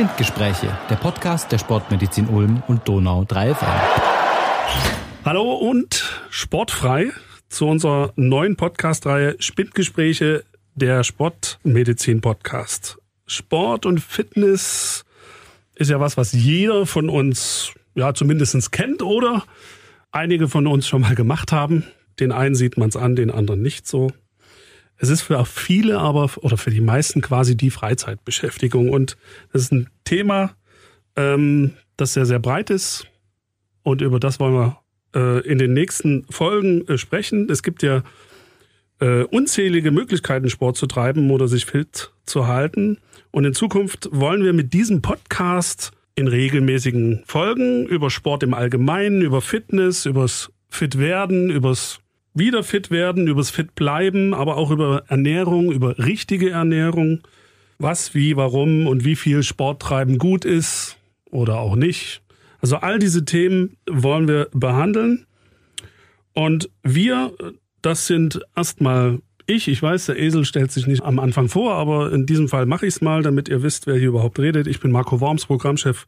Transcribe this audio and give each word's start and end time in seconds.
Spindgespräche, 0.00 0.78
der 0.88 0.96
Podcast 0.96 1.52
der 1.52 1.58
Sportmedizin 1.58 2.26
Ulm 2.28 2.62
und 2.68 2.88
Donau 2.88 3.26
3 3.26 3.54
FM. 3.54 3.68
Hallo 5.26 5.52
und 5.52 6.22
sportfrei 6.30 7.10
zu 7.50 7.66
unserer 7.66 8.14
neuen 8.16 8.56
Podcast-Reihe 8.56 9.36
Spindgespräche, 9.40 10.44
der 10.74 11.04
Sportmedizin-Podcast. 11.04 12.96
Sport 13.26 13.84
und 13.84 14.00
Fitness 14.00 15.04
ist 15.74 15.90
ja 15.90 16.00
was, 16.00 16.16
was 16.16 16.32
jeder 16.32 16.86
von 16.86 17.10
uns 17.10 17.74
ja 17.94 18.14
zumindest 18.14 18.72
kennt 18.72 19.02
oder 19.02 19.44
einige 20.12 20.48
von 20.48 20.66
uns 20.66 20.88
schon 20.88 21.02
mal 21.02 21.14
gemacht 21.14 21.52
haben. 21.52 21.84
Den 22.20 22.32
einen 22.32 22.54
sieht 22.54 22.78
man 22.78 22.88
es 22.88 22.96
an, 22.96 23.16
den 23.16 23.30
anderen 23.30 23.60
nicht 23.60 23.86
so. 23.86 24.10
Es 25.02 25.08
ist 25.08 25.22
für 25.22 25.42
viele 25.46 25.98
aber 25.98 26.30
oder 26.42 26.58
für 26.58 26.70
die 26.70 26.82
meisten 26.82 27.22
quasi 27.22 27.56
die 27.56 27.70
Freizeitbeschäftigung. 27.70 28.90
Und 28.90 29.16
das 29.50 29.62
ist 29.62 29.72
ein 29.72 29.88
Thema, 30.04 30.54
ähm, 31.16 31.72
das 31.96 32.12
sehr, 32.12 32.26
sehr 32.26 32.38
breit 32.38 32.68
ist. 32.68 33.06
Und 33.82 34.02
über 34.02 34.20
das 34.20 34.38
wollen 34.40 34.52
wir 34.52 34.78
äh, 35.14 35.40
in 35.48 35.56
den 35.56 35.72
nächsten 35.72 36.26
Folgen 36.28 36.86
äh, 36.86 36.98
sprechen. 36.98 37.48
Es 37.48 37.62
gibt 37.62 37.82
ja 37.82 38.02
äh, 39.00 39.22
unzählige 39.22 39.90
Möglichkeiten, 39.90 40.50
Sport 40.50 40.76
zu 40.76 40.86
treiben 40.86 41.30
oder 41.30 41.48
sich 41.48 41.64
fit 41.64 42.12
zu 42.26 42.46
halten. 42.46 42.98
Und 43.30 43.46
in 43.46 43.54
Zukunft 43.54 44.10
wollen 44.12 44.44
wir 44.44 44.52
mit 44.52 44.74
diesem 44.74 45.00
Podcast 45.00 45.92
in 46.14 46.28
regelmäßigen 46.28 47.22
Folgen 47.24 47.86
über 47.86 48.10
Sport 48.10 48.42
im 48.42 48.52
Allgemeinen, 48.52 49.22
über 49.22 49.40
Fitness, 49.40 50.04
übers 50.04 50.52
Fitwerden, 50.68 51.48
übers 51.48 52.00
wieder 52.34 52.62
fit 52.62 52.90
werden, 52.90 53.26
übers 53.26 53.50
fit 53.50 53.74
bleiben, 53.74 54.34
aber 54.34 54.56
auch 54.56 54.70
über 54.70 55.04
Ernährung, 55.08 55.72
über 55.72 55.98
richtige 55.98 56.50
Ernährung, 56.50 57.20
was, 57.78 58.14
wie, 58.14 58.36
warum 58.36 58.86
und 58.86 59.04
wie 59.04 59.16
viel 59.16 59.42
Sport 59.42 59.82
treiben 59.82 60.18
gut 60.18 60.44
ist 60.44 60.96
oder 61.30 61.58
auch 61.58 61.76
nicht. 61.76 62.22
Also 62.60 62.76
all 62.76 62.98
diese 62.98 63.24
Themen 63.24 63.76
wollen 63.88 64.28
wir 64.28 64.48
behandeln. 64.52 65.26
Und 66.32 66.70
wir, 66.82 67.32
das 67.82 68.06
sind 68.06 68.40
erstmal 68.54 69.20
ich. 69.46 69.66
Ich 69.68 69.82
weiß, 69.82 70.06
der 70.06 70.18
Esel 70.18 70.44
stellt 70.44 70.70
sich 70.70 70.86
nicht 70.86 71.02
am 71.02 71.18
Anfang 71.18 71.48
vor, 71.48 71.74
aber 71.74 72.12
in 72.12 72.26
diesem 72.26 72.48
Fall 72.48 72.66
mache 72.66 72.86
ich 72.86 72.94
es 72.94 73.00
mal, 73.00 73.22
damit 73.22 73.48
ihr 73.48 73.62
wisst, 73.62 73.86
wer 73.86 73.96
hier 73.96 74.08
überhaupt 74.08 74.38
redet. 74.38 74.66
Ich 74.66 74.80
bin 74.80 74.92
Marco 74.92 75.20
Worms, 75.20 75.46
Programmchef 75.46 76.06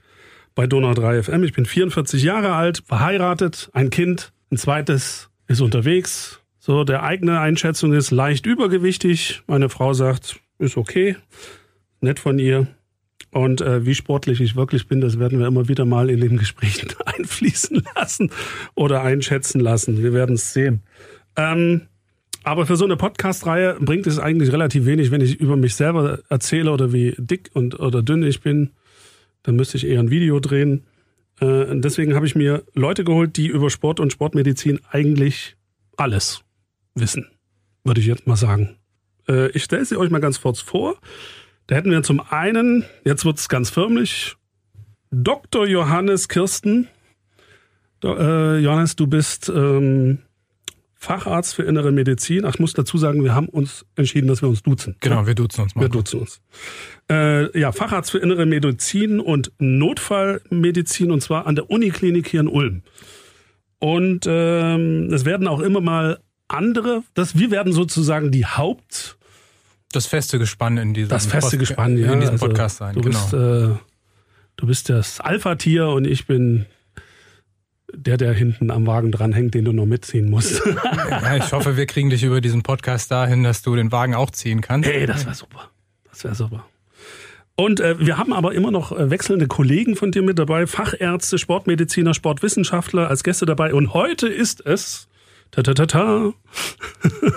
bei 0.55 0.67
Donau 0.67 0.95
3 0.95 1.23
FM. 1.25 1.45
Ich 1.45 1.53
bin 1.53 1.65
44 1.65 2.23
Jahre 2.23 2.53
alt, 2.53 2.83
verheiratet, 2.87 3.71
ein 3.73 3.91
Kind, 3.91 4.33
ein 4.51 4.59
zweites 4.59 5.32
ist 5.53 5.61
unterwegs. 5.61 6.41
So, 6.59 6.85
der 6.85 7.03
eigene 7.03 7.41
Einschätzung 7.41 7.93
ist 7.93 8.11
leicht 8.11 8.47
übergewichtig. 8.47 9.43
Meine 9.47 9.69
Frau 9.69 9.93
sagt, 9.95 10.41
ist 10.59 10.77
okay. 10.77 11.17
Nett 12.01 12.19
von 12.19 12.39
ihr. 12.39 12.67
Und 13.31 13.61
äh, 13.61 13.87
wie 13.87 13.95
sportlich 13.95 14.41
ich 14.41 14.57
wirklich 14.57 14.89
bin, 14.89 15.01
das 15.01 15.19
werden 15.19 15.39
wir 15.39 15.47
immer 15.47 15.69
wieder 15.69 15.85
mal 15.85 16.11
in 16.11 16.21
den 16.21 16.37
Gesprächen 16.37 16.89
einfließen 17.05 17.83
lassen 17.95 18.31
oder 18.75 19.03
einschätzen 19.03 19.61
lassen. 19.61 20.03
Wir 20.03 20.13
werden 20.13 20.35
es 20.35 20.53
sehen. 20.53 20.83
Ähm, 21.37 21.83
aber 22.45 22.67
für 22.67 22.77
so 22.77 22.85
eine 22.85 22.97
Podcast-Reihe 22.97 23.79
bringt 23.81 24.07
es 24.07 24.19
eigentlich 24.19 24.53
relativ 24.53 24.85
wenig, 24.85 25.11
wenn 25.11 25.21
ich 25.21 25.41
über 25.41 25.57
mich 25.57 25.75
selber 25.75 26.21
erzähle 26.29 26.73
oder 26.73 26.93
wie 26.93 27.15
dick 27.17 27.51
und 27.55 27.79
oder 27.79 28.03
dünn 28.03 28.23
ich 28.23 28.41
bin. 28.41 28.71
Dann 29.45 29.57
müsste 29.57 29.77
ich 29.77 29.87
eher 29.87 30.01
ein 30.01 30.11
Video 30.11 30.41
drehen. 30.41 30.85
Äh, 31.43 31.81
deswegen 31.81 32.15
habe 32.15 32.27
ich 32.27 32.35
mir 32.37 32.63
Leute 32.75 33.05
geholt, 33.05 33.37
die 33.37 33.49
über 33.49 33.69
Sport 33.69 33.99
und 33.99 34.13
Sportmedizin 34.13 34.81
eigentlich 34.91 35.57
alles 35.97 36.43
wissen, 36.95 37.27
würde 37.85 38.01
ich 38.01 38.07
jetzt 38.07 38.27
mal 38.27 38.37
sagen. 38.37 38.77
Äh, 39.29 39.51
ich 39.51 39.65
stelle 39.65 39.85
sie 39.85 39.97
euch 39.97 40.11
mal 40.11 40.21
ganz 40.21 40.41
kurz 40.41 40.61
vor. 40.61 40.97
Da 41.67 41.75
hätten 41.75 41.91
wir 41.91 42.03
zum 42.03 42.21
einen, 42.21 42.85
jetzt 43.05 43.25
wird 43.25 43.39
es 43.39 43.49
ganz 43.49 43.71
förmlich, 43.71 44.37
Dr. 45.11 45.67
Johannes 45.67 46.29
Kirsten. 46.29 46.89
Äh, 48.05 48.59
Johannes, 48.59 48.97
du 48.97 49.07
bist 49.07 49.49
ähm, 49.49 50.19
Facharzt 51.03 51.57
für 51.57 51.65
innere 51.65 51.91
Medizin. 51.91 52.45
Ach, 52.45 52.55
ich 52.55 52.61
muss 52.61 52.75
dazu 52.75 52.97
sagen, 52.97 53.25
wir 53.25 53.35
haben 53.35 53.49
uns 53.49 53.85
entschieden, 53.97 54.29
dass 54.29 54.41
wir 54.41 54.49
uns 54.49 54.63
duzen. 54.63 54.95
Genau, 55.01 55.27
wir 55.27 55.35
duzen 55.35 55.63
uns 55.63 55.75
mal. 55.75 55.83
Wir 55.83 55.89
duzen 55.89 56.21
uns. 56.21 56.41
Äh, 57.11 57.59
ja, 57.59 57.73
Facharzt 57.73 58.13
für 58.13 58.19
innere 58.19 58.47
Medizin 58.47 59.19
und 59.19 59.51
Notfallmedizin 59.59 61.11
und 61.11 61.21
zwar 61.21 61.49
an 61.49 61.57
der 61.57 61.69
Uniklinik 61.69 62.29
hier 62.29 62.39
in 62.39 62.47
Ulm. 62.47 62.83
Und 63.81 64.27
ähm, 64.29 65.13
es 65.13 65.25
werden 65.25 65.49
auch 65.49 65.59
immer 65.59 65.81
mal 65.81 66.21
andere, 66.47 67.03
das, 67.15 67.37
wir 67.37 67.51
werden 67.51 67.73
sozusagen 67.73 68.31
die 68.31 68.47
Haupt... 68.47 69.17
Das 69.91 70.07
feste 70.07 70.39
Gespann 70.39 70.79
in 70.79 70.95
diesem, 70.95 71.09
das 71.09 71.27
feste 71.27 71.57
Post 71.57 71.69
Gespann, 71.69 71.99
ja, 71.99 72.13
in 72.13 72.21
diesem 72.21 72.35
also 72.35 72.47
Podcast 72.47 72.77
sein. 72.77 72.95
Du 72.95 73.01
genau. 73.01 73.19
bist, 73.19 73.35
äh, 73.35 73.77
du 74.57 74.67
bist 74.67 74.89
das 74.89 75.19
Alpha-Tier 75.19 75.89
und 75.89 76.07
ich 76.07 76.29
bin 76.29 76.67
der, 77.95 78.17
der 78.17 78.33
hinten 78.33 78.71
am 78.71 78.87
Wagen 78.87 79.13
dranhängt, 79.13 79.55
den 79.55 79.65
du 79.65 79.73
noch 79.73 79.87
mitziehen 79.87 80.31
musst. 80.31 80.63
ja, 81.11 81.37
ich 81.37 81.53
hoffe, 81.53 81.77
wir 81.77 81.87
kriegen 81.87 82.11
dich 82.11 82.23
über 82.23 82.41
diesen 82.41 82.63
Podcast 82.63 83.11
dahin, 83.11 83.43
dass 83.43 83.63
du 83.63 83.75
den 83.77 83.93
Wagen 83.93 84.15
auch 84.15 84.31
ziehen 84.31 84.61
kannst. 84.61 84.89
Hey, 84.89 85.07
das 85.07 85.25
wäre 85.25 85.35
super. 85.35 85.71
Das 86.11 86.25
wäre 86.25 86.35
super. 86.35 86.65
Und 87.55 87.81
äh, 87.81 87.99
wir 87.99 88.17
haben 88.17 88.33
aber 88.33 88.55
immer 88.55 88.71
noch 88.71 88.93
äh, 88.93 89.11
wechselnde 89.11 89.47
Kollegen 89.47 89.95
von 89.97 90.11
dir 90.11 90.23
mit 90.23 90.39
dabei, 90.39 90.67
Fachärzte, 90.67 91.39
Sportmediziner, 91.39 92.15
Sportwissenschaftler 92.15 93.09
als 93.09 93.23
Gäste 93.23 93.47
dabei. 93.47 93.75
Und 93.75 93.93
heute 93.93 94.29
ist 94.29 94.65
es 94.65 95.09
ta 95.51 95.63
ta 95.63 95.75
ta 95.75 95.87
ta 95.87 96.33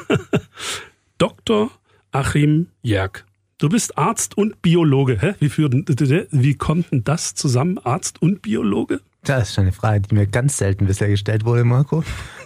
Dr. 1.18 1.72
Achim 2.12 2.68
Jerk. 2.82 3.26
Du 3.58 3.70
bist 3.70 3.98
Arzt 3.98 4.38
und 4.38 4.62
Biologe. 4.62 5.18
Hä? 5.20 5.34
Wie, 5.40 5.50
für, 5.50 5.70
wie 5.72 6.56
kommt 6.56 6.92
denn 6.92 7.04
das 7.04 7.36
zusammen, 7.36 7.78
Arzt 7.78 8.22
und 8.22 8.42
Biologe? 8.42 9.02
Das 9.26 9.50
ist 9.50 9.56
schon 9.56 9.64
eine 9.64 9.72
Frage, 9.72 10.02
die 10.02 10.14
mir 10.14 10.28
ganz 10.28 10.58
selten 10.58 10.86
bisher 10.86 11.08
gestellt 11.08 11.46
wurde, 11.46 11.64
Marco. 11.64 12.04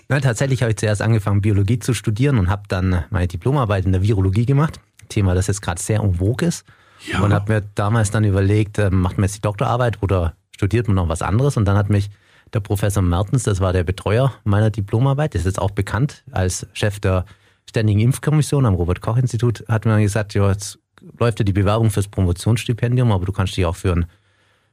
Na, 0.08 0.22
tatsächlich 0.22 0.62
habe 0.62 0.72
ich 0.72 0.78
zuerst 0.78 1.02
angefangen, 1.02 1.42
Biologie 1.42 1.80
zu 1.80 1.94
studieren 1.94 2.40
und 2.40 2.50
habe 2.50 2.64
dann 2.70 3.04
meine 3.10 3.28
Diplomarbeit 3.28 3.86
in 3.86 3.92
der 3.92 4.02
Virologie 4.02 4.46
gemacht. 4.46 4.80
Thema, 5.10 5.36
das 5.36 5.48
jetzt 5.48 5.62
gerade 5.62 5.82
sehr 5.82 6.00
en 6.00 6.16
vogue 6.16 6.48
ist. 6.48 6.66
Ja. 7.06 7.20
Und 7.20 7.34
habe 7.34 7.54
mir 7.54 7.64
damals 7.76 8.12
dann 8.12 8.24
überlegt, 8.24 8.78
äh, 8.78 8.90
macht 8.90 9.18
man 9.18 9.26
jetzt 9.26 9.36
die 9.36 9.42
Doktorarbeit 9.42 10.02
oder 10.02 10.34
studiert 10.56 10.88
man 10.88 10.96
noch 10.96 11.10
was 11.10 11.22
anderes? 11.22 11.58
Und 11.58 11.66
dann 11.66 11.76
hat 11.76 11.90
mich 11.90 12.10
der 12.54 12.62
Professor 12.62 13.04
Mertens, 13.04 13.44
das 13.44 13.60
war 13.60 13.74
der 13.74 13.84
Betreuer 13.84 14.34
meiner 14.46 14.70
Diplomarbeit, 14.70 15.36
ist 15.36 15.46
jetzt 15.46 15.60
auch 15.60 15.72
bekannt 15.72 16.24
als 16.32 16.66
Chef 16.74 17.00
der 17.00 17.26
Ständigen 17.70 18.00
Impfkommission 18.00 18.66
am 18.66 18.74
Robert-Koch-Institut, 18.74 19.66
hat 19.68 19.86
mir 19.86 20.02
gesagt, 20.02 20.34
ja, 20.34 20.50
jetzt 20.50 20.80
läuft 21.20 21.40
ja 21.40 21.46
die 21.46 21.54
Bewerbung 21.54 21.92
fürs 21.92 22.08
Promotionsstipendium, 22.08 23.12
aber 23.12 23.26
du 23.26 23.32
kannst 23.32 23.56
dich 23.56 23.66
auch 23.66 23.76
für 23.76 23.94
ein 23.94 24.06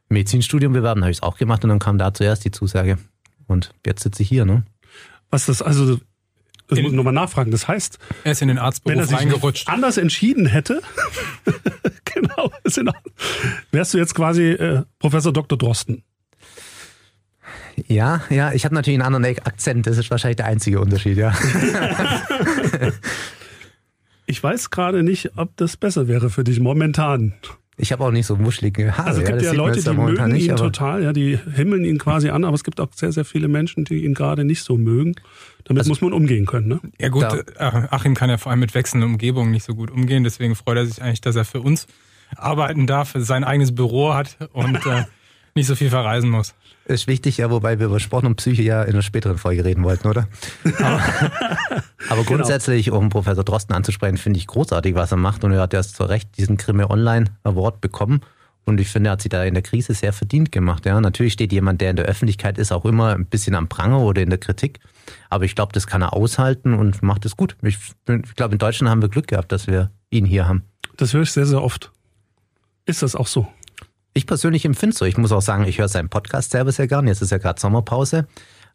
Medizinstudium 0.09 0.73
bewerben, 0.73 1.03
habe 1.03 1.11
ich 1.11 1.19
es 1.19 1.23
auch 1.23 1.37
gemacht 1.37 1.65
und 1.65 1.71
dann 1.71 1.79
kam 1.79 1.99
da 1.99 2.15
zuerst 2.15 2.45
die 2.45 2.51
Zusage. 2.51 2.99
Und 3.47 3.73
jetzt 3.85 4.03
sitze 4.03 4.23
ich 4.23 4.29
hier, 4.29 4.45
ne? 4.45 4.65
Was 5.31 5.47
das 5.47 5.63
also, 5.63 5.99
das 6.69 6.81
muss 6.81 6.91
ich 6.91 6.97
nochmal 6.97 7.13
nachfragen. 7.13 7.51
Das 7.51 7.69
heißt, 7.69 7.99
er 8.25 8.33
ist 8.33 8.43
in 8.43 8.49
den 8.49 8.59
Arztberuf 8.59 8.93
wenn 8.93 9.01
er 9.01 9.07
sich 9.07 9.19
reingerutscht. 9.19 9.69
anders 9.69 9.97
entschieden 9.97 10.47
hätte, 10.47 10.83
genau, 12.05 12.51
wärst 13.71 13.95
du 13.95 13.99
jetzt 13.99 14.15
quasi 14.15 14.51
äh, 14.51 14.83
Professor 14.99 15.33
Dr. 15.33 15.57
Drosten. 15.59 16.03
Ja, 17.87 18.23
ja, 18.31 18.53
ich 18.53 18.65
habe 18.65 18.75
natürlich 18.75 18.99
einen 19.01 19.15
anderen 19.15 19.39
Akzent. 19.45 19.87
Das 19.87 19.99
ist 19.99 20.11
wahrscheinlich 20.11 20.37
der 20.37 20.47
einzige 20.47 20.81
Unterschied, 20.81 21.19
ja. 21.19 21.35
ich 24.27 24.43
weiß 24.43 24.71
gerade 24.71 25.03
nicht, 25.03 25.37
ob 25.37 25.55
das 25.57 25.77
besser 25.77 26.09
wäre 26.09 26.31
für 26.31 26.43
dich 26.43 26.59
momentan. 26.59 27.35
Ich 27.79 27.93
habe 27.93 28.05
auch 28.05 28.11
nicht 28.11 28.27
so 28.27 28.39
wuschelige 28.39 28.97
Haare. 28.97 29.09
Also 29.09 29.21
es 29.21 29.29
gibt 29.29 29.43
ja, 29.43 29.53
ja 29.53 29.57
Leute, 29.57 29.83
die 29.83 29.91
mögen 29.91 30.33
nicht, 30.33 30.49
ihn 30.49 30.57
total, 30.57 31.03
ja, 31.03 31.13
die 31.13 31.39
himmeln 31.55 31.85
ihn 31.85 31.99
quasi 31.99 32.31
an, 32.31 32.45
aber 32.45 32.55
es 32.55 32.65
gibt 32.65 32.81
auch 32.81 32.89
sehr, 32.95 33.13
sehr 33.13 33.27
viele 33.27 33.49
Menschen, 33.49 33.85
die 33.85 34.05
ihn 34.05 34.15
gerade 34.15 34.45
nicht 34.45 34.63
so 34.63 34.79
mögen. 34.79 35.15
Damit 35.65 35.81
also, 35.81 35.91
muss 35.91 36.01
man 36.01 36.15
umgehen 36.15 36.47
können, 36.47 36.69
ne? 36.69 36.81
Ja 36.99 37.09
gut, 37.09 37.25
da. 37.25 37.37
Äh, 37.37 37.89
Achim 37.91 38.15
kann 38.15 38.31
ja 38.31 38.39
vor 38.39 38.51
allem 38.51 38.61
mit 38.61 38.75
wechselnden 38.75 39.11
Umgebungen 39.11 39.51
nicht 39.51 39.65
so 39.65 39.75
gut 39.75 39.91
umgehen, 39.91 40.25
deswegen 40.25 40.55
freut 40.55 40.79
er 40.79 40.87
sich 40.87 41.03
eigentlich, 41.03 41.21
dass 41.21 41.37
er 41.37 41.45
für 41.45 41.61
uns 41.61 41.87
arbeiten 42.35 42.87
darf, 42.87 43.13
sein 43.17 43.45
eigenes 43.45 43.75
Büro 43.75 44.15
hat 44.15 44.37
und 44.53 44.77
äh, 44.87 45.05
nicht 45.57 45.67
so 45.67 45.75
viel 45.75 45.91
verreisen 45.91 46.31
muss. 46.31 46.55
Ist 46.85 47.09
wichtig, 47.09 47.39
ja, 47.39 47.51
wobei 47.51 47.81
wir 47.81 47.87
über 47.87 47.99
Sport 47.99 48.25
und 48.25 48.37
Psyche 48.37 48.63
ja 48.63 48.83
in 48.85 48.93
einer 48.93 49.03
späteren 49.03 49.39
Folge 49.39 49.65
reden 49.65 49.83
wollten, 49.83 50.07
oder? 50.07 50.29
Aber, 50.79 51.03
aber 52.09 52.23
genau. 52.23 52.23
grundsätzlich, 52.25 52.87
genau. 52.87 52.99
um 52.99 53.09
Professor 53.09 53.43
Drosten 53.43 53.75
anzusprechen, 53.75 54.19
finde 54.19 54.39
ich 54.39 54.47
großartig, 54.47 54.95
was 54.95 55.11
er 55.11 55.17
macht. 55.17 55.43
Und 55.43 55.51
er 55.53 55.63
hat 55.63 55.73
ja 55.73 55.83
zu 55.83 56.05
Recht 56.05 56.37
diesen 56.39 56.57
Grimme 56.57 56.89
Online 56.89 57.27
Award 57.43 57.81
bekommen. 57.81 58.21
Und 58.67 58.81
ich 58.81 58.89
finde, 58.89 59.11
er 59.11 59.13
hat 59.13 59.23
sich 59.23 59.31
da 59.31 59.45
in 59.45 59.55
der 59.55 59.63
Krise 59.63 59.95
sehr 59.95 60.13
verdient 60.13 60.53
gemacht. 60.53 60.87
Ja, 60.87 61.01
natürlich 61.01 61.33
steht 61.33 61.53
jemand, 61.53 61.81
der 61.81 61.91
in 61.91 61.97
der 61.97 62.05
Öffentlichkeit 62.05 62.59
ist, 62.59 62.73
auch 62.73 62.85
immer 62.85 63.15
ein 63.15 63.27
bisschen 63.27 63.55
am 63.55 63.69
Pranger 63.69 64.01
oder 64.01 64.23
in 64.23 64.31
der 64.31 64.39
Kritik. 64.39 64.81
Aber 65.31 65.45
ich 65.45 65.55
glaube, 65.55 65.73
das 65.73 65.87
kann 65.87 66.03
er 66.03 66.13
aushalten 66.13 66.75
und 66.75 67.03
macht 67.03 67.25
es 67.25 67.37
gut. 67.37 67.57
Ich, 67.63 67.79
ich 68.09 68.35
glaube, 68.35 68.55
in 68.55 68.59
Deutschland 68.59 68.91
haben 68.91 69.03
wir 69.03 69.09
Glück 69.09 69.29
gehabt, 69.29 69.53
dass 69.53 69.67
wir 69.67 69.91
ihn 70.11 70.25
hier 70.27 70.47
haben. 70.47 70.65
Das 70.97 71.13
höre 71.15 71.23
ich 71.23 71.33
sehr, 71.33 71.47
sehr 71.47 71.63
oft. 71.63 71.93
Ist 72.87 73.03
das 73.03 73.15
auch 73.15 73.27
so? 73.27 73.47
Ich 74.17 74.27
persönlich 74.27 74.65
empfinde 74.65 74.95
es 74.95 74.99
so. 74.99 75.05
Ich 75.05 75.19
muss 75.19 75.31
auch 75.31 75.43
sagen, 75.43 75.65
ich 75.65 75.79
höre 75.79 75.89
seinen 75.89 76.09
Podcast 76.09 76.51
selber 76.51 76.73
sehr 76.73 76.87
gern. 76.87 77.07
Jetzt 77.07 77.21
ist 77.21 77.33
ja 77.33 77.37
gerade 77.37 77.61
Sommerpause. 77.61 78.27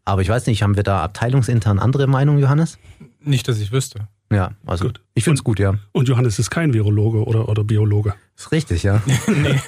Aber 0.05 0.21
ich 0.21 0.29
weiß 0.29 0.45
nicht, 0.45 0.61
haben 0.61 0.75
wir 0.75 0.83
da 0.83 1.01
abteilungsintern 1.01 1.79
andere 1.79 2.05
Meinungen, 2.05 2.37
Johannes? 2.37 2.77
Nicht, 3.21 3.47
dass 3.47 3.59
ich 3.59 3.71
wüsste. 3.71 4.07
Ja, 4.31 4.51
also 4.67 4.85
gut. 4.85 5.01
ich 5.15 5.23
finde 5.23 5.39
es 5.39 5.43
gut, 5.43 5.57
ja. 5.57 5.79
Und 5.93 6.07
Johannes 6.07 6.37
ist 6.37 6.51
kein 6.51 6.75
Virologe 6.75 7.25
oder, 7.25 7.49
oder 7.49 7.63
Biologe. 7.63 8.13
Ist 8.37 8.51
richtig, 8.51 8.83
ja. 8.83 9.01
nee. 9.27 9.59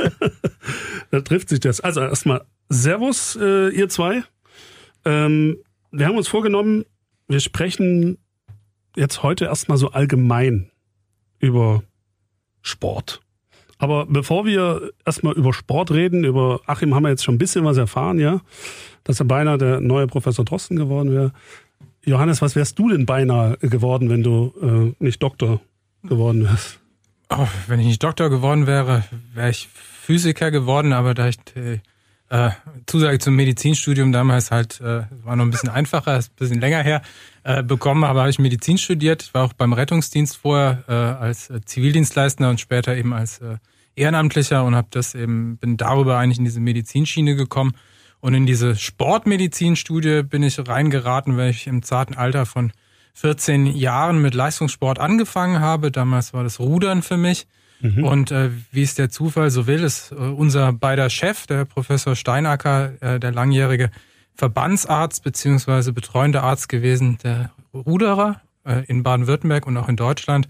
da 1.09 1.21
trifft 1.21 1.49
sich 1.49 1.59
das. 1.59 1.81
Also 1.81 2.01
erstmal 2.01 2.45
Servus, 2.69 3.35
äh, 3.41 3.69
ihr 3.69 3.89
zwei. 3.89 4.21
Ähm, 5.05 5.57
wir 5.89 6.05
haben 6.05 6.17
uns 6.17 6.27
vorgenommen, 6.27 6.85
wir 7.27 7.39
sprechen 7.39 8.19
jetzt 8.95 9.23
heute 9.23 9.45
erstmal 9.45 9.79
so 9.79 9.89
allgemein 9.89 10.69
über 11.39 11.81
Sport. 12.61 13.23
Aber 13.83 14.05
bevor 14.05 14.45
wir 14.45 14.93
erstmal 15.05 15.33
über 15.33 15.51
Sport 15.51 15.91
reden, 15.91 16.23
über 16.23 16.61
Achim 16.67 16.95
haben 16.95 17.03
wir 17.03 17.09
jetzt 17.09 17.25
schon 17.25 17.35
ein 17.35 17.37
bisschen 17.37 17.65
was 17.65 17.75
erfahren, 17.75 18.17
ja, 18.17 18.39
dass 19.03 19.19
er 19.19 19.25
beinahe 19.25 19.57
der 19.57 19.81
neue 19.81 20.07
Professor 20.07 20.45
Drosten 20.45 20.77
geworden 20.77 21.11
wäre. 21.11 21.33
Johannes, 22.05 22.41
was 22.41 22.55
wärst 22.55 22.79
du 22.79 22.87
denn 22.87 23.05
beinahe 23.05 23.57
geworden, 23.57 24.09
wenn 24.09 24.23
du 24.23 24.53
äh, 24.61 25.03
nicht 25.03 25.21
Doktor 25.21 25.59
geworden 26.01 26.45
wärst? 26.45 26.79
Oh, 27.27 27.45
wenn 27.67 27.81
ich 27.81 27.87
nicht 27.87 28.01
Doktor 28.01 28.29
geworden 28.29 28.67
wäre, 28.67 29.03
wäre 29.33 29.49
ich 29.49 29.67
Physiker 29.67 30.49
geworden, 30.49 30.93
aber 30.93 31.13
da 31.13 31.27
ich 31.27 31.39
äh, 31.57 31.79
äh, 32.29 32.51
Zusage 32.85 33.19
zum 33.19 33.35
Medizinstudium 33.35 34.13
damals 34.13 34.49
halt, 34.49 34.79
äh, 34.79 35.03
war 35.25 35.35
noch 35.35 35.43
ein 35.43 35.51
bisschen 35.51 35.67
einfacher, 35.67 36.17
ist 36.17 36.31
ein 36.31 36.35
bisschen 36.37 36.61
länger 36.61 36.83
her, 36.83 37.01
äh, 37.43 37.61
bekommen 37.61 38.05
habe, 38.05 38.21
habe 38.21 38.29
ich 38.29 38.39
Medizin 38.39 38.77
studiert. 38.77 39.23
Ich 39.23 39.33
war 39.33 39.43
auch 39.43 39.51
beim 39.51 39.73
Rettungsdienst 39.73 40.37
vorher 40.37 40.85
äh, 40.87 40.93
als 40.93 41.49
äh, 41.49 41.59
Zivildienstleistender 41.65 42.49
und 42.49 42.61
später 42.61 42.95
eben 42.95 43.11
als 43.11 43.39
äh, 43.39 43.57
Ehrenamtlicher 43.95 44.63
und 44.63 44.75
habe 44.75 44.87
das 44.91 45.15
eben, 45.15 45.57
bin 45.57 45.77
darüber 45.77 46.17
eigentlich 46.17 46.39
in 46.39 46.45
diese 46.45 46.59
Medizinschiene 46.59 47.35
gekommen. 47.35 47.73
Und 48.19 48.33
in 48.33 48.45
diese 48.45 48.75
Sportmedizinstudie 48.75 50.23
bin 50.23 50.43
ich 50.43 50.57
reingeraten, 50.65 51.35
weil 51.37 51.49
ich 51.49 51.67
im 51.67 51.83
zarten 51.83 52.15
Alter 52.15 52.45
von 52.45 52.71
14 53.15 53.65
Jahren 53.65 54.21
mit 54.21 54.33
Leistungssport 54.33 54.99
angefangen 54.99 55.59
habe. 55.59 55.91
Damals 55.91 56.33
war 56.33 56.43
das 56.43 56.59
Rudern 56.59 57.01
für 57.01 57.17
mich. 57.17 57.47
Mhm. 57.81 58.03
Und 58.03 58.31
äh, 58.31 58.49
wie 58.71 58.81
es 58.81 58.95
der 58.95 59.09
Zufall 59.09 59.49
so 59.49 59.67
will, 59.67 59.83
ist 59.83 60.11
äh, 60.11 60.15
unser 60.15 60.71
beider 60.71 61.09
Chef, 61.09 61.45
der 61.47 61.65
Professor 61.65 62.15
Steinacker, 62.15 62.93
äh, 63.01 63.19
der 63.19 63.33
langjährige 63.33 63.91
Verbandsarzt 64.35 65.23
beziehungsweise 65.23 65.93
betreuende 65.93 66.41
Arzt 66.41 66.69
gewesen, 66.69 67.17
der 67.23 67.51
Ruderer 67.73 68.41
äh, 68.65 68.83
in 68.87 69.03
Baden-Württemberg 69.03 69.67
und 69.67 69.77
auch 69.77 69.89
in 69.89 69.95
Deutschland. 69.95 70.47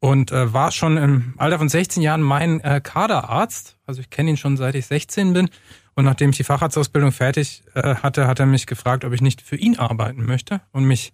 Und 0.00 0.30
äh, 0.30 0.52
war 0.52 0.70
schon 0.70 0.96
im 0.96 1.34
Alter 1.38 1.58
von 1.58 1.68
16 1.68 2.02
Jahren 2.02 2.22
mein 2.22 2.60
äh, 2.60 2.80
Kaderarzt. 2.82 3.76
Also 3.86 4.00
ich 4.00 4.10
kenne 4.10 4.30
ihn 4.30 4.36
schon 4.36 4.56
seit 4.56 4.74
ich 4.74 4.86
16 4.86 5.32
bin. 5.32 5.50
Und 5.94 6.04
nachdem 6.04 6.30
ich 6.30 6.36
die 6.36 6.44
Facharztausbildung 6.44 7.10
fertig 7.10 7.64
äh, 7.74 7.96
hatte, 7.96 8.28
hat 8.28 8.38
er 8.38 8.46
mich 8.46 8.66
gefragt, 8.66 9.04
ob 9.04 9.12
ich 9.12 9.20
nicht 9.20 9.42
für 9.42 9.56
ihn 9.56 9.78
arbeiten 9.78 10.24
möchte 10.24 10.60
und 10.70 10.84
mich 10.84 11.12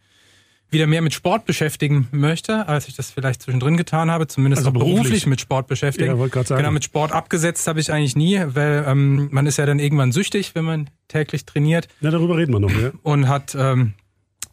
wieder 0.75 0.87
mehr 0.87 1.01
mit 1.01 1.15
Sport 1.15 1.47
beschäftigen 1.47 2.09
möchte, 2.11 2.69
als 2.69 2.89
ich 2.89 2.95
das 2.95 3.11
vielleicht 3.11 3.41
zwischendrin 3.41 3.79
getan 3.79 4.11
habe, 4.11 4.27
zumindest 4.27 4.61
also 4.61 4.71
auch 4.71 4.73
beruflich. 4.75 4.97
beruflich 4.97 5.27
mit 5.27 5.41
Sport 5.41 5.69
beschäftigen. 5.69 6.11
Ja, 6.11 6.19
wollte 6.19 6.43
sagen. 6.45 6.61
Genau, 6.61 6.73
mit 6.73 6.85
Sport 6.85 7.13
abgesetzt 7.13 7.67
habe 7.67 7.81
ich 7.81 7.91
eigentlich 7.91 8.17
nie, 8.17 8.43
weil 8.45 8.85
ähm, 8.87 9.29
man 9.31 9.47
ist 9.47 9.57
ja 9.57 9.65
dann 9.65 9.79
irgendwann 9.79 10.13
süchtig, 10.13 10.55
wenn 10.55 10.65
man 10.65 10.91
täglich 11.09 11.47
trainiert. 11.47 11.89
Ja, 12.03 12.11
darüber 12.11 12.37
reden 12.37 12.53
wir 12.53 12.61
noch, 12.61 12.71
ja. 12.71 12.91
Und 13.03 13.29
hat 13.29 13.55
ähm, 13.59 13.95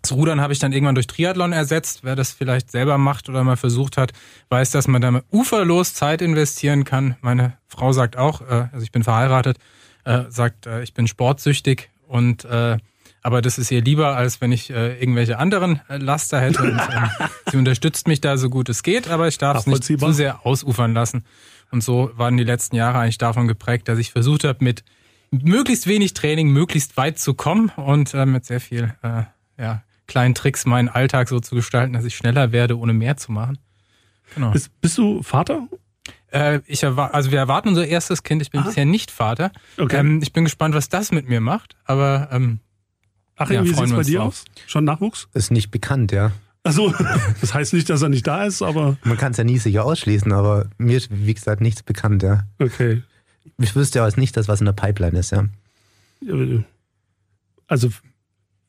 das 0.01 0.11
Rudern 0.13 0.41
habe 0.41 0.53
ich 0.53 0.59
dann 0.59 0.73
irgendwann 0.73 0.95
durch 0.95 1.07
Triathlon 1.07 1.53
ersetzt. 1.53 2.03
Wer 2.03 2.15
das 2.15 2.31
vielleicht 2.31 2.71
selber 2.71 2.97
macht 2.97 3.29
oder 3.29 3.43
mal 3.43 3.57
versucht 3.57 3.97
hat, 3.97 4.13
weiß, 4.49 4.71
dass 4.71 4.87
man 4.87 5.01
da 5.01 5.21
uferlos 5.31 5.93
Zeit 5.93 6.21
investieren 6.21 6.83
kann. 6.83 7.15
Meine 7.21 7.53
Frau 7.67 7.93
sagt 7.93 8.17
auch, 8.17 8.41
äh, 8.41 8.67
also 8.71 8.83
ich 8.83 8.91
bin 8.91 9.03
verheiratet, 9.03 9.57
äh, 10.03 10.23
sagt, 10.29 10.65
äh, 10.65 10.81
ich 10.81 10.93
bin 10.93 11.07
sportsüchtig 11.07 11.89
und 12.07 12.45
äh, 12.45 12.77
aber 13.23 13.43
das 13.43 13.59
ist 13.59 13.69
ihr 13.69 13.83
lieber, 13.83 14.15
als 14.15 14.41
wenn 14.41 14.51
ich 14.51 14.71
äh, 14.71 14.99
irgendwelche 14.99 15.37
anderen 15.37 15.81
äh, 15.87 15.97
Laster 15.97 16.41
hätte. 16.41 16.63
Und, 16.63 16.79
äh, 16.79 17.27
sie 17.51 17.57
unterstützt 17.57 18.07
mich 18.07 18.19
da 18.19 18.37
so 18.37 18.49
gut 18.49 18.67
es 18.69 18.81
geht, 18.81 19.09
aber 19.09 19.27
ich 19.27 19.37
darf 19.37 19.59
es 19.59 19.67
nicht 19.67 19.83
zu 19.83 20.11
sehr 20.11 20.45
ausufern 20.45 20.93
lassen. 20.93 21.23
Und 21.69 21.83
so 21.83 22.11
waren 22.15 22.37
die 22.37 22.43
letzten 22.43 22.75
Jahre 22.75 22.97
eigentlich 22.97 23.19
davon 23.19 23.47
geprägt, 23.47 23.87
dass 23.87 23.99
ich 23.99 24.11
versucht 24.11 24.43
habe, 24.43 24.63
mit 24.63 24.83
möglichst 25.29 25.85
wenig 25.85 26.13
Training 26.13 26.49
möglichst 26.49 26.97
weit 26.97 27.19
zu 27.19 27.35
kommen 27.35 27.69
und 27.75 28.13
äh, 28.15 28.25
mit 28.25 28.45
sehr 28.45 28.59
viel 28.59 28.93
äh, 29.03 29.23
ja, 29.61 29.83
kleinen 30.11 30.35
Tricks 30.35 30.65
meinen 30.65 30.89
Alltag 30.89 31.29
so 31.29 31.39
zu 31.39 31.55
gestalten, 31.55 31.93
dass 31.93 32.03
ich 32.03 32.17
schneller 32.17 32.51
werde, 32.51 32.77
ohne 32.77 32.91
mehr 32.91 33.15
zu 33.15 33.31
machen. 33.31 33.57
Genau. 34.35 34.51
Bist, 34.51 34.69
bist 34.81 34.97
du 34.97 35.23
Vater? 35.23 35.69
Äh, 36.33 36.59
ich 36.65 36.85
also 36.85 37.31
wir 37.31 37.39
erwarten 37.39 37.69
unser 37.69 37.87
erstes 37.87 38.21
Kind. 38.23 38.41
Ich 38.41 38.51
bin 38.51 38.59
Aha. 38.59 38.67
bisher 38.67 38.85
nicht 38.85 39.09
Vater. 39.09 39.51
Okay. 39.77 39.97
Ähm, 39.97 40.21
ich 40.21 40.33
bin 40.33 40.43
gespannt, 40.43 40.75
was 40.75 40.89
das 40.89 41.13
mit 41.13 41.29
mir 41.29 41.39
macht. 41.39 41.77
Aber 41.85 42.27
ähm, 42.31 42.59
Achim, 43.37 43.55
ja, 43.55 43.63
wie 43.63 43.73
sieht 43.73 43.85
es 43.85 43.93
bei 43.93 44.03
dir 44.03 44.19
drauf. 44.19 44.27
aus? 44.27 44.45
Schon 44.67 44.83
Nachwuchs? 44.83 45.29
Ist 45.33 45.51
nicht 45.51 45.71
bekannt, 45.71 46.11
ja. 46.11 46.33
Also, 46.63 46.93
das 47.41 47.53
heißt 47.53 47.71
nicht, 47.73 47.89
dass 47.89 48.01
er 48.01 48.09
nicht 48.09 48.27
da 48.27 48.43
ist, 48.43 48.61
aber. 48.61 48.97
Man 49.05 49.17
kann 49.17 49.31
es 49.31 49.37
ja 49.37 49.45
nie 49.45 49.59
sicher 49.59 49.85
ausschließen, 49.85 50.31
aber 50.33 50.65
mir 50.77 50.97
ist, 50.97 51.07
wie 51.09 51.33
gesagt, 51.33 51.61
nichts 51.61 51.83
bekannt, 51.83 52.21
ja. 52.21 52.43
Okay. 52.59 53.01
Ich 53.57 53.75
wüsste 53.75 53.99
ja 53.99 54.07
auch 54.07 54.17
nicht, 54.17 54.35
dass 54.35 54.49
was 54.49 54.59
in 54.59 54.65
der 54.65 54.73
Pipeline 54.73 55.17
ist, 55.17 55.31
ja. 55.31 55.45
Also, 57.67 57.89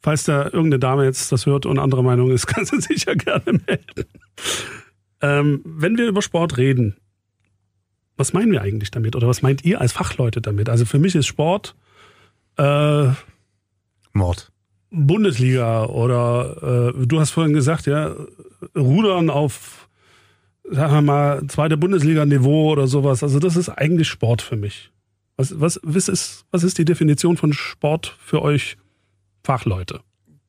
falls 0.02 0.24
da 0.24 0.44
irgendeine 0.44 0.78
Dame 0.78 1.04
jetzt 1.04 1.30
das 1.32 1.46
hört 1.46 1.64
und 1.66 1.78
andere 1.78 2.02
Meinung 2.02 2.30
ist, 2.30 2.46
kann 2.48 2.64
sie 2.64 2.80
sich 2.80 3.04
ja 3.04 3.14
gerne 3.14 3.60
melden. 3.66 4.04
Ähm, 5.20 5.60
wenn 5.64 5.96
wir 5.96 6.08
über 6.08 6.22
Sport 6.22 6.56
reden, 6.56 6.96
was 8.16 8.32
meinen 8.32 8.52
wir 8.52 8.60
eigentlich 8.60 8.90
damit? 8.90 9.16
Oder 9.16 9.28
was 9.28 9.42
meint 9.42 9.64
ihr 9.64 9.80
als 9.80 9.92
Fachleute 9.92 10.40
damit? 10.40 10.68
Also 10.68 10.84
für 10.84 10.98
mich 10.98 11.14
ist 11.14 11.26
Sport 11.26 11.74
äh, 12.58 13.08
Mord. 14.12 14.52
Bundesliga 14.90 15.86
oder 15.86 16.92
äh, 16.94 17.06
du 17.06 17.18
hast 17.18 17.30
vorhin 17.30 17.54
gesagt, 17.54 17.86
ja, 17.86 18.14
Rudern 18.76 19.30
auf, 19.30 19.88
sagen 20.70 20.92
wir 20.92 21.02
mal, 21.02 21.46
zweite 21.48 21.78
Bundesliga-Niveau 21.78 22.70
oder 22.70 22.86
sowas. 22.86 23.22
Also 23.22 23.38
das 23.38 23.56
ist 23.56 23.70
eigentlich 23.70 24.08
Sport 24.08 24.42
für 24.42 24.56
mich. 24.56 24.90
Was, 25.36 25.58
was, 25.58 25.80
was, 25.82 26.08
ist, 26.08 26.44
was 26.50 26.62
ist 26.62 26.76
die 26.76 26.84
Definition 26.84 27.38
von 27.38 27.54
Sport 27.54 28.14
für 28.20 28.42
euch 28.42 28.76
Fachleute? 29.42 30.00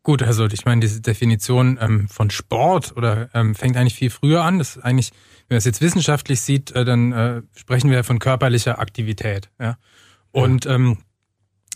Gut, 0.04 0.22
also 0.22 0.46
ich 0.46 0.66
meine, 0.66 0.82
diese 0.82 1.02
Definition 1.02 1.78
ähm, 1.80 2.10
von 2.10 2.30
Sport 2.30 2.98
oder 2.98 3.30
ähm, 3.34 3.56
fängt 3.56 3.78
eigentlich 3.78 3.96
viel 3.96 4.10
früher 4.10 4.44
an. 4.44 4.60
Das 4.60 4.76
ist 4.76 4.84
eigentlich, 4.84 5.12
wenn 5.48 5.56
man 5.56 5.60
es 5.60 5.66
jetzt 5.66 5.82
wissenschaftlich 5.82 6.42
sieht, 6.42 6.72
äh, 6.72 6.84
dann 6.84 7.14
äh, 7.14 7.42
sprechen 7.56 7.90
wir 7.90 8.04
von 8.04 8.20
körperlicher 8.20 8.80
Aktivität. 8.80 9.50
Ja? 9.60 9.78
Und 10.32 10.66
ja. 10.66 10.76
Ähm, 10.76 10.98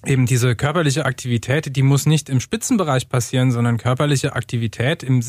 eben 0.06 0.26
diese 0.26 0.56
körperliche 0.56 1.06
Aktivität, 1.06 1.76
die 1.76 1.84
muss 1.84 2.06
nicht 2.06 2.30
im 2.30 2.42
Spitzenbereich 2.42 3.08
passieren, 3.08 3.52
sondern 3.52 3.78
körperliche 3.78 4.36
Aktivität 4.36 5.04
im 5.04 5.24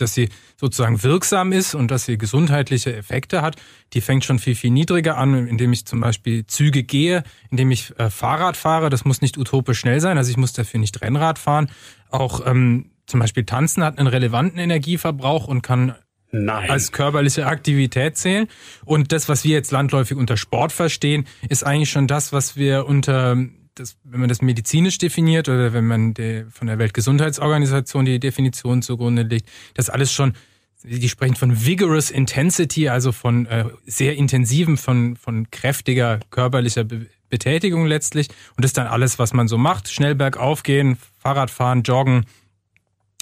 dass 0.00 0.14
sie 0.14 0.28
sozusagen 0.56 1.02
wirksam 1.02 1.52
ist 1.52 1.74
und 1.74 1.90
dass 1.90 2.04
sie 2.04 2.18
gesundheitliche 2.18 2.94
Effekte 2.94 3.42
hat, 3.42 3.56
die 3.92 4.00
fängt 4.00 4.24
schon 4.24 4.38
viel, 4.38 4.54
viel 4.54 4.70
niedriger 4.70 5.16
an, 5.16 5.46
indem 5.46 5.72
ich 5.72 5.86
zum 5.86 6.00
Beispiel 6.00 6.46
Züge 6.46 6.82
gehe, 6.82 7.22
indem 7.50 7.70
ich 7.70 7.98
äh, 7.98 8.10
Fahrrad 8.10 8.56
fahre. 8.56 8.90
Das 8.90 9.04
muss 9.04 9.20
nicht 9.20 9.38
utopisch 9.38 9.80
schnell 9.80 10.00
sein, 10.00 10.18
also 10.18 10.30
ich 10.30 10.36
muss 10.36 10.52
dafür 10.52 10.80
nicht 10.80 11.00
Rennrad 11.02 11.38
fahren. 11.38 11.68
Auch 12.10 12.46
ähm, 12.46 12.90
zum 13.06 13.20
Beispiel 13.20 13.44
Tanzen 13.44 13.84
hat 13.84 13.98
einen 13.98 14.08
relevanten 14.08 14.58
Energieverbrauch 14.58 15.46
und 15.46 15.62
kann 15.62 15.94
Nein. 16.32 16.70
als 16.70 16.92
körperliche 16.92 17.46
Aktivität 17.46 18.16
zählen. 18.16 18.48
Und 18.84 19.12
das, 19.12 19.28
was 19.28 19.44
wir 19.44 19.52
jetzt 19.52 19.70
landläufig 19.70 20.16
unter 20.16 20.36
Sport 20.36 20.72
verstehen, 20.72 21.26
ist 21.48 21.64
eigentlich 21.64 21.90
schon 21.90 22.06
das, 22.06 22.32
was 22.32 22.56
wir 22.56 22.86
unter 22.86 23.36
das, 23.76 23.96
wenn 24.04 24.20
man 24.20 24.28
das 24.28 24.42
medizinisch 24.42 24.98
definiert 24.98 25.48
oder 25.48 25.72
wenn 25.72 25.86
man 25.86 26.14
die, 26.14 26.44
von 26.50 26.66
der 26.66 26.78
Weltgesundheitsorganisation 26.78 28.04
die 28.04 28.18
Definition 28.18 28.82
zugrunde 28.82 29.22
legt, 29.22 29.48
das 29.74 29.90
alles 29.90 30.12
schon, 30.12 30.34
die 30.82 31.08
sprechen 31.08 31.36
von 31.36 31.64
vigorous 31.64 32.10
intensity, 32.10 32.88
also 32.88 33.12
von 33.12 33.46
äh, 33.46 33.66
sehr 33.84 34.16
intensiven, 34.16 34.76
von, 34.76 35.16
von 35.16 35.50
kräftiger 35.50 36.20
körperlicher 36.30 36.84
Be 36.84 37.06
Betätigung 37.28 37.86
letztlich. 37.86 38.28
Und 38.50 38.64
das 38.64 38.68
ist 38.68 38.78
dann 38.78 38.86
alles, 38.86 39.18
was 39.18 39.32
man 39.32 39.48
so 39.48 39.58
macht. 39.58 39.88
Schnell 39.88 40.14
bergauf 40.14 40.62
gehen, 40.62 40.96
Fahrradfahren, 41.18 41.82
joggen, 41.82 42.24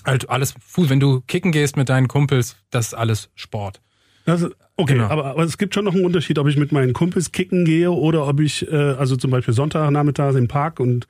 halt 0.05 0.29
alles, 0.29 0.55
wenn 0.77 1.01
du 1.01 1.23
kicken 1.23 1.53
gehst 1.53 1.79
mit 1.79 1.89
deinen 1.89 2.07
Kumpels, 2.07 2.57
das 2.71 2.89
ist 2.89 2.95
alles 2.95 3.31
Sport. 3.35 3.81
Also, 4.27 4.51
okay, 4.77 4.95
genau. 4.95 5.09
aber, 5.09 5.27
aber 5.27 5.43
es 5.43 5.59
gibt 5.59 5.75
schon 5.75 5.85
noch 5.85 5.95
einen 5.95 6.05
Unterschied, 6.05 6.39
ob 6.39 6.49
ich 6.49 6.57
mit 6.57 6.73
meinen 6.73 6.93
Kumpels 6.93 7.33
kicken 7.33 7.65
gehe 7.65 7.91
oder 7.91 8.27
ob 8.27 8.41
ich, 8.41 8.67
äh, 8.71 8.75
also 8.75 9.17
zum 9.17 9.31
Beispiel 9.31 9.55
Sonntagnachmittags 9.55 10.37
im 10.37 10.49
Park 10.49 10.81
und 10.81 11.07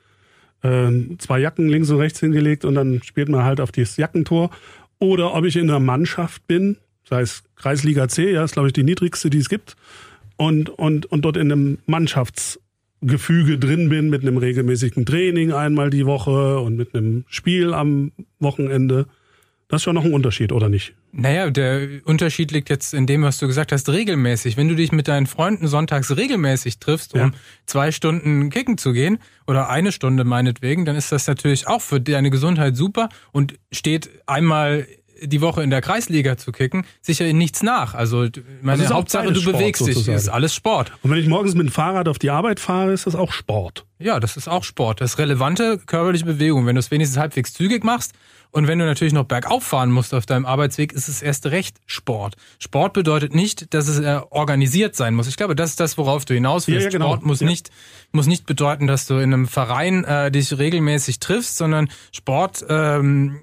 äh, 0.63 0.91
zwei 1.17 1.39
Jacken 1.39 1.69
links 1.69 1.89
und 1.89 1.97
rechts 1.97 2.19
hingelegt 2.19 2.65
und 2.65 2.75
dann 2.75 3.01
spielt 3.03 3.29
man 3.29 3.43
halt 3.43 3.61
auf 3.61 3.71
dieses 3.71 3.97
Jackentor. 3.97 4.49
Oder 4.99 5.33
ob 5.33 5.45
ich 5.45 5.55
in 5.55 5.69
einer 5.69 5.79
Mannschaft 5.79 6.45
bin, 6.47 6.77
sei 7.07 7.21
es 7.21 7.43
Kreisliga 7.55 8.07
C, 8.07 8.31
ja, 8.31 8.43
ist 8.43 8.53
glaube 8.53 8.67
ich 8.67 8.73
die 8.73 8.83
niedrigste, 8.83 9.29
die 9.29 9.39
es 9.39 9.49
gibt, 9.49 9.75
und, 10.37 10.69
und, 10.69 11.05
und 11.05 11.23
dort 11.23 11.37
in 11.37 11.51
einem 11.51 11.77
Mannschaftsgefüge 11.85 13.57
drin 13.57 13.89
bin 13.89 14.09
mit 14.09 14.23
einem 14.23 14.37
regelmäßigen 14.37 15.05
Training 15.05 15.53
einmal 15.53 15.89
die 15.89 16.05
Woche 16.05 16.59
und 16.59 16.75
mit 16.75 16.93
einem 16.93 17.23
Spiel 17.27 17.73
am 17.73 18.11
Wochenende. 18.39 19.07
Das 19.67 19.79
ist 19.79 19.83
schon 19.83 19.95
noch 19.95 20.05
ein 20.05 20.13
Unterschied, 20.13 20.51
oder 20.51 20.69
nicht? 20.69 20.93
Naja, 21.11 21.49
der 21.49 21.87
Unterschied 22.05 22.51
liegt 22.51 22.69
jetzt 22.69 22.93
in 22.93 23.07
dem, 23.07 23.23
was 23.23 23.39
du 23.39 23.47
gesagt 23.47 23.71
hast, 23.71 23.89
regelmäßig. 23.89 24.57
Wenn 24.57 24.67
du 24.67 24.75
dich 24.75 24.91
mit 24.91 25.07
deinen 25.07 25.25
Freunden 25.25 25.67
sonntags 25.67 26.15
regelmäßig 26.15 26.79
triffst, 26.79 27.15
um 27.15 27.19
ja. 27.19 27.31
zwei 27.65 27.91
Stunden 27.91 28.51
kicken 28.51 28.77
zu 28.77 28.93
gehen 28.93 29.17
oder 29.47 29.69
eine 29.69 29.91
Stunde 29.91 30.23
meinetwegen, 30.23 30.85
dann 30.85 30.95
ist 30.95 31.11
das 31.11 31.25
natürlich 31.25 31.67
auch 31.67 31.81
für 31.81 31.99
deine 31.99 32.29
Gesundheit 32.29 32.75
super 32.75 33.09
und 33.31 33.55
steht 33.71 34.09
einmal 34.27 34.85
die 35.21 35.41
Woche 35.41 35.63
in 35.63 35.69
der 35.69 35.81
Kreisliga 35.81 36.37
zu 36.37 36.51
kicken, 36.51 36.85
sicher 37.01 37.25
in 37.25 37.37
nichts 37.37 37.63
nach. 37.63 37.93
Also 37.93 38.27
meine 38.61 38.83
ist 38.83 38.91
auch 38.91 38.97
Hauptsache, 38.97 39.31
du 39.31 39.39
Sport 39.39 39.57
bewegst 39.57 39.87
dich, 39.87 39.95
sozusagen. 39.95 40.17
ist 40.17 40.29
alles 40.29 40.53
Sport. 40.53 40.91
Und 41.01 41.11
wenn 41.11 41.17
ich 41.17 41.27
morgens 41.27 41.55
mit 41.55 41.67
dem 41.67 41.71
Fahrrad 41.71 42.07
auf 42.07 42.19
die 42.19 42.29
Arbeit 42.29 42.59
fahre, 42.59 42.91
ist 42.91 43.07
das 43.07 43.15
auch 43.15 43.31
Sport. 43.31 43.85
Ja, 43.99 44.19
das 44.19 44.37
ist 44.37 44.47
auch 44.47 44.63
Sport. 44.63 45.01
Das 45.01 45.13
ist 45.13 45.17
relevante 45.17 45.77
körperliche 45.77 46.25
Bewegung. 46.25 46.65
Wenn 46.65 46.75
du 46.75 46.79
es 46.79 46.91
wenigstens 46.91 47.17
halbwegs 47.17 47.53
zügig 47.53 47.83
machst 47.83 48.13
und 48.55 48.67
wenn 48.67 48.79
du 48.79 48.85
natürlich 48.85 49.13
noch 49.13 49.25
bergauf 49.25 49.63
fahren 49.65 49.91
musst 49.91 50.13
auf 50.13 50.25
deinem 50.25 50.45
Arbeitsweg, 50.45 50.93
ist 50.93 51.09
es 51.09 51.21
erst 51.21 51.45
recht 51.47 51.77
Sport. 51.87 52.35
Sport 52.57 52.93
bedeutet 52.93 53.35
nicht, 53.35 53.73
dass 53.73 53.89
es 53.89 53.99
äh, 53.99 54.21
organisiert 54.29 54.95
sein 54.95 55.13
muss. 55.13 55.27
Ich 55.27 55.35
glaube, 55.35 55.55
das 55.55 55.71
ist 55.71 55.79
das, 55.81 55.97
worauf 55.97 56.23
du 56.23 56.33
hinaus 56.33 56.67
willst. 56.67 56.85
Ja, 56.85 56.87
ja, 56.87 56.97
genau. 56.97 57.07
Sport 57.07 57.25
muss 57.25 57.41
Ja. 57.41 57.47
nicht 57.47 57.69
muss 58.13 58.27
nicht 58.27 58.45
bedeuten, 58.45 58.87
dass 58.87 59.07
du 59.07 59.15
in 59.15 59.33
einem 59.33 59.47
Verein 59.49 60.05
äh, 60.05 60.31
dich 60.31 60.57
regelmäßig 60.57 61.19
triffst, 61.19 61.57
sondern 61.57 61.89
Sport 62.13 62.65
ähm, 62.69 63.41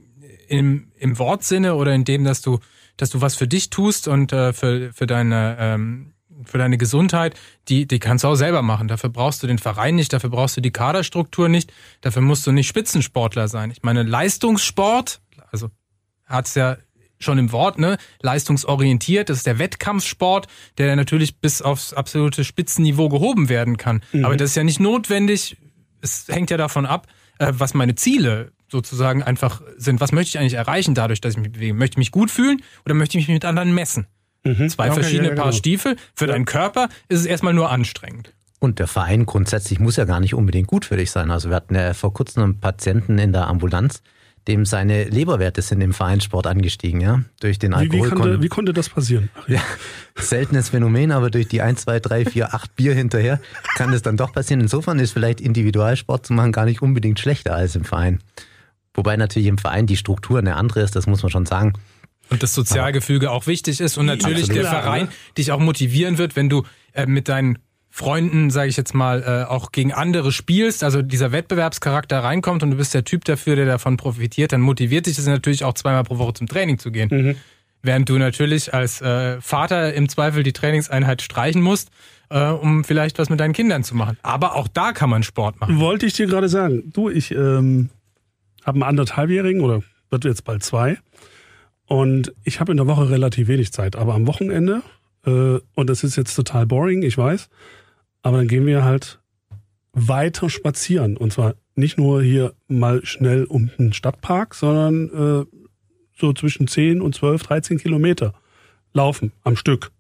im, 0.49 0.91
im 0.99 1.19
Wortsinne 1.19 1.75
oder 1.75 1.93
in 1.95 2.05
dem, 2.05 2.25
dass 2.25 2.41
du 2.41 2.59
dass 2.97 3.11
du 3.11 3.21
was 3.21 3.35
für 3.35 3.47
dich 3.47 3.69
tust 3.69 4.09
und 4.09 4.33
äh, 4.33 4.55
für 4.55 4.95
für 4.95 5.07
deine 5.07 5.57
ähm, 5.61 6.15
für 6.45 6.59
deine 6.59 6.79
Gesundheit, 6.79 7.35
die, 7.69 7.87
die 7.87 7.99
kannst 7.99 8.25
du 8.25 8.29
auch 8.29 8.35
selber 8.35 8.63
machen. 8.63 8.89
Dafür 8.89 9.11
brauchst 9.11 9.43
du 9.43 9.47
den 9.47 9.59
Verein 9.59 9.95
nicht, 9.95 10.13
dafür 10.13 10.31
brauchst 10.31 10.57
du 10.57 10.61
die 10.61 10.71
Kaderstruktur 10.71 11.49
nicht, 11.49 11.73
dafür 12.01 12.23
musst 12.23 12.47
du 12.47 12.53
nicht 12.53 12.69
Spitzensportler 12.69 13.49
sein. 13.49 13.71
Ich 13.71 13.83
meine, 13.83 14.03
Leistungssport, 14.03 15.21
also 15.51 15.71
hat's 16.27 16.55
ja 16.55 16.77
schon 17.19 17.39
im 17.39 17.53
Wort, 17.53 17.79
ne, 17.79 17.99
leistungsorientiert, 18.21 19.29
das 19.29 19.39
ist 19.39 19.47
der 19.47 19.59
Wettkampfsport, 19.59 20.49
der 20.79 20.97
natürlich 20.97 21.39
bis 21.39 21.63
aufs 21.63 21.93
absolute 21.93 22.45
Spitzenniveau 22.45 23.09
gehoben 23.09 23.49
werden 23.49 23.77
kann. 23.77 24.03
Aber 24.25 24.37
das 24.37 24.51
ist 24.51 24.57
ja 24.57 24.65
nicht 24.65 24.81
notwendig, 24.81 25.57
es 26.01 26.27
hängt 26.29 26.51
ja 26.51 26.57
davon 26.57 26.85
ab, 26.85 27.07
äh, 27.39 27.53
was 27.55 27.75
meine 27.75 27.95
Ziele 27.95 28.53
sozusagen 28.69 29.23
einfach 29.23 29.63
sind. 29.77 30.01
Was 30.01 30.13
möchte 30.13 30.31
ich 30.31 30.39
eigentlich 30.39 30.55
erreichen 30.55 30.95
dadurch, 30.95 31.21
dass 31.21 31.35
ich 31.35 31.41
mich 31.41 31.53
bewege? 31.53 31.75
Möchte 31.75 31.95
ich 31.95 31.99
mich 31.99 32.11
gut 32.11 32.31
fühlen 32.31 32.63
oder 32.85 32.95
möchte 32.95 33.19
ich 33.19 33.29
mich 33.29 33.35
mit 33.35 33.45
anderen 33.45 33.75
messen? 33.75 34.07
Zwei 34.45 34.87
Okay, 34.91 34.95
verschiedene 34.95 35.29
ja, 35.29 35.35
ja, 35.35 35.37
Paar 35.37 35.51
genau. 35.51 35.57
Stiefel. 35.57 35.97
Für 36.15 36.27
deinen 36.27 36.45
Körper 36.45 36.89
ist 37.09 37.21
es 37.21 37.27
erstmal 37.27 37.55
nur 37.55 37.71
anstrengend. 37.71 38.33
Und 38.59 38.79
der 38.79 38.87
Verein 38.87 39.27
grundsätzlich 39.27 39.81
muss 39.81 39.97
ja 39.97 40.05
gar 40.05 40.21
nicht 40.21 40.35
unbedingt 40.35 40.69
gut 40.69 40.85
für 40.85 40.97
dich 40.97 41.11
sein. 41.11 41.31
Also 41.31 41.49
wir 41.49 41.57
hatten 41.57 41.75
ja 41.75 41.95
vor 41.95 42.13
kurzem 42.13 42.43
einen 42.43 42.61
Patienten 42.61 43.19
in 43.19 43.33
der 43.33 43.49
Ambulanz, 43.49 44.03
dem 44.49 44.65
seine 44.67 45.05
Leberwerte 45.05 45.63
sind 45.63 45.81
im 45.81 45.93
Vereinssport 45.93 46.47
angestiegen, 46.47 47.01
ja, 47.01 47.23
durch 47.41 47.59
den 47.59 47.73
Wie, 47.73 47.93
wie, 47.93 48.01
Alkohol. 48.03 48.11
konnte, 48.11 48.43
wie 48.43 48.49
konnte 48.49 48.73
das 48.73 48.89
passieren? 48.89 49.31
ja, 49.47 49.61
seltenes 50.17 50.71
Phänomen, 50.71 51.13
aber 51.13 51.31
durch 51.31 51.49
die 51.49 51.63
1, 51.63 51.83
2, 51.83 52.01
3, 52.01 52.25
4, 52.25 52.55
8 52.55 52.77
Bier 52.77 52.95
hinterher 52.95 53.41
kann 53.77 53.93
das 53.93 54.03
dann 54.03 54.17
doch 54.17 54.33
passieren. 54.33 54.61
Insofern 54.61 54.99
ist 54.99 55.13
vielleicht 55.13 55.41
Individualsport 55.41 56.27
zu 56.27 56.33
machen 56.33 56.53
gar 56.53 56.65
nicht 56.65 56.83
unbedingt 56.83 57.21
schlechter 57.21 57.55
als 57.55 57.77
im 57.77 57.85
Verein. 57.85 58.21
Wobei 58.95 59.17
natürlich 59.17 59.49
im 59.49 59.59
Verein 59.59 59.87
die 59.87 59.97
Struktur 59.97 60.39
eine 60.39 60.57
andere 60.57 60.81
ist, 60.81 60.95
das 60.97 61.07
muss 61.07 61.23
man 61.23 61.31
schon 61.31 61.47
sagen. 61.47 61.73
Und 62.33 62.43
das 62.43 62.55
Sozialgefüge 62.55 63.31
auch 63.31 63.47
wichtig 63.47 63.81
ist 63.81 63.99
und 63.99 64.07
natürlich 64.07 64.45
Absolut. 64.45 64.63
der 64.63 64.71
Verein 64.71 65.05
ne? 65.05 65.13
dich 65.39 65.53
auch 65.53 65.61
motivieren 65.61 66.19
wird, 66.19 66.37
wenn 66.37 66.49
du 66.49 66.65
äh, 66.93 67.07
mit 67.07 67.29
deinen 67.29 67.59
Freunden, 67.95 68.49
sage 68.49 68.71
ich 68.71 68.79
jetzt 68.79 68.95
mal, 68.95 69.23
äh, 69.23 69.51
auch 69.51 69.71
gegen 69.71 69.93
andere 69.93 70.33
spielst, 70.33 70.83
also 70.83 71.03
dieser 71.03 71.31
Wettbewerbscharakter 71.31 72.21
reinkommt 72.21 72.63
und 72.63 72.71
du 72.71 72.79
bist 72.79 72.95
der 72.95 73.05
Typ 73.05 73.27
dafür, 73.27 73.55
der 73.55 73.67
davon 73.67 73.99
profitiert, 73.99 74.53
dann 74.53 74.63
motiviert 74.63 75.05
dich 75.05 75.17
das 75.17 75.27
natürlich 75.27 75.63
auch 75.63 75.75
zweimal 75.75 76.03
pro 76.03 76.17
Woche 76.17 76.33
zum 76.33 76.47
Training 76.47 76.79
zu 76.79 76.91
gehen. 76.91 77.11
Mhm. 77.13 77.37
Während 77.83 78.09
du 78.09 78.17
natürlich 78.17 78.73
als 78.73 79.03
äh, 79.03 79.39
Vater 79.43 79.93
im 79.93 80.09
Zweifel 80.09 80.43
die 80.43 80.55
Trainingseinheit 80.55 81.21
streichen 81.21 81.61
musst, 81.61 81.91
äh, 82.31 82.47
um 82.47 82.83
vielleicht 82.83 83.19
was 83.19 83.29
mit 83.29 83.41
deinen 83.41 83.53
Kindern 83.53 83.85
zu 83.85 83.95
machen. 83.95 84.17
Aber 84.23 84.55
auch 84.55 84.69
da 84.69 84.93
kann 84.93 85.11
man 85.11 85.23
Sport 85.23 85.61
machen. 85.61 85.79
Wollte 85.79 86.07
ich 86.07 86.15
dir 86.15 86.27
gerade 86.27 86.49
sagen. 86.49 86.91
Du, 86.95 87.11
ich 87.11 87.33
ähm, 87.33 87.91
habe 88.65 88.77
einen 88.77 88.85
anderthalbjährigen 88.85 89.61
oder 89.61 89.83
wird 90.09 90.25
jetzt 90.25 90.45
bald 90.45 90.63
zwei. 90.63 90.97
Und 91.93 92.33
ich 92.43 92.59
habe 92.59 92.73
in 92.73 92.79
der 92.79 92.87
Woche 92.87 93.11
relativ 93.11 93.49
wenig 93.49 93.71
Zeit. 93.71 93.97
Aber 93.97 94.15
am 94.15 94.27
Wochenende, 94.27 94.81
äh, 95.27 95.59
und 95.75 95.91
das 95.91 96.05
ist 96.05 96.17
jetzt 96.17 96.35
total 96.35 96.65
boring, 96.65 97.03
ich 97.03 97.19
weiß, 97.19 97.51
aber 98.23 98.39
dann 98.39 98.49
gehen 98.49 98.65
wir 98.65 98.83
halt 98.83 99.21
weiter 99.93 100.49
spazieren. 100.49 101.19
Und 101.19 101.35
zwar 101.35 101.55
nicht 101.75 101.99
nur 101.99 102.23
hier 102.23 102.55
mal 102.67 103.05
schnell 103.05 103.45
um 103.45 103.71
den 103.79 103.93
Stadtpark, 103.93 104.55
sondern 104.55 105.11
äh, 105.43 105.59
so 106.19 106.33
zwischen 106.33 106.67
10 106.67 107.03
und 107.03 107.15
12, 107.15 107.43
13 107.43 107.77
Kilometer 107.79 108.33
laufen 108.95 109.33
am 109.43 109.55
Stück. 109.55 109.93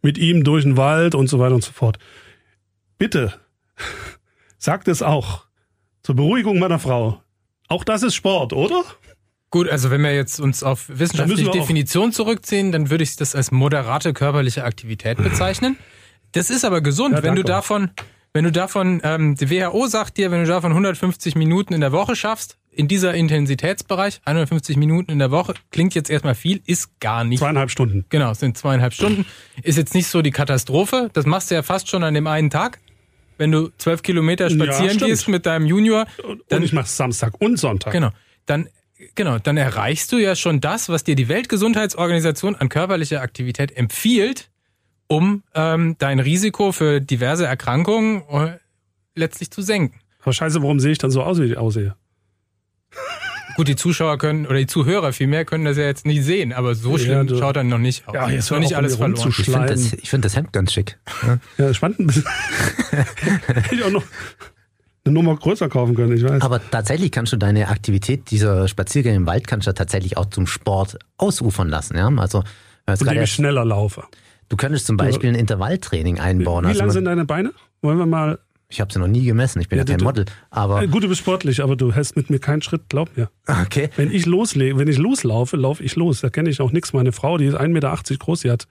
Mit 0.00 0.18
ihm 0.18 0.44
durch 0.44 0.62
den 0.62 0.76
Wald 0.76 1.16
und 1.16 1.26
so 1.26 1.40
weiter 1.40 1.56
und 1.56 1.64
so 1.64 1.72
fort. 1.72 1.98
Bitte, 2.98 3.34
sagt 4.58 4.86
es 4.86 5.02
auch. 5.02 5.46
Zur 6.04 6.14
Beruhigung 6.14 6.60
meiner 6.60 6.78
Frau. 6.78 7.20
Auch 7.66 7.82
das 7.82 8.04
ist 8.04 8.14
Sport, 8.14 8.52
oder? 8.52 8.84
Gut, 9.52 9.68
also 9.68 9.90
wenn 9.90 10.00
wir 10.00 10.14
jetzt 10.14 10.40
uns 10.40 10.62
auf 10.62 10.86
wissenschaftliche 10.88 11.50
Definition 11.50 12.10
zurückziehen, 12.10 12.72
dann 12.72 12.88
würde 12.88 13.04
ich 13.04 13.16
das 13.16 13.34
als 13.34 13.52
moderate 13.52 14.14
körperliche 14.14 14.64
Aktivität 14.64 15.18
bezeichnen. 15.22 15.76
Das 16.32 16.48
ist 16.48 16.64
aber 16.64 16.80
gesund, 16.80 17.14
Ja, 17.14 17.22
wenn 17.22 17.36
du 17.36 17.44
davon, 17.44 17.90
wenn 18.32 18.44
du 18.44 18.50
davon, 18.50 19.02
ähm, 19.04 19.36
die 19.36 19.50
WHO 19.50 19.86
sagt 19.88 20.16
dir, 20.16 20.30
wenn 20.30 20.40
du 20.40 20.46
davon 20.46 20.72
150 20.72 21.34
Minuten 21.36 21.74
in 21.74 21.82
der 21.82 21.92
Woche 21.92 22.16
schaffst, 22.16 22.56
in 22.70 22.88
dieser 22.88 23.12
Intensitätsbereich, 23.12 24.22
150 24.24 24.78
Minuten 24.78 25.12
in 25.12 25.18
der 25.18 25.30
Woche, 25.30 25.52
klingt 25.70 25.94
jetzt 25.94 26.08
erstmal 26.08 26.34
viel, 26.34 26.62
ist 26.64 26.98
gar 27.00 27.22
nicht. 27.22 27.40
Zweieinhalb 27.40 27.70
Stunden. 27.70 28.06
Genau, 28.08 28.32
sind 28.32 28.56
zweieinhalb 28.56 28.94
Stunden. 28.94 29.26
Ist 29.62 29.76
jetzt 29.76 29.92
nicht 29.92 30.06
so 30.06 30.22
die 30.22 30.30
Katastrophe. 30.30 31.10
Das 31.12 31.26
machst 31.26 31.50
du 31.50 31.54
ja 31.54 31.62
fast 31.62 31.90
schon 31.90 32.02
an 32.02 32.14
dem 32.14 32.26
einen 32.26 32.48
Tag. 32.48 32.80
Wenn 33.36 33.52
du 33.52 33.68
zwölf 33.76 34.02
Kilometer 34.02 34.48
spazieren 34.48 34.94
stimmt. 34.94 35.10
gehst 35.10 35.28
mit 35.28 35.44
deinem 35.44 35.66
Junior, 35.66 36.06
Und 36.22 36.42
dann 36.48 36.62
ich 36.62 36.72
mache 36.72 36.88
Samstag 36.88 37.38
und 37.38 37.58
Sonntag. 37.58 37.92
Genau. 37.92 38.10
Dann, 38.46 38.68
genau, 39.14 39.38
dann 39.38 39.56
erreichst 39.56 40.12
du 40.12 40.18
ja 40.18 40.34
schon 40.36 40.60
das, 40.60 40.88
was 40.88 41.04
dir 41.04 41.14
die 41.14 41.28
Weltgesundheitsorganisation 41.28 42.56
an 42.56 42.68
körperlicher 42.68 43.20
Aktivität 43.22 43.76
empfiehlt, 43.76 44.50
um 45.08 45.42
ähm, 45.54 45.96
dein 45.98 46.18
Risiko 46.20 46.72
für 46.72 47.00
diverse 47.00 47.46
Erkrankungen 47.46 48.22
äh, 48.30 48.58
letztlich 49.14 49.50
zu 49.50 49.62
senken. 49.62 50.00
Aber 50.22 50.32
scheiße, 50.32 50.62
warum 50.62 50.80
sehe 50.80 50.92
ich 50.92 50.98
dann 50.98 51.10
so 51.10 51.22
aus, 51.22 51.38
wie 51.40 51.44
ich 51.44 51.56
aussehe? 51.58 51.96
Gut, 53.56 53.68
die 53.68 53.76
Zuschauer 53.76 54.16
können, 54.16 54.46
oder 54.46 54.56
die 54.58 54.66
Zuhörer 54.66 55.12
vielmehr 55.12 55.44
können 55.44 55.66
das 55.66 55.76
ja 55.76 55.82
jetzt 55.84 56.06
nicht 56.06 56.24
sehen, 56.24 56.54
aber 56.54 56.74
so 56.74 56.92
Ja, 56.92 56.98
schlimm 56.98 57.26
du- 57.26 57.38
schaut 57.38 57.56
dann 57.56 57.68
noch 57.68 57.76
nicht 57.78 58.08
aus. 58.08 58.14
Ja, 58.14 58.30
jetzt 58.30 58.44
ist 58.44 58.50
noch 58.50 58.58
nicht 58.60 58.72
auf, 58.74 58.78
alles 58.78 58.96
verloren. 58.96 59.28
Ich 59.28 59.44
finde 59.44 59.66
das, 59.66 59.92
ich 59.92 60.08
find 60.08 60.24
das 60.24 60.34
Hemd 60.36 60.52
ganz 60.54 60.72
schick. 60.72 60.98
Ja. 61.26 61.38
Ja, 61.58 61.74
spannend 61.74 62.00
ich 63.70 63.82
auch 63.84 63.90
noch 63.90 64.04
eine 65.04 65.14
Nummer 65.14 65.34
größer 65.36 65.68
kaufen 65.68 65.94
können, 65.94 66.16
ich 66.16 66.22
weiß. 66.24 66.42
Aber 66.42 66.60
tatsächlich 66.70 67.10
kannst 67.10 67.32
du 67.32 67.36
deine 67.36 67.68
Aktivität, 67.68 68.30
dieser 68.30 68.68
Spaziergang 68.68 69.14
im 69.14 69.26
Wald, 69.26 69.46
kannst 69.46 69.66
du 69.66 69.74
tatsächlich 69.74 70.16
auch 70.16 70.26
zum 70.26 70.46
Sport 70.46 70.98
ausufern 71.18 71.68
lassen. 71.68 71.96
Ja? 71.96 72.08
Also, 72.16 72.44
Indem 72.86 73.22
ich 73.22 73.32
schneller 73.32 73.64
laufe. 73.64 74.04
du 74.48 74.56
könntest 74.56 74.86
zum 74.86 74.96
Beispiel 74.96 75.30
ein 75.30 75.34
Intervalltraining 75.34 76.20
einbauen. 76.20 76.64
Wie 76.64 76.68
also, 76.68 76.80
lang 76.80 76.90
sind 76.90 77.04
deine 77.06 77.24
Beine? 77.24 77.52
Wollen 77.80 77.98
wir 77.98 78.06
mal. 78.06 78.38
ich 78.68 78.80
habe 78.80 78.92
sie 78.92 78.98
noch 79.00 79.08
nie 79.08 79.24
gemessen, 79.24 79.60
ich 79.60 79.68
bin 79.68 79.78
ja, 79.78 79.84
Ja, 79.84 79.90
kein 79.90 79.98
du- 79.98 80.04
Model. 80.04 80.24
Aber 80.50 80.82
Äh, 80.82 80.86
Gut, 80.88 81.02
du 81.02 81.08
bist 81.08 81.20
sportlich, 81.20 81.62
aber 81.62 81.74
du 81.76 81.92
hältst 81.92 82.16
mit 82.16 82.30
mir 82.30 82.38
keinen 82.38 82.62
Schritt, 82.62 82.82
glaub 82.88 83.16
mir. 83.16 83.28
okay. 83.46 83.90
Wenn 83.96 84.10
ich 84.12 84.24
loslege, 84.26 84.78
wenn 84.78 84.88
ich 84.88 84.98
loslaufe, 84.98 85.56
laufe 85.56 85.82
ich 85.82 85.96
los. 85.96 86.20
Da 86.20 86.30
kenne 86.30 86.48
ich 86.48 86.60
auch 86.60 86.70
nichts. 86.72 86.92
Meine 86.92 87.12
Frau, 87.12 87.38
die 87.38 87.46
ist 87.46 87.56
1,80 87.56 87.68
Meter 87.68 87.96
groß, 88.18 88.40
die 88.40 88.50
hat 88.50 88.66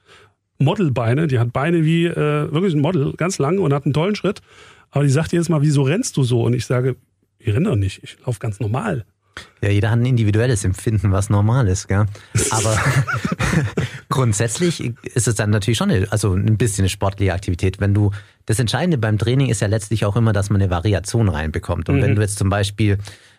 Modelbeine, 0.60 1.28
die 1.28 1.40
hat 1.40 1.52
Beine 1.54 1.84
wie 1.86 2.06
äh, 2.06 2.52
wirklich 2.52 2.74
ein 2.74 2.82
Model, 2.82 3.14
ganz 3.18 3.38
lang 3.40 3.58
und 3.60 3.74
hat 3.74 3.86
einen 3.86 3.94
tollen 3.94 4.16
Schritt. 4.16 4.42
Aber 4.92 5.04
die 5.04 5.10
sagt 5.10 5.32
jedes 5.32 5.50
Mal, 5.50 5.62
wieso 5.62 5.84
rennst 5.84 6.18
du 6.18 6.24
so? 6.24 6.44
Und 6.44 6.54
ich 6.54 6.66
sage, 6.66 6.96
ich 7.40 7.54
renne 7.54 7.70
doch 7.70 7.76
nicht, 7.76 8.04
ich 8.04 8.18
laufe 8.26 8.40
ganz 8.40 8.60
normal. 8.60 9.06
Ja, 9.62 9.70
jeder 9.70 9.92
hat 9.92 10.00
ein 10.00 10.06
individuelles 10.06 10.66
Empfinden, 10.66 11.12
was 11.12 11.30
normal 11.30 11.68
ist, 11.68 11.88
gell? 11.88 12.06
Aber 12.52 12.78
grundsätzlich 14.10 14.94
ist 15.04 15.28
es 15.28 15.36
dann 15.36 15.52
natürlich 15.52 15.78
schon 15.78 15.90
eine, 15.90 16.12
also 16.12 16.34
ein 16.34 16.58
bisschen 16.58 16.84
eine 16.84 16.90
sportliche 16.90 17.34
Aktivität. 17.34 17.80
Wenn 17.80 17.94
du, 17.94 18.12
das 18.46 18.60
Entscheidende 18.60 18.98
beim 18.98 19.18
Training 19.18 19.50
ist 19.50 19.62
ja 19.62 19.68
letztlich 19.68 20.06
auch 20.06 20.16
immer, 20.16 20.34
dass 20.34 20.50
man 20.50 20.62
eine 20.62 20.70
Variation 20.70 21.30
reinbekommt. 21.30 21.90
Und 21.90 22.02
wenn 22.02 22.16
du 22.16 22.22
jetzt 22.22 22.38
zum 22.38 22.50
Beispiel 22.50 22.98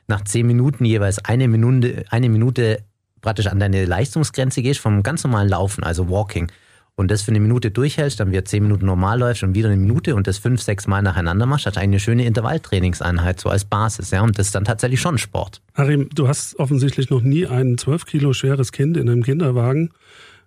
nach 0.08 0.24
zehn 0.24 0.46
Minuten 0.46 0.84
jeweils 0.84 1.18
eine 1.24 1.48
Minute, 1.48 2.04
eine 2.08 2.28
Minute 2.28 2.82
praktisch 3.20 3.46
an 3.46 3.60
deine 3.60 3.84
Leistungsgrenze 3.84 4.62
gehst 4.62 4.80
vom 4.80 5.02
ganz 5.02 5.24
normalen 5.24 5.48
Laufen, 5.48 5.84
also 5.84 6.08
Walking, 6.08 6.50
und 6.94 7.10
das 7.10 7.22
für 7.22 7.30
eine 7.30 7.40
Minute 7.40 7.70
durchhältst, 7.70 8.20
dann 8.20 8.30
wieder 8.30 8.44
zehn 8.44 8.62
Minuten 8.62 8.84
normal 8.86 9.18
läufst 9.18 9.42
und 9.42 9.54
wieder 9.54 9.68
eine 9.68 9.78
Minute 9.78 10.14
und 10.14 10.26
das 10.26 10.38
fünf, 10.38 10.60
sechs 10.60 10.86
Mal 10.86 11.02
nacheinander 11.02 11.46
machst, 11.46 11.64
hast 11.66 11.76
du 11.76 11.80
eine 11.80 11.98
schöne 11.98 12.24
Intervalltrainingseinheit 12.26 13.40
so 13.40 13.48
als 13.48 13.64
Basis, 13.64 14.10
ja. 14.10 14.20
Und 14.22 14.38
das 14.38 14.46
ist 14.46 14.54
dann 14.54 14.64
tatsächlich 14.64 15.00
schon 15.00 15.16
Sport. 15.18 15.62
Harim, 15.74 16.08
du 16.14 16.28
hast 16.28 16.58
offensichtlich 16.58 17.08
noch 17.10 17.22
nie 17.22 17.46
ein 17.46 17.78
12 17.78 18.04
Kilo 18.06 18.32
schweres 18.34 18.72
Kind 18.72 18.96
in 18.96 19.08
einem 19.08 19.22
Kinderwagen 19.22 19.90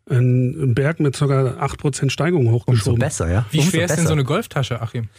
einen 0.07 0.75
Berg 0.75 0.99
mit 0.99 1.15
sogar 1.15 1.59
8% 1.63 2.11
Steigung 2.11 2.45
Umso 2.45 2.59
hochgeschoben. 2.59 2.99
besser, 2.99 3.31
ja. 3.31 3.45
Wie 3.49 3.57
Umso 3.57 3.71
schwer 3.71 3.85
ist 3.85 3.89
denn 3.91 3.95
besser. 3.97 4.07
so 4.09 4.13
eine 4.13 4.23
Golftasche, 4.23 4.81
Achim? 4.81 5.09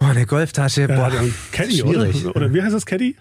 Oh, 0.00 0.06
eine 0.06 0.24
Golftasche, 0.24 0.82
Ja, 0.82 0.86
boah, 0.88 1.10
der 1.10 1.20
Caddy, 1.52 1.78
schwierig. 1.78 2.24
oder? 2.24 2.36
Oder 2.36 2.54
wie 2.54 2.62
heißt 2.62 2.74
das 2.74 2.86
Caddy? 2.86 3.16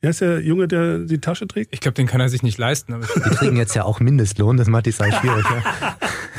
Wie 0.00 0.08
heißt 0.08 0.22
der 0.22 0.40
Junge, 0.40 0.66
der 0.66 1.00
die 1.00 1.18
Tasche 1.18 1.46
trägt? 1.46 1.72
Ich 1.74 1.80
glaube, 1.80 1.94
den 1.94 2.06
kann 2.08 2.20
er 2.20 2.28
sich 2.28 2.42
nicht 2.42 2.56
leisten. 2.58 2.94
Aber 2.94 3.04
Die 3.06 3.30
kriegen 3.36 3.56
jetzt 3.56 3.74
ja 3.74 3.84
auch 3.84 4.00
Mindestlohn, 4.00 4.56
das 4.56 4.66
macht 4.66 4.86
die 4.86 4.92
Sache 4.92 5.12
schwierig. 5.12 5.44
Ja. 5.48 5.96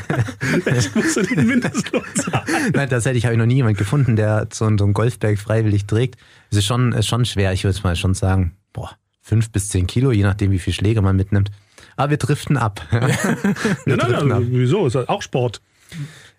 Ich 0.66 0.94
musste 0.94 1.22
den 1.22 1.46
Mindestlohn 1.46 2.02
zahlen. 2.14 2.72
Nein, 2.74 2.88
tatsächlich 2.88 3.24
habe 3.24 3.34
ich 3.34 3.38
noch 3.38 3.46
nie 3.46 3.56
jemanden 3.56 3.78
gefunden, 3.78 4.16
der 4.16 4.48
so, 4.52 4.64
so 4.76 4.84
einen 4.84 4.94
Golfberg 4.94 5.38
freiwillig 5.38 5.86
trägt. 5.86 6.16
Es 6.50 6.58
ist 6.58 6.66
schon, 6.66 6.92
ist 6.92 7.06
schon 7.06 7.24
schwer, 7.24 7.52
ich 7.52 7.64
würde 7.64 7.78
mal 7.82 7.96
schon 7.96 8.14
sagen, 8.14 8.56
boah, 8.72 8.90
fünf 9.20 9.50
bis 9.50 9.68
zehn 9.68 9.86
Kilo, 9.86 10.12
je 10.12 10.22
nachdem, 10.22 10.50
wie 10.50 10.58
viel 10.58 10.72
Schläge 10.72 11.02
man 11.02 11.16
mitnimmt. 11.16 11.50
Aber 11.96 12.10
wir 12.10 12.16
driften 12.16 12.56
ab. 12.56 12.86
wir 12.90 13.00
ja, 13.00 13.96
nein, 13.96 14.10
nein, 14.10 14.32
ab. 14.32 14.42
wieso? 14.46 14.86
Ist 14.86 14.96
auch 14.96 15.22
Sport. 15.22 15.60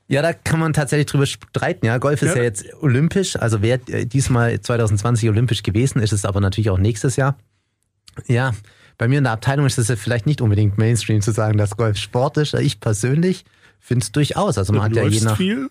Ja, 0.07 0.21
da 0.21 0.33
kann 0.33 0.59
man 0.59 0.73
tatsächlich 0.73 1.07
drüber 1.07 1.25
streiten. 1.25 1.85
Ja, 1.85 1.97
Golf 1.97 2.21
ist 2.21 2.31
ja, 2.31 2.37
ja 2.37 2.43
jetzt 2.43 2.65
olympisch, 2.81 3.35
also 3.35 3.61
wäre 3.61 3.79
diesmal 4.05 4.59
2020 4.59 5.29
olympisch 5.29 5.63
gewesen, 5.63 5.99
ist 6.01 6.11
es 6.11 6.25
aber 6.25 6.41
natürlich 6.41 6.69
auch 6.69 6.77
nächstes 6.77 7.15
Jahr. 7.15 7.37
Ja, 8.27 8.53
bei 8.97 9.07
mir 9.07 9.17
in 9.17 9.23
der 9.23 9.33
Abteilung 9.33 9.65
ist 9.65 9.77
es 9.77 9.87
ja 9.87 9.95
vielleicht 9.95 10.25
nicht 10.25 10.41
unbedingt 10.41 10.77
Mainstream 10.77 11.21
zu 11.21 11.31
sagen, 11.31 11.57
dass 11.57 11.77
Golf 11.77 11.97
Sport 11.97 12.37
ist. 12.37 12.53
Ich 12.53 12.79
persönlich 12.79 13.45
finde 13.83 14.03
es 14.03 14.11
durchaus. 14.11 14.57
Also 14.57 14.73
man 14.73 14.91
du 14.91 14.99
hat 14.99 15.05
ja 15.05 15.09
je 15.09 15.21
nach. 15.21 15.37
viel, 15.37 15.69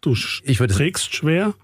du 0.00 0.14
ich 0.44 0.60
würde 0.60 0.74
trägst 0.74 1.14
schwer. 1.14 1.54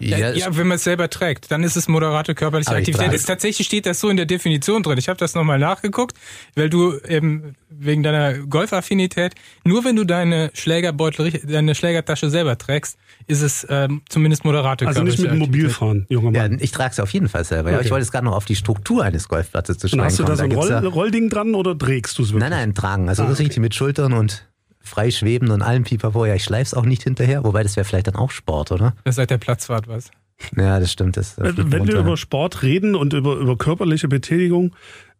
Ja, 0.00 0.30
ja, 0.30 0.56
wenn 0.56 0.66
man 0.66 0.76
es 0.76 0.84
selber 0.84 1.10
trägt, 1.10 1.50
dann 1.50 1.62
ist 1.62 1.76
es 1.76 1.86
moderate 1.86 2.34
körperliche 2.34 2.70
Aktivität. 2.70 3.12
Es, 3.12 3.26
tatsächlich 3.26 3.66
steht 3.66 3.84
das 3.84 4.00
so 4.00 4.08
in 4.08 4.16
der 4.16 4.24
Definition 4.24 4.82
drin. 4.82 4.96
Ich 4.96 5.10
habe 5.10 5.18
das 5.18 5.34
nochmal 5.34 5.58
nachgeguckt, 5.58 6.16
weil 6.54 6.70
du 6.70 6.98
eben 7.06 7.54
wegen 7.68 8.02
deiner 8.02 8.38
Golfaffinität, 8.38 9.34
nur 9.64 9.84
wenn 9.84 9.96
du 9.96 10.04
deine 10.04 10.52
Schlägerbeutel, 10.54 11.32
deine 11.46 11.74
Schlägertasche 11.74 12.30
selber 12.30 12.56
trägst, 12.56 12.96
ist 13.26 13.42
es 13.42 13.66
ähm, 13.68 14.00
zumindest 14.08 14.46
moderate 14.46 14.86
also 14.86 15.00
körperliche 15.00 15.22
Also 15.22 15.36
nicht 15.36 15.40
mit 15.40 15.50
dem 15.50 15.52
Mobilfahren, 15.52 16.06
junger 16.08 16.30
Mann. 16.30 16.52
Ja, 16.52 16.58
ich 16.60 16.70
trage 16.70 16.92
es 16.92 17.00
auf 17.00 17.12
jeden 17.12 17.28
Fall 17.28 17.44
selber. 17.44 17.68
Okay. 17.68 17.78
Ja, 17.78 17.84
ich 17.84 17.90
wollte 17.90 18.04
jetzt 18.04 18.12
gerade 18.12 18.24
noch 18.24 18.34
auf 18.34 18.46
die 18.46 18.56
Struktur 18.56 19.04
eines 19.04 19.28
Golfplatzes 19.28 19.76
zu 19.76 19.88
sprechen 19.88 20.04
Hast 20.04 20.18
du 20.18 20.24
da 20.24 20.34
so 20.34 20.44
ein 20.44 20.52
Roll, 20.52 20.86
Rollding 20.86 21.28
dran 21.28 21.54
oder 21.54 21.76
trägst 21.76 22.18
du 22.18 22.22
es 22.22 22.30
wirklich? 22.30 22.48
Nein, 22.48 22.58
nein, 22.58 22.74
tragen. 22.74 23.10
Also 23.10 23.24
ah, 23.24 23.26
okay. 23.26 23.42
richtig 23.42 23.58
mit 23.58 23.74
Schultern 23.74 24.14
und 24.14 24.46
frei 24.80 25.10
schweben 25.10 25.50
und 25.50 25.62
allem 25.62 25.84
Pipapo. 25.84 26.26
Ja, 26.26 26.34
ich 26.34 26.44
schleif's 26.44 26.74
auch 26.74 26.84
nicht 26.84 27.02
hinterher, 27.02 27.44
wobei 27.44 27.62
das 27.62 27.76
wäre 27.76 27.84
vielleicht 27.84 28.06
dann 28.06 28.16
auch 28.16 28.30
Sport, 28.30 28.72
oder? 28.72 28.94
Das 29.04 29.14
ist 29.14 29.18
halt 29.18 29.30
der 29.30 29.38
Platzfahrt 29.38 29.88
was. 29.88 30.10
Ja, 30.56 30.80
das 30.80 30.90
stimmt. 30.90 31.16
Das, 31.16 31.36
das 31.36 31.56
Wenn 31.56 31.86
wir 31.86 31.98
über 31.98 32.16
Sport 32.16 32.62
reden 32.62 32.94
und 32.94 33.12
über, 33.12 33.36
über 33.36 33.58
körperliche 33.58 34.08
Betätigung, 34.08 34.74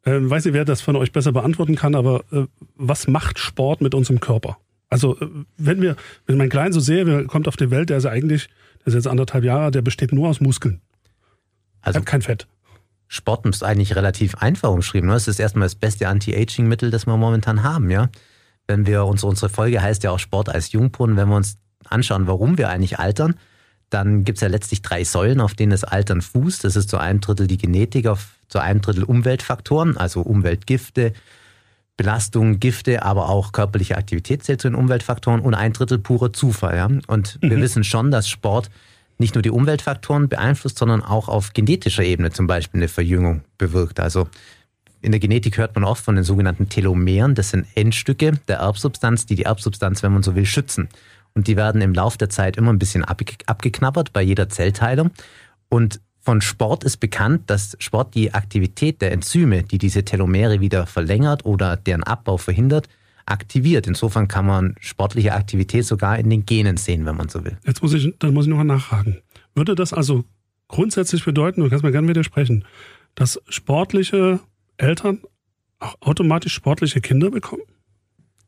äh, 0.05 0.13
weiß 0.19 0.47
nicht, 0.47 0.55
wer 0.55 0.65
das 0.65 0.81
von 0.81 0.97
euch 0.97 1.13
besser 1.13 1.33
beantworten 1.33 1.77
kann, 1.77 1.95
aber 1.95 2.25
äh, 2.33 2.47
was 2.77 3.07
macht 3.07 3.39
Sport 3.39 3.83
mit 3.83 3.95
unserem 3.95 4.21
Körper? 4.21 4.57
Also, 4.89 5.21
äh, 5.21 5.29
wenn 5.59 5.83
wir, 5.83 5.97
wenn 6.27 6.39
mein 6.39 6.49
Klein 6.49 6.73
so 6.73 6.81
sehe, 6.81 7.05
der 7.05 7.25
kommt 7.25 7.49
auf 7.49 7.57
die 7.57 7.71
Welt, 7.71 7.91
der 7.91 7.99
ist 7.99 8.07
eigentlich, 8.07 8.49
der 8.81 8.89
ist 8.89 8.95
jetzt 8.95 9.09
anderthalb 9.09 9.45
Jahre, 9.45 9.71
der 9.71 9.83
besteht 9.83 10.13
nur 10.13 10.29
aus 10.29 10.41
Muskeln. 10.41 10.81
Also, 11.83 11.99
hat 11.99 12.07
kein 12.07 12.23
Fett. 12.23 12.47
Sport 13.09 13.45
ist 13.47 13.63
eigentlich 13.63 13.95
relativ 13.95 14.37
einfach 14.37 14.71
umschrieben. 14.71 15.11
Ne? 15.11 15.17
Es 15.17 15.29
ist 15.29 15.39
erstmal 15.39 15.67
das 15.67 15.75
beste 15.75 16.09
Anti-Aging-Mittel, 16.09 16.91
das 16.91 17.07
wir 17.07 17.17
momentan 17.17 17.63
haben, 17.63 17.91
ja 17.91 18.09
wenn 18.71 18.87
wir 18.87 19.05
uns, 19.05 19.25
unsere 19.25 19.49
Folge 19.49 19.83
heißt 19.83 20.05
ja 20.05 20.13
auch 20.13 20.21
Sport 20.21 20.49
als 20.49 20.71
Jungbrunnen, 20.71 21.17
wenn 21.17 21.29
wir 21.29 21.37
uns 21.37 21.59
anschauen, 21.89 22.29
warum 22.29 22.57
wir 22.57 22.69
eigentlich 22.69 23.01
altern, 23.01 23.35
dann 23.91 24.23
gibt 24.23 24.39
es 24.39 24.43
ja 24.43 24.49
letztlich 24.49 24.81
drei 24.81 25.03
Säulen, 25.03 25.41
auf 25.41 25.55
denen 25.55 25.71
das 25.71 25.83
Altern 25.83 26.23
fußt. 26.23 26.63
Das 26.63 26.77
ist 26.77 26.89
zu 26.89 26.97
einem 26.97 27.21
Drittel 27.21 27.49
die 27.49 27.59
Genetik, 27.59 28.07
auf, 28.07 28.29
zu 28.49 28.61
einem 28.61 28.81
Drittel 28.81 29.03
Umweltfaktoren, 29.03 29.97
also 29.97 30.21
Umweltgifte, 30.21 31.13
Belastung, 31.97 32.61
Gifte, 32.61 33.03
aber 33.03 33.29
auch 33.29 33.51
körperliche 33.51 33.97
Aktivität 33.97 34.45
zählt 34.45 34.61
zu 34.61 34.69
den 34.69 34.77
Umweltfaktoren 34.77 35.41
und 35.41 35.55
ein 35.55 35.73
Drittel 35.73 35.99
purer 35.99 36.33
Zufall. 36.33 36.77
Ja? 36.77 36.89
Und 37.09 37.43
mhm. 37.43 37.51
wir 37.51 37.61
wissen 37.61 37.83
schon, 37.83 38.13
dass 38.13 38.29
Sport 38.29 38.71
nicht 39.19 39.35
nur 39.35 39.43
die 39.43 39.51
Umweltfaktoren 39.51 40.29
beeinflusst, 40.29 40.79
sondern 40.79 41.03
auch 41.03 41.29
auf 41.29 41.53
genetischer 41.53 42.05
Ebene 42.05 42.31
zum 42.31 42.47
Beispiel 42.47 42.79
eine 42.79 42.89
Verjüngung 42.89 43.43
bewirkt. 43.59 43.99
Also 43.99 44.29
in 45.03 45.13
der 45.13 45.21
Genetik 45.21 45.59
hört 45.59 45.75
man 45.75 45.85
oft 45.85 46.05
von 46.05 46.15
den 46.15 46.25
sogenannten 46.25 46.69
Telomeren. 46.69 47.35
Das 47.35 47.51
sind 47.51 47.67
Endstücke 47.75 48.33
der 48.49 48.59
Erbsubstanz, 48.59 49.27
die 49.27 49.35
die 49.35 49.45
Erbsubstanz, 49.45 50.03
wenn 50.03 50.13
man 50.13 50.23
so 50.23 50.35
will, 50.35 50.47
schützen. 50.47 50.89
Und 51.35 51.47
die 51.47 51.57
werden 51.57 51.81
im 51.81 51.95
Laufe 51.95 52.19
der 52.19 52.29
Zeit 52.29 52.57
immer 52.57 52.73
ein 52.73 52.79
bisschen 52.79 53.05
abgeknabbert 53.05 54.13
bei 54.13 54.23
jeder 54.23 54.49
Zellteilung. 54.49 55.11
Und 55.69 56.01
von 56.21 56.41
Sport 56.41 56.85
ist 56.85 56.99
bekannt, 56.99 57.49
dass 57.49 57.77
Sport 57.79 58.15
die 58.15 58.35
Aktivität 58.35 59.01
der 59.01 59.13
Enzyme, 59.13 59.63
die 59.63 59.79
diese 59.79 60.05
Telomere 60.05 60.61
wieder 60.61 60.87
verlängert 60.87 61.45
oder 61.47 61.77
deren 61.77 62.03
Abbau 62.03 62.37
verhindert, 62.37 62.89
aktiviert. 63.25 63.87
Insofern 63.87 64.29
kann 64.29 64.47
man 64.47 64.75
sportliche 64.81 65.33
Aktivität 65.33 65.87
sogar 65.87 66.19
in 66.19 66.29
den 66.29 66.45
Genen 66.45 66.77
sehen, 66.77 67.07
wenn 67.07 67.17
man 67.17 67.29
so 67.29 67.45
will. 67.45 67.57
Jetzt 67.65 67.83
muss 67.83 67.95
ich, 67.95 68.13
dann 68.19 68.35
muss 68.35 68.47
ich 68.47 68.51
nochmal 68.51 68.67
nachfragen. 68.67 69.19
Würde 69.55 69.75
das 69.75 69.93
also 69.93 70.25
grundsätzlich 70.69 71.25
bedeuten, 71.25 71.63
du 71.63 71.69
kannst 71.69 71.85
mir 71.85 71.93
gerne 71.93 72.09
widersprechen, 72.09 72.65
dass 73.15 73.41
sportliche 73.49 74.41
Eltern 74.81 75.21
auch 75.79 75.97
automatisch 76.01 76.55
sportliche 76.55 77.01
Kinder 77.01 77.31
bekommen? 77.31 77.63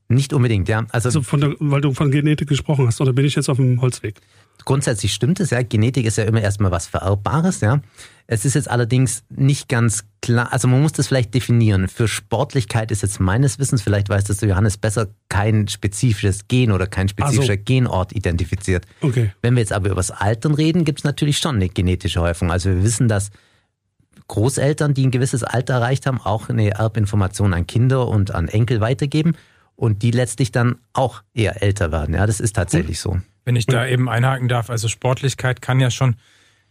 Nicht 0.09 0.35
unbedingt, 0.35 0.69
ja. 0.69 0.85
Also, 0.91 1.09
also 1.09 1.23
von 1.23 1.41
der, 1.41 1.55
weil 1.59 1.81
du 1.81 1.95
von 1.95 2.11
Genetik 2.11 2.49
gesprochen 2.49 2.87
hast, 2.87 3.01
oder 3.01 3.13
bin 3.15 3.25
ich 3.25 3.35
jetzt 3.35 3.49
auf 3.49 3.57
dem 3.57 3.81
Holzweg? 3.81 4.21
Grundsätzlich 4.65 5.15
stimmt 5.15 5.41
es, 5.41 5.51
ja. 5.51 5.63
Genetik 5.63 6.05
ist 6.05 6.19
ja 6.19 6.25
immer 6.25 6.43
erstmal 6.43 6.71
was 6.71 6.87
Vererbbares, 6.87 7.63
ja. 7.63 7.81
Es 8.27 8.45
ist 8.45 8.55
jetzt 8.55 8.71
allerdings 8.71 9.25
nicht 9.31 9.69
ganz 9.69 10.05
klar, 10.21 10.53
also 10.53 10.69
man 10.69 10.83
muss 10.83 10.93
das 10.93 11.09
vielleicht 11.09 11.35
definieren. 11.35 11.89
Für 11.89 12.09
Sportlichkeit 12.09 12.91
ist 12.91 13.03
jetzt 13.03 13.21
meines 13.21 13.59
Wissens, 13.59 13.81
vielleicht 13.83 14.11
weiß 14.11 14.25
das 14.25 14.41
Johannes 14.43 14.77
besser, 14.77 15.09
kein 15.31 15.67
spezifisches 15.69 16.47
Gen 16.47 16.73
oder 16.73 16.87
kein 16.87 17.09
spezifischer 17.09 17.55
so. 17.55 17.63
Genort 17.65 18.13
identifiziert. 18.13 18.85
Okay. 19.01 19.33
Wenn 19.41 19.55
wir 19.55 19.61
jetzt 19.61 19.73
aber 19.73 19.87
über 19.87 19.97
das 19.97 20.11
Altern 20.11 20.55
reden, 20.55 20.85
gibt 20.85 21.01
es 21.01 21.05
natürlich 21.05 21.39
schon 21.39 21.57
eine 21.57 21.71
genetische 21.71 22.21
Häufung. 22.21 22.51
Also 22.51 22.69
wir 22.69 22.83
wissen, 22.83 23.09
dass 23.09 23.31
Großeltern, 24.33 24.95
die 24.95 25.07
ein 25.07 25.11
gewisses 25.11 25.45
Alter 25.45 25.75
erreicht 25.75 26.07
haben, 26.07 26.19
auch 26.19 26.49
eine 26.49 26.71
Erbinformation 26.71 27.53
an 27.53 27.67
Kinder 27.67 28.09
und 28.09 28.35
an 28.35 28.49
Enkel 28.49 28.81
weitergeben 28.81 29.37
und 29.77 30.03
die 30.03 30.11
letztlich 30.11 30.51
dann 30.51 30.77
auch 30.95 31.23
eher 31.35 31.63
älter 31.63 31.93
werden. 31.93 32.15
Ja, 32.15 32.27
das 32.27 32.41
ist 32.41 32.57
tatsächlich 32.57 32.99
so. 32.99 33.21
Wenn 33.45 33.57
ich 33.57 33.67
da 33.67 33.87
eben 33.87 34.09
einhaken 34.09 34.49
darf, 34.49 34.71
also 34.71 34.89
Sportlichkeit 34.89 35.61
kann 35.61 35.81
ja 35.81 35.91
schon 35.91 36.17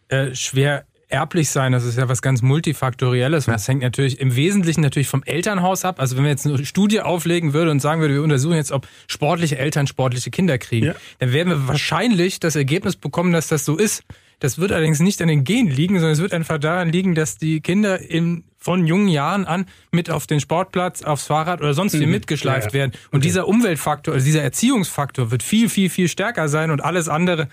äh, 0.08 0.34
schwer 0.34 0.86
erblich 1.08 1.52
sein. 1.52 1.72
Das 1.72 1.84
ist 1.84 2.00
ja 2.00 2.10
was 2.10 2.24
ganz 2.24 2.42
multifaktorielles. 2.42 3.48
Und 3.48 3.54
das 3.54 3.68
hängt 3.68 3.84
natürlich 3.84 4.20
im 4.20 4.36
Wesentlichen 4.36 4.82
natürlich 4.82 5.08
vom 5.08 5.22
Elternhaus 5.24 5.86
ab. 5.86 6.00
Also 6.00 6.18
wenn 6.18 6.24
wir 6.24 6.32
jetzt 6.32 6.48
eine 6.48 6.66
Studie 6.66 7.02
auflegen 7.02 7.54
würden 7.54 7.70
und 7.70 7.80
sagen 7.80 8.02
würden, 8.02 8.14
wir 8.14 8.24
untersuchen 8.24 8.56
jetzt, 8.56 8.72
ob 8.72 8.88
sportliche 9.08 9.60
Eltern 9.60 9.86
sportliche 9.86 10.32
Kinder 10.32 10.58
kriegen, 10.58 10.88
ja. 10.88 10.96
dann 11.20 11.32
werden 11.32 11.50
wir 11.50 11.68
wahrscheinlich 11.68 12.40
das 12.40 12.56
Ergebnis 12.56 12.96
bekommen, 12.96 13.34
dass 13.34 13.50
das 13.50 13.66
so 13.66 13.78
ist. 13.78 14.04
Das 14.42 14.58
wird 14.58 14.72
allerdings 14.72 15.00
nicht 15.00 15.22
an 15.22 15.28
den 15.28 15.44
Genen 15.44 15.70
liegen, 15.70 15.96
sondern 15.96 16.14
es 16.14 16.20
wird 16.20 16.34
einfach 16.34 16.58
daran 16.58 16.92
liegen, 16.92 17.14
dass 17.14 17.38
die 17.38 17.62
Kinder 17.62 18.02
in, 18.02 18.44
von 18.58 18.88
jungen 18.88 19.08
Jahren 19.08 19.46
an 19.46 19.68
mit 19.92 20.10
auf 20.10 20.26
den 20.26 20.40
Sportplatz, 20.40 21.04
aufs 21.04 21.28
Fahrrad 21.28 21.62
oder 21.62 21.76
sonst 21.76 21.94
wie 21.94 22.08
mhm. 22.08 22.12
mitgeschleift 22.12 22.74
ja, 22.74 22.80
ja. 22.80 22.80
werden. 22.80 22.92
Und 23.12 23.20
okay. 23.20 23.28
dieser 23.28 23.48
Umweltfaktor, 23.48 24.16
also 24.16 24.26
dieser 24.26 24.42
Erziehungsfaktor 24.42 25.30
wird 25.30 25.44
viel, 25.44 25.70
viel, 25.70 25.92
viel 25.92 26.08
stärker 26.08 26.50
sein 26.50 26.72
und 26.72 26.84
alles 26.84 27.08
andere 27.08 27.50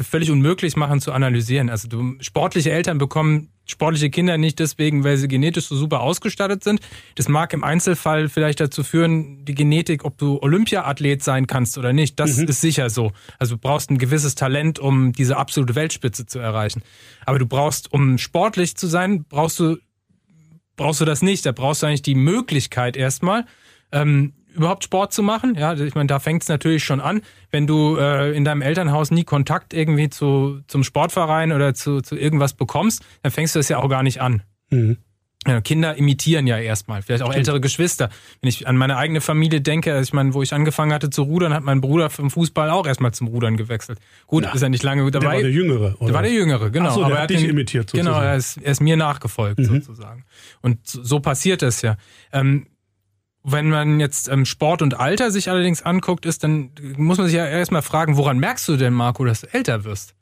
völlig 0.00 0.30
unmöglich 0.30 0.74
machen 0.74 1.02
zu 1.02 1.12
analysieren. 1.12 1.68
Also 1.68 1.86
du, 1.86 2.14
sportliche 2.20 2.72
Eltern 2.72 2.96
bekommen 2.96 3.50
sportliche 3.72 4.10
Kinder 4.10 4.38
nicht 4.38 4.58
deswegen, 4.58 5.02
weil 5.02 5.16
sie 5.16 5.28
genetisch 5.28 5.66
so 5.66 5.76
super 5.76 6.00
ausgestattet 6.00 6.62
sind. 6.62 6.80
Das 7.16 7.28
mag 7.28 7.52
im 7.52 7.64
Einzelfall 7.64 8.28
vielleicht 8.28 8.60
dazu 8.60 8.84
führen, 8.84 9.44
die 9.44 9.54
Genetik, 9.54 10.04
ob 10.04 10.16
du 10.18 10.40
Olympiaathlet 10.40 11.22
sein 11.22 11.46
kannst 11.46 11.76
oder 11.78 11.92
nicht, 11.92 12.20
das 12.20 12.36
mhm. 12.36 12.46
ist 12.46 12.60
sicher 12.60 12.88
so. 12.90 13.12
Also 13.38 13.56
du 13.56 13.60
brauchst 13.60 13.90
ein 13.90 13.98
gewisses 13.98 14.34
Talent, 14.34 14.78
um 14.78 15.12
diese 15.12 15.36
absolute 15.36 15.74
Weltspitze 15.74 16.26
zu 16.26 16.38
erreichen. 16.38 16.82
Aber 17.26 17.38
du 17.38 17.46
brauchst, 17.46 17.92
um 17.92 18.18
sportlich 18.18 18.76
zu 18.76 18.86
sein, 18.86 19.24
brauchst 19.28 19.58
du 19.58 19.76
brauchst 20.76 21.00
du 21.00 21.04
das 21.04 21.22
nicht. 21.22 21.46
Da 21.46 21.52
brauchst 21.52 21.82
du 21.82 21.86
eigentlich 21.86 22.02
die 22.02 22.14
Möglichkeit 22.14 22.96
erstmal, 22.96 23.46
ähm, 23.92 24.32
überhaupt 24.54 24.84
Sport 24.84 25.12
zu 25.12 25.22
machen. 25.22 25.54
Ja, 25.56 25.74
ich 25.74 25.94
meine, 25.94 26.06
da 26.06 26.18
fängt 26.18 26.42
es 26.42 26.48
natürlich 26.48 26.84
schon 26.84 27.00
an. 27.00 27.22
Wenn 27.50 27.66
du 27.66 27.96
äh, 27.96 28.36
in 28.36 28.44
deinem 28.44 28.62
Elternhaus 28.62 29.10
nie 29.10 29.24
Kontakt 29.24 29.74
irgendwie 29.74 30.08
zu, 30.08 30.60
zum 30.66 30.84
Sportverein 30.84 31.52
oder 31.52 31.74
zu, 31.74 32.00
zu 32.00 32.16
irgendwas 32.16 32.54
bekommst, 32.54 33.04
dann 33.22 33.32
fängst 33.32 33.54
du 33.54 33.58
das 33.58 33.68
ja 33.68 33.78
auch 33.78 33.88
gar 33.88 34.02
nicht 34.02 34.20
an. 34.20 34.42
Mhm. 34.70 34.98
Kinder 35.64 35.96
imitieren 35.96 36.46
ja 36.46 36.56
erstmal, 36.58 37.02
vielleicht 37.02 37.22
auch 37.22 37.32
Stimmt. 37.32 37.48
ältere 37.48 37.60
Geschwister. 37.60 38.10
Wenn 38.40 38.48
ich 38.48 38.68
an 38.68 38.76
meine 38.76 38.96
eigene 38.96 39.20
Familie 39.20 39.60
denke, 39.60 39.92
also 39.92 40.02
ich 40.08 40.12
meine, 40.12 40.34
wo 40.34 40.42
ich 40.42 40.52
angefangen 40.52 40.92
hatte 40.92 41.10
zu 41.10 41.22
rudern, 41.22 41.52
hat 41.52 41.64
mein 41.64 41.80
Bruder 41.80 42.10
vom 42.10 42.30
Fußball 42.30 42.70
auch 42.70 42.86
erstmal 42.86 43.12
zum 43.12 43.26
Rudern 43.26 43.56
gewechselt. 43.56 43.98
Gut, 44.28 44.44
Na, 44.46 44.52
ist 44.52 44.62
er 44.62 44.68
nicht 44.68 44.84
lange 44.84 45.10
dabei. 45.10 45.26
Der 45.26 45.32
war 45.32 45.42
der 45.42 45.50
Jüngere, 45.50 45.96
oder? 45.98 46.06
Der 46.06 46.14
war 46.14 46.22
der 46.22 46.32
Jüngere, 46.32 46.70
genau. 46.70 46.90
Ach 46.90 46.94
so, 46.94 47.00
der 47.00 47.06
Aber 47.06 47.18
hat 47.22 47.30
dich 47.30 47.40
den, 47.40 47.50
imitiert 47.50 47.90
sozusagen. 47.90 48.14
Genau, 48.14 48.24
er 48.24 48.36
ist, 48.36 48.56
er 48.58 48.70
ist 48.70 48.80
mir 48.80 48.96
nachgefolgt 48.96 49.58
mhm. 49.58 49.64
sozusagen. 49.64 50.24
Und 50.60 50.78
so 50.84 51.18
passiert 51.18 51.64
es 51.64 51.82
ja. 51.82 51.96
Ähm, 52.32 52.66
wenn 53.44 53.68
man 53.70 54.00
jetzt 54.00 54.28
ähm, 54.28 54.44
Sport 54.44 54.82
und 54.82 54.98
Alter 54.98 55.30
sich 55.30 55.50
allerdings 55.50 55.82
anguckt, 55.82 56.26
ist, 56.26 56.44
dann 56.44 56.70
muss 56.96 57.18
man 57.18 57.26
sich 57.26 57.36
ja 57.36 57.46
erstmal 57.46 57.82
fragen, 57.82 58.16
woran 58.16 58.38
merkst 58.38 58.68
du 58.68 58.76
denn, 58.76 58.94
Marco, 58.94 59.24
dass 59.24 59.40
du 59.40 59.52
älter 59.52 59.84
wirst? 59.84 60.14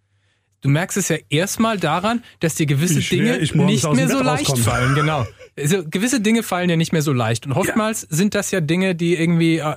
Du 0.62 0.68
merkst 0.68 0.96
es 0.98 1.08
ja 1.08 1.16
erstmal 1.30 1.78
daran, 1.78 2.22
dass 2.40 2.54
dir 2.54 2.66
gewisse 2.66 3.00
Dinge 3.00 3.38
nicht 3.38 3.54
mehr 3.54 4.08
so 4.08 4.22
leicht 4.22 4.50
rauskomme. 4.50 4.62
fallen, 4.62 4.94
genau. 4.94 5.26
Also, 5.56 5.84
gewisse 5.88 6.20
Dinge 6.20 6.42
fallen 6.42 6.68
ja 6.68 6.76
nicht 6.76 6.92
mehr 6.92 7.02
so 7.02 7.12
leicht. 7.12 7.46
Und 7.46 7.52
oftmals 7.52 8.02
ja. 8.02 8.08
sind 8.10 8.34
das 8.34 8.50
ja 8.50 8.60
Dinge, 8.60 8.94
die 8.94 9.16
irgendwie 9.16 9.58
äh, 9.58 9.76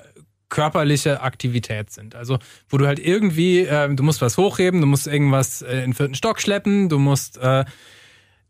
körperliche 0.49 1.21
Aktivität 1.21 1.89
sind. 1.91 2.15
Also, 2.15 2.37
wo 2.67 2.77
du 2.77 2.85
halt 2.85 2.99
irgendwie, 2.99 3.61
äh, 3.61 3.93
du 3.93 4.03
musst 4.03 4.21
was 4.21 4.37
hochheben, 4.37 4.81
du 4.81 4.87
musst 4.87 5.07
irgendwas 5.07 5.61
äh, 5.61 5.77
in 5.77 5.91
den 5.91 5.93
vierten 5.93 6.15
Stock 6.15 6.41
schleppen, 6.41 6.89
du 6.89 6.99
musst 6.99 7.37
äh, 7.37 7.63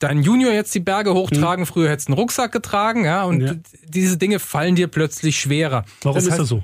dein 0.04 0.22
Junior 0.22 0.52
jetzt 0.54 0.76
die 0.76 0.80
Berge 0.80 1.14
hochtragen, 1.14 1.66
hm. 1.66 1.72
früher 1.72 1.90
hättest 1.90 2.10
du 2.10 2.14
einen 2.14 2.20
Rucksack 2.20 2.52
getragen, 2.52 3.06
ja, 3.06 3.24
und 3.24 3.42
ja. 3.42 3.54
diese 3.86 4.18
Dinge 4.18 4.40
fallen 4.40 4.76
dir 4.76 4.88
plötzlich 4.88 5.40
schwerer. 5.40 5.86
Warum 6.02 6.16
das 6.16 6.26
heißt, 6.26 6.34
ist 6.34 6.40
das 6.40 6.50
so? 6.50 6.64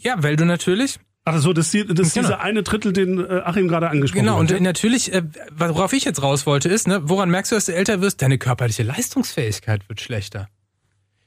Ja, 0.00 0.22
weil 0.22 0.36
du 0.36 0.44
natürlich 0.44 0.98
Ach 1.28 1.40
so, 1.40 1.52
das, 1.52 1.74
ist, 1.74 1.90
das 1.90 2.06
ist 2.06 2.14
genau. 2.14 2.28
dieser 2.28 2.40
eine 2.40 2.62
Drittel, 2.62 2.92
den 2.92 3.18
äh, 3.18 3.40
Achim 3.44 3.66
gerade 3.66 3.90
angesprochen 3.90 4.20
genau, 4.20 4.38
hat. 4.38 4.46
Genau, 4.46 4.58
und 4.58 4.62
natürlich, 4.62 5.12
äh, 5.12 5.22
worauf 5.56 5.92
ich 5.92 6.04
jetzt 6.04 6.22
raus 6.22 6.46
wollte, 6.46 6.68
ist, 6.68 6.86
ne, 6.86 7.00
woran 7.02 7.30
merkst 7.30 7.50
du, 7.50 7.56
dass 7.56 7.66
du 7.66 7.74
älter 7.74 8.00
wirst? 8.00 8.22
Deine 8.22 8.38
körperliche 8.38 8.84
Leistungsfähigkeit 8.84 9.88
wird 9.88 10.00
schlechter. 10.00 10.48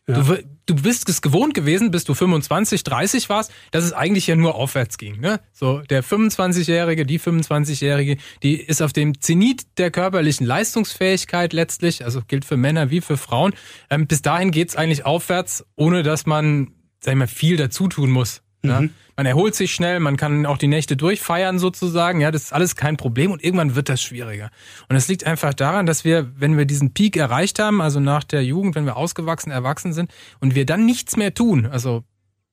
Ja. 0.09 0.21
Du, 0.21 0.37
du 0.65 0.75
bist 0.75 1.07
es 1.07 1.21
gewohnt 1.21 1.53
gewesen, 1.53 1.91
bis 1.91 2.03
du 2.03 2.15
25, 2.15 2.83
30 2.83 3.29
warst, 3.29 3.51
dass 3.71 3.83
es 3.83 3.93
eigentlich 3.93 4.25
ja 4.25 4.35
nur 4.35 4.55
aufwärts 4.55 4.97
ging. 4.97 5.19
Ne? 5.19 5.39
So 5.53 5.81
der 5.81 6.03
25-Jährige, 6.03 7.05
die 7.05 7.19
25-Jährige, 7.19 8.17
die 8.41 8.59
ist 8.59 8.81
auf 8.81 8.91
dem 8.91 9.21
Zenit 9.21 9.77
der 9.77 9.91
körperlichen 9.91 10.47
Leistungsfähigkeit 10.47 11.53
letztlich, 11.53 12.03
also 12.03 12.21
gilt 12.27 12.43
für 12.43 12.57
Männer 12.57 12.89
wie 12.89 13.01
für 13.01 13.17
Frauen. 13.17 13.53
Ähm, 13.91 14.07
bis 14.07 14.23
dahin 14.23 14.49
geht's 14.49 14.75
eigentlich 14.75 15.05
aufwärts, 15.05 15.63
ohne 15.75 16.01
dass 16.01 16.25
man, 16.25 16.73
sag 17.01 17.13
ich 17.13 17.19
mal, 17.19 17.27
viel 17.27 17.57
dazu 17.57 17.87
tun 17.87 18.09
muss. 18.09 18.41
Ja? 18.63 18.81
Mhm. 18.81 18.91
Man 19.15 19.25
erholt 19.25 19.53
sich 19.53 19.73
schnell, 19.73 19.99
man 19.99 20.15
kann 20.15 20.45
auch 20.45 20.57
die 20.57 20.67
Nächte 20.67 20.95
durchfeiern 20.95 21.59
sozusagen. 21.59 22.21
Ja, 22.21 22.31
das 22.31 22.43
ist 22.43 22.53
alles 22.53 22.75
kein 22.75 22.97
Problem 22.97 23.31
und 23.31 23.43
irgendwann 23.43 23.75
wird 23.75 23.89
das 23.89 24.01
schwieriger. 24.01 24.49
Und 24.87 24.95
es 24.95 25.07
liegt 25.07 25.25
einfach 25.25 25.53
daran, 25.53 25.85
dass 25.85 26.05
wir, 26.05 26.31
wenn 26.37 26.57
wir 26.57 26.65
diesen 26.65 26.93
Peak 26.93 27.17
erreicht 27.17 27.59
haben, 27.59 27.81
also 27.81 27.99
nach 27.99 28.23
der 28.23 28.43
Jugend, 28.43 28.75
wenn 28.75 28.85
wir 28.85 28.95
ausgewachsen, 28.95 29.51
erwachsen 29.51 29.91
sind 29.91 30.11
und 30.39 30.55
wir 30.55 30.65
dann 30.65 30.85
nichts 30.85 31.17
mehr 31.17 31.33
tun, 31.33 31.65
also 31.65 32.03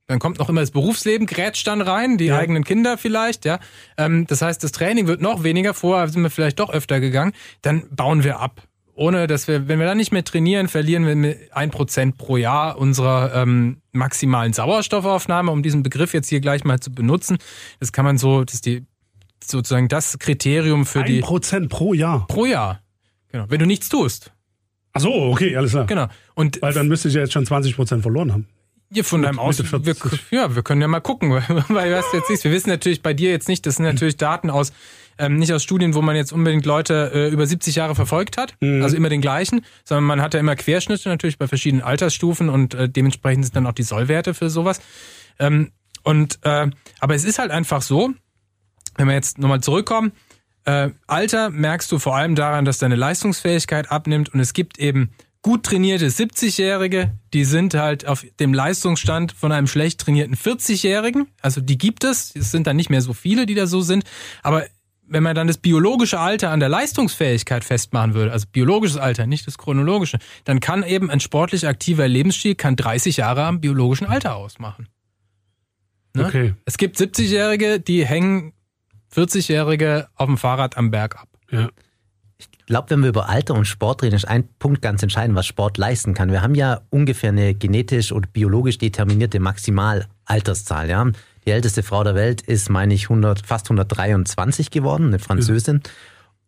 dann 0.09 0.19
kommt 0.21 0.39
noch 0.39 0.49
immer 0.49 0.61
das 0.61 0.71
Berufsleben, 0.71 1.27
grätscht 1.27 1.67
dann 1.67 1.81
rein, 1.81 2.17
die 2.17 2.27
ja. 2.27 2.39
eigenen 2.39 2.63
Kinder 2.65 2.97
vielleicht, 2.97 3.45
ja. 3.45 3.59
Ähm, 3.97 4.27
das 4.27 4.43
heißt, 4.43 4.63
das 4.63 4.73
Training 4.73 5.09
wird 5.09 5.21
noch 5.21 5.43
weniger, 5.43 5.75
vorher 5.75 6.09
sind 6.09 6.23
wir 6.23 6.31
vielleicht 6.31 6.61
doch 6.61 6.71
öfter 6.71 7.01
gegangen, 7.01 7.33
dann 7.63 7.85
bauen 7.91 8.23
wir 8.23 8.39
ab 8.39 8.63
ohne 8.97 9.27
dass 9.27 9.47
wir, 9.47 9.69
wenn 9.69 9.79
wir 9.79 9.87
dann 9.87 9.99
nicht 9.99 10.11
mehr 10.11 10.25
trainieren, 10.25 10.69
verlieren 10.69 11.07
wir 11.07 11.37
ein 11.53 11.71
Prozent 11.71 12.17
pro 12.17 12.37
Jahr 12.37 12.79
unserer 12.79 13.35
ähm, 13.35 13.83
maximalen 13.93 14.55
Sauerstoffaufnahme, 14.55 15.51
um 15.51 15.63
diesen 15.63 15.83
Begriff 15.83 16.15
jetzt 16.15 16.29
hier 16.29 16.41
gleich 16.41 16.65
mal 16.65 16.81
zu 16.81 16.91
benutzen. 16.91 17.37
Das 17.79 17.93
kann 17.93 18.05
man 18.05 18.17
so, 18.17 18.45
das 18.45 18.55
ist 18.55 18.67
die 18.67 18.85
sozusagen 19.45 19.89
das 19.89 20.19
Kriterium 20.19 20.87
für 20.87 21.01
ein 21.01 21.07
die. 21.07 21.19
Ein 21.19 21.23
Prozent 21.23 21.69
pro 21.69 21.93
Jahr. 21.93 22.27
Pro 22.27 22.47
Jahr. 22.47 22.81
Genau. 23.31 23.45
Wenn 23.49 23.59
du 23.59 23.67
nichts 23.67 23.91
tust. 23.91 24.33
Ach 24.95 25.01
so, 25.01 25.13
okay, 25.13 25.55
alles 25.55 25.73
klar. 25.73 25.85
Genau. 25.87 26.07
Und 26.35 26.63
Weil 26.63 26.73
dann 26.73 26.89
müsste 26.89 27.09
ich 27.09 27.15
ja 27.15 27.21
jetzt 27.21 27.35
schon 27.35 27.45
20 27.45 27.77
Prozent 27.77 28.03
verloren 28.03 28.33
haben. 28.33 28.49
Ja, 28.91 29.03
von 29.03 29.21
deinem 29.21 29.39
Aus. 29.39 29.59
Wir, 29.59 29.97
ja, 30.31 30.55
wir 30.55 30.63
können 30.63 30.81
ja 30.81 30.89
mal 30.89 31.01
gucken, 31.01 31.31
weil 31.69 31.93
was 31.93 32.07
jetzt 32.15 32.31
ist. 32.31 32.45
Wir 32.45 32.53
wissen 32.53 32.71
natürlich 32.71 33.03
bei 33.03 33.13
dir 33.13 33.31
jetzt 33.31 33.49
nicht, 33.49 33.67
das 33.67 33.77
sind 33.77 33.85
natürlich 33.85 34.17
Daten 34.17 34.49
aus 34.49 34.73
ähm, 35.19 35.37
nicht 35.37 35.53
aus 35.53 35.63
Studien, 35.63 35.95
wo 35.95 36.03
man 36.03 36.17
jetzt 36.17 36.33
unbedingt 36.33 36.67
Leute 36.67 37.11
äh, 37.15 37.29
über 37.29 37.47
70 37.47 37.75
Jahre 37.77 37.95
verfolgt 37.95 38.37
hat, 38.37 38.55
mhm. 38.61 38.83
also 38.83 38.97
immer 38.97 39.09
den 39.09 39.21
gleichen, 39.21 39.65
sondern 39.85 40.05
man 40.05 40.21
hat 40.21 40.35
ja 40.35 40.41
immer 40.41 40.57
Querschnitte 40.57 41.09
natürlich 41.09 41.39
bei 41.39 41.49
verschiedenen 41.49 41.83
Altersstufen 41.83 42.49
und 42.49 42.75
äh, 42.75 42.89
dementsprechend 42.89 43.45
sind 43.45 43.57
dann 43.57 43.67
auch 43.67 43.73
die 43.73 43.83
Sollwerte 43.83 44.35
für 44.35 44.51
sowas. 44.51 44.81
Ähm, 45.39 45.73
und 46.03 46.39
äh, 46.43 46.71
aber 47.01 47.15
es 47.15 47.25
ist 47.25 47.39
halt 47.39 47.51
einfach 47.51 47.83
so, 47.83 48.11
wenn 48.97 49.09
wir 49.09 49.15
jetzt 49.15 49.39
nochmal 49.39 49.61
zurückkommen, 49.61 50.13
äh, 50.65 50.91
Alter 51.07 51.51
merkst 51.51 51.91
du 51.91 51.99
vor 51.99 52.17
allem 52.17 52.35
daran, 52.35 52.65
dass 52.65 52.79
deine 52.79 52.97
Leistungsfähigkeit 52.97 53.91
abnimmt 53.91 54.33
und 54.35 54.41
es 54.41 54.53
gibt 54.53 54.79
eben 54.79 55.11
gut 55.47 55.63
trainierte 55.63 56.09
70-Jährige, 56.09 57.13
die 57.33 57.45
sind 57.45 57.75
halt 57.75 58.05
auf 58.05 58.27
dem 58.41 58.53
Leistungsstand 58.53 59.31
von 59.31 59.53
einem 59.53 59.69
schlecht 59.69 60.01
trainierten 60.01 60.35
40-Jährigen. 60.35 61.29
Also 61.41 61.61
die 61.61 61.79
gibt 61.79 62.03
es. 62.03 62.35
Es 62.35 62.51
sind 62.51 62.67
dann 62.67 62.75
nicht 62.75 62.91
mehr 62.91 63.01
so 63.01 63.13
viele, 63.13 63.47
die 63.47 63.55
da 63.55 63.69
so 63.69 63.81
sind. 63.81 64.03
Aber 64.43 64.67
wenn 65.09 65.23
man 65.23 65.35
dann 65.35 65.47
das 65.47 65.59
biologische 65.59 66.19
Alter 66.19 66.51
an 66.51 66.61
der 66.61 66.69
Leistungsfähigkeit 66.69 67.65
festmachen 67.65 68.15
würde, 68.15 68.33
also 68.33 68.47
biologisches 68.51 68.97
Alter, 68.97 69.27
nicht 69.27 69.47
das 69.47 69.59
chronologische, 69.59 70.19
dann 70.45 70.61
kann 70.61 70.83
eben 70.83 71.11
ein 71.11 71.21
sportlich 71.21 71.67
aktiver 71.67 72.09
Lebensstil 72.09 72.55
kann 72.55 72.77
30 72.77 73.19
Jahre 73.19 73.45
am 73.45 73.61
biologischen 73.61 74.07
Alter 74.07 74.37
ausmachen. 74.37 74.89
Ne? 76.15 76.27
Okay. 76.27 76.55
Es 76.65 76.79
gibt 76.79 76.97
70-Jährige, 76.97 77.79
die 77.81 78.05
hängen 78.07 78.53
40-Jährige 79.15 80.09
auf 80.15 80.27
dem 80.27 80.39
Fahrrad 80.39 80.77
am 80.77 80.91
Berg 80.91 81.17
ab. 81.17 81.29
Ja. 81.51 81.69
Ich 82.39 82.49
glaube, 82.67 82.91
wenn 82.91 83.03
wir 83.03 83.11
über 83.11 83.29
Alter 83.29 83.55
und 83.55 83.65
Sport 83.65 84.03
reden, 84.03 84.17
ist 84.17 84.27
ein 84.27 84.49
Punkt 84.59 84.83
ganz 84.83 85.03
entscheidend, 85.03 85.37
was 85.37 85.47
Sport 85.47 85.79
leisten 85.79 86.15
kann. 86.15 86.33
Wir 86.33 86.43
haben 86.43 86.57
ja 86.57 86.81
ungefähr 86.91 87.31
eine 87.31 87.55
genetisch 87.55 88.11
oder 88.11 88.29
biologisch 88.29 88.79
determinierte 88.79 89.39
Maximalalterszahl. 89.39 90.89
Ja? 90.91 91.07
Die 91.47 91.53
älteste 91.53 91.83
Frau 91.83 92.03
der 92.03 92.15
Welt 92.15 92.43
ist, 92.43 92.71
meine 92.71 92.93
ich, 92.93 93.05
100, 93.05 93.47
fast 93.47 93.67
123 93.67 94.71
geworden, 94.71 95.07
eine 95.07 95.19
Französin. 95.21 95.81
Ja. 95.85 95.91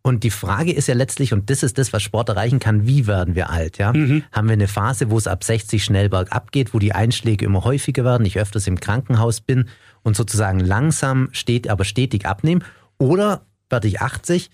Und 0.01 0.23
die 0.23 0.29
Frage 0.29 0.71
ist 0.71 0.87
ja 0.87 0.93
letztlich, 0.93 1.33
und 1.33 1.49
das 1.49 1.61
ist 1.63 1.77
das, 1.77 1.91
was 1.91 2.01
Sport 2.01 2.29
erreichen 2.29 2.59
kann, 2.59 2.87
wie 2.87 3.05
werden 3.05 3.35
wir 3.35 3.49
alt? 3.49 3.77
Ja? 3.77 3.93
Mhm. 3.93 4.23
Haben 4.31 4.47
wir 4.47 4.53
eine 4.53 4.67
Phase, 4.67 5.09
wo 5.09 5.17
es 5.17 5.27
ab 5.27 5.43
60 5.43 5.83
schnell 5.83 6.09
bergab 6.09 6.51
geht, 6.51 6.73
wo 6.73 6.79
die 6.79 6.93
Einschläge 6.93 7.45
immer 7.45 7.63
häufiger 7.63 8.03
werden, 8.05 8.25
ich 8.25 8.39
öfters 8.39 8.67
im 8.67 8.79
Krankenhaus 8.79 9.41
bin 9.41 9.65
und 10.03 10.15
sozusagen 10.15 10.59
langsam 10.59 11.29
steht, 11.31 11.69
aber 11.69 11.83
stetig 11.83 12.25
abnehmen? 12.25 12.63
Oder 12.97 13.45
werde 13.69 13.87
ich 13.87 14.01
80, 14.01 14.49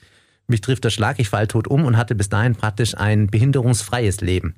mich 0.47 0.62
trifft 0.62 0.84
der 0.84 0.89
Schlag, 0.89 1.19
ich 1.19 1.29
falle 1.29 1.47
tot 1.47 1.67
um 1.67 1.86
und 1.86 1.97
hatte 1.97 2.15
bis 2.15 2.29
dahin 2.29 2.55
praktisch 2.55 2.95
ein 2.95 3.27
behinderungsfreies 3.27 4.21
Leben? 4.21 4.55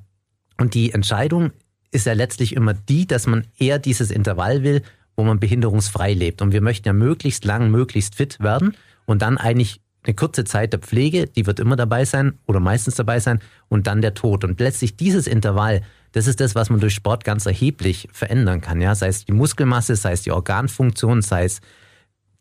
Und 0.57 0.73
die 0.73 0.93
Entscheidung 0.93 1.51
ist 1.91 2.05
ja 2.05 2.13
letztlich 2.13 2.55
immer 2.55 2.73
die, 2.73 3.07
dass 3.07 3.27
man 3.27 3.45
eher 3.57 3.79
dieses 3.79 4.11
Intervall 4.11 4.63
will, 4.63 4.81
wo 5.17 5.23
man 5.23 5.39
behinderungsfrei 5.39 6.13
lebt. 6.13 6.41
Und 6.41 6.53
wir 6.53 6.61
möchten 6.61 6.87
ja 6.87 6.93
möglichst 6.93 7.43
lang, 7.43 7.69
möglichst 7.71 8.15
fit 8.15 8.39
werden 8.39 8.75
und 9.05 9.21
dann 9.21 9.37
eigentlich 9.37 9.81
eine 10.03 10.15
kurze 10.15 10.45
Zeit 10.45 10.71
der 10.71 10.79
Pflege, 10.79 11.27
die 11.27 11.45
wird 11.45 11.59
immer 11.59 11.75
dabei 11.75 12.05
sein 12.05 12.39
oder 12.45 12.59
meistens 12.59 12.95
dabei 12.95 13.19
sein 13.19 13.39
und 13.67 13.87
dann 13.87 14.01
der 14.01 14.13
Tod. 14.13 14.45
Und 14.45 14.59
letztlich 14.59 14.95
dieses 14.95 15.27
Intervall, 15.27 15.81
das 16.13 16.27
ist 16.27 16.39
das, 16.39 16.55
was 16.55 16.69
man 16.69 16.79
durch 16.79 16.93
Sport 16.93 17.25
ganz 17.25 17.45
erheblich 17.45 18.07
verändern 18.13 18.61
kann. 18.61 18.79
Ja? 18.79 18.95
Sei 18.95 19.07
es 19.07 19.25
die 19.25 19.33
Muskelmasse, 19.33 19.95
sei 19.97 20.13
es 20.13 20.21
die 20.21 20.31
Organfunktion, 20.31 21.21
sei 21.21 21.43
es 21.43 21.59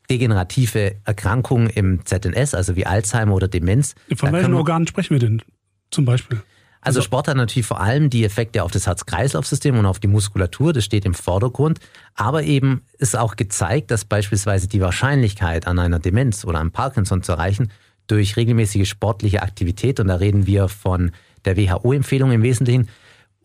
degenerative 0.08 0.96
Erkrankungen 1.04 1.68
im 1.68 2.04
ZNS, 2.04 2.54
also 2.54 2.76
wie 2.76 2.86
Alzheimer 2.86 3.34
oder 3.34 3.48
Demenz. 3.48 3.96
Von 4.14 4.32
welchen 4.32 4.54
Organen 4.54 4.86
sprechen 4.86 5.14
wir 5.14 5.18
denn 5.18 5.42
zum 5.90 6.04
Beispiel? 6.04 6.42
Also, 6.86 7.00
also 7.00 7.06
Sport 7.06 7.26
hat 7.26 7.36
natürlich 7.36 7.66
vor 7.66 7.80
allem 7.80 8.10
die 8.10 8.24
Effekte 8.24 8.62
auf 8.62 8.70
das 8.70 8.86
Herz-Kreislauf-System 8.86 9.76
und 9.76 9.86
auf 9.86 9.98
die 9.98 10.06
Muskulatur, 10.06 10.72
das 10.72 10.84
steht 10.84 11.04
im 11.04 11.14
Vordergrund. 11.14 11.80
Aber 12.14 12.44
eben 12.44 12.82
ist 12.98 13.18
auch 13.18 13.34
gezeigt, 13.34 13.90
dass 13.90 14.04
beispielsweise 14.04 14.68
die 14.68 14.80
Wahrscheinlichkeit 14.80 15.66
an 15.66 15.80
einer 15.80 15.98
Demenz 15.98 16.44
oder 16.44 16.60
an 16.60 16.70
Parkinson 16.70 17.24
zu 17.24 17.32
erreichen 17.32 17.72
durch 18.06 18.36
regelmäßige 18.36 18.88
sportliche 18.88 19.42
Aktivität, 19.42 19.98
und 19.98 20.06
da 20.06 20.14
reden 20.14 20.46
wir 20.46 20.68
von 20.68 21.10
der 21.44 21.56
WHO-Empfehlung 21.56 22.30
im 22.30 22.44
Wesentlichen, 22.44 22.88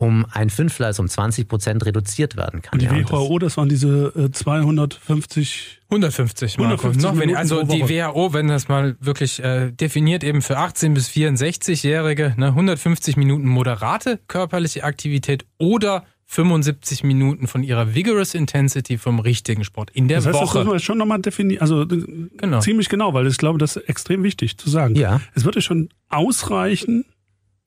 um 0.02 0.26
ein 0.32 0.50
Fünftel, 0.50 0.86
also 0.86 1.00
um 1.00 1.08
20 1.08 1.46
Prozent 1.46 1.86
reduziert 1.86 2.36
werden 2.36 2.60
kann. 2.60 2.72
Und 2.72 2.82
die 2.82 2.86
ja, 2.86 3.08
WHO, 3.08 3.38
das, 3.38 3.52
das, 3.52 3.56
waren 3.56 3.68
diese 3.68 4.30
250... 4.32 5.78
150, 5.90 6.58
150 6.58 7.02
Noch 7.02 7.16
wenn, 7.16 7.36
Also 7.36 7.62
die 7.62 7.88
WHO, 7.88 8.32
wenn 8.32 8.48
das 8.48 8.66
mal 8.66 8.96
wirklich 8.98 9.42
äh, 9.44 9.70
definiert, 9.70 10.24
eben 10.24 10.42
für 10.42 10.58
18- 10.58 10.94
bis 10.94 11.08
64-Jährige, 11.10 12.34
ne, 12.36 12.48
150 12.48 13.16
Minuten 13.16 13.46
moderate 13.46 14.18
körperliche 14.26 14.82
Aktivität 14.82 15.44
oder 15.58 16.04
75 16.26 17.04
Minuten 17.04 17.46
von 17.46 17.62
ihrer 17.62 17.94
Vigorous 17.94 18.34
Intensity 18.34 18.98
vom 18.98 19.20
richtigen 19.20 19.64
Sport 19.64 19.90
in 19.90 20.08
der 20.08 20.16
das 20.18 20.26
heißt, 20.26 20.34
Woche. 20.34 20.58
Das 20.58 20.64
muss 20.64 20.72
man 20.72 20.80
schon 20.80 20.98
nochmal 20.98 21.20
definieren, 21.20 21.60
also 21.60 21.82
äh, 21.82 22.28
genau. 22.38 22.58
ziemlich 22.60 22.88
genau, 22.88 23.14
weil 23.14 23.26
ich 23.26 23.36
glaube, 23.36 23.58
das 23.58 23.76
ist 23.76 23.88
extrem 23.88 24.24
wichtig 24.24 24.56
zu 24.56 24.68
sagen. 24.68 24.96
Ja. 24.96 25.20
Es 25.34 25.44
würde 25.44 25.60
schon 25.60 25.90
ausreichen, 26.08 27.04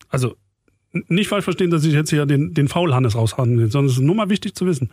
also 0.10 0.36
nicht 1.08 1.28
falsch 1.28 1.44
verstehen, 1.44 1.72
dass 1.72 1.84
ich 1.84 1.94
jetzt 1.94 2.10
hier 2.10 2.26
den, 2.26 2.54
den 2.54 2.68
Faulhannes 2.68 3.16
raushauen 3.16 3.58
will, 3.58 3.72
sondern 3.72 3.90
es 3.90 3.98
ist 3.98 4.04
nur 4.04 4.16
mal 4.16 4.30
wichtig 4.30 4.56
zu 4.56 4.66
wissen. 4.66 4.92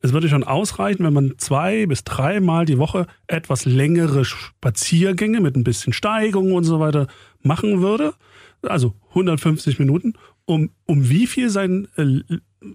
Es 0.00 0.12
würde 0.12 0.28
schon 0.28 0.44
ausreichen, 0.44 1.04
wenn 1.04 1.12
man 1.12 1.34
zwei 1.38 1.86
bis 1.86 2.04
dreimal 2.04 2.64
die 2.64 2.78
Woche 2.78 3.06
etwas 3.26 3.64
längere 3.64 4.24
Spaziergänge 4.24 5.40
mit 5.40 5.56
ein 5.56 5.64
bisschen 5.64 5.92
Steigung 5.92 6.52
und 6.52 6.64
so 6.64 6.78
weiter 6.78 7.08
machen 7.42 7.82
würde. 7.82 8.14
Also 8.62 8.94
150 9.10 9.78
Minuten, 9.78 10.14
um, 10.44 10.70
um 10.86 11.08
wie 11.08 11.26
viel 11.26 11.50
sein 11.50 11.88
äh, 11.96 12.20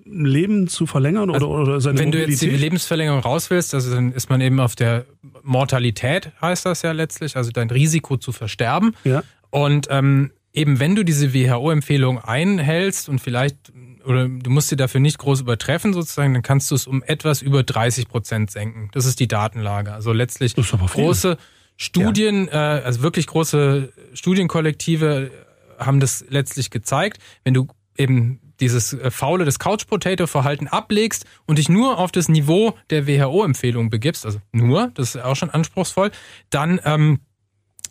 Leben 0.06 0.68
zu 0.68 0.86
verlängern 0.86 1.30
oder, 1.30 1.36
also, 1.36 1.50
oder 1.50 1.82
seine 1.82 2.00
Wenn 2.00 2.06
Mobilität? 2.08 2.28
du 2.28 2.32
jetzt 2.32 2.42
die 2.42 2.64
Lebensverlängerung 2.64 3.20
raus 3.20 3.50
willst, 3.50 3.74
also 3.74 3.94
dann 3.94 4.12
ist 4.14 4.30
man 4.30 4.40
eben 4.42 4.60
auf 4.60 4.76
der 4.76 5.06
Mortalität, 5.44 6.32
heißt 6.42 6.66
das 6.66 6.82
ja 6.84 6.92
letztlich, 6.92 7.36
also 7.36 7.52
dein 7.52 7.70
Risiko 7.70 8.18
zu 8.18 8.32
versterben. 8.32 8.96
Ja. 9.04 9.24
Und 9.50 9.88
ähm, 9.90 10.32
eben 10.54 10.80
wenn 10.80 10.96
du 10.96 11.04
diese 11.04 11.34
WHO-Empfehlung 11.34 12.20
einhältst 12.20 13.10
und 13.10 13.20
vielleicht 13.20 13.74
oder 14.06 14.28
du 14.28 14.50
musst 14.50 14.70
sie 14.70 14.76
dafür 14.76 15.00
nicht 15.00 15.18
groß 15.18 15.42
übertreffen 15.42 15.94
sozusagen, 15.94 16.34
dann 16.34 16.44
kannst 16.44 16.70
du 16.72 16.76
es 16.76 16.88
um 16.88 17.04
etwas 17.04 17.42
über 17.42 17.64
30 17.64 18.08
Prozent 18.08 18.52
senken. 18.52 18.90
Das 18.92 19.06
ist 19.06 19.20
die 19.20 19.28
Datenlage. 19.28 19.94
Also 19.94 20.12
letztlich 20.12 20.56
große 20.56 21.38
Studien, 21.78 22.48
ja. 22.48 22.80
äh, 22.80 22.84
also 22.84 23.02
wirklich 23.02 23.28
große 23.28 23.92
Studienkollektive 24.14 25.32
haben 25.80 26.00
das 26.00 26.26
letztlich 26.30 26.70
gezeigt. 26.70 27.20
Wenn 27.44 27.54
du 27.54 27.68
eben 27.98 28.40
dieses 28.60 28.94
äh, 28.94 29.10
faule, 29.10 29.46
das 29.46 29.58
Couch-Potato-Verhalten 29.58 30.68
ablegst 30.68 31.26
und 31.46 31.58
dich 31.58 31.70
nur 31.70 31.98
auf 31.98 32.12
das 32.12 32.30
Niveau 32.30 32.76
der 32.90 33.08
WHO-Empfehlung 33.08 33.90
begibst, 33.90 34.26
also 34.26 34.40
nur, 34.52 34.92
das 34.94 35.16
ist 35.16 35.22
auch 35.22 35.36
schon 35.36 35.50
anspruchsvoll, 35.50 36.12
dann 36.50 36.80
ähm, 36.84 37.20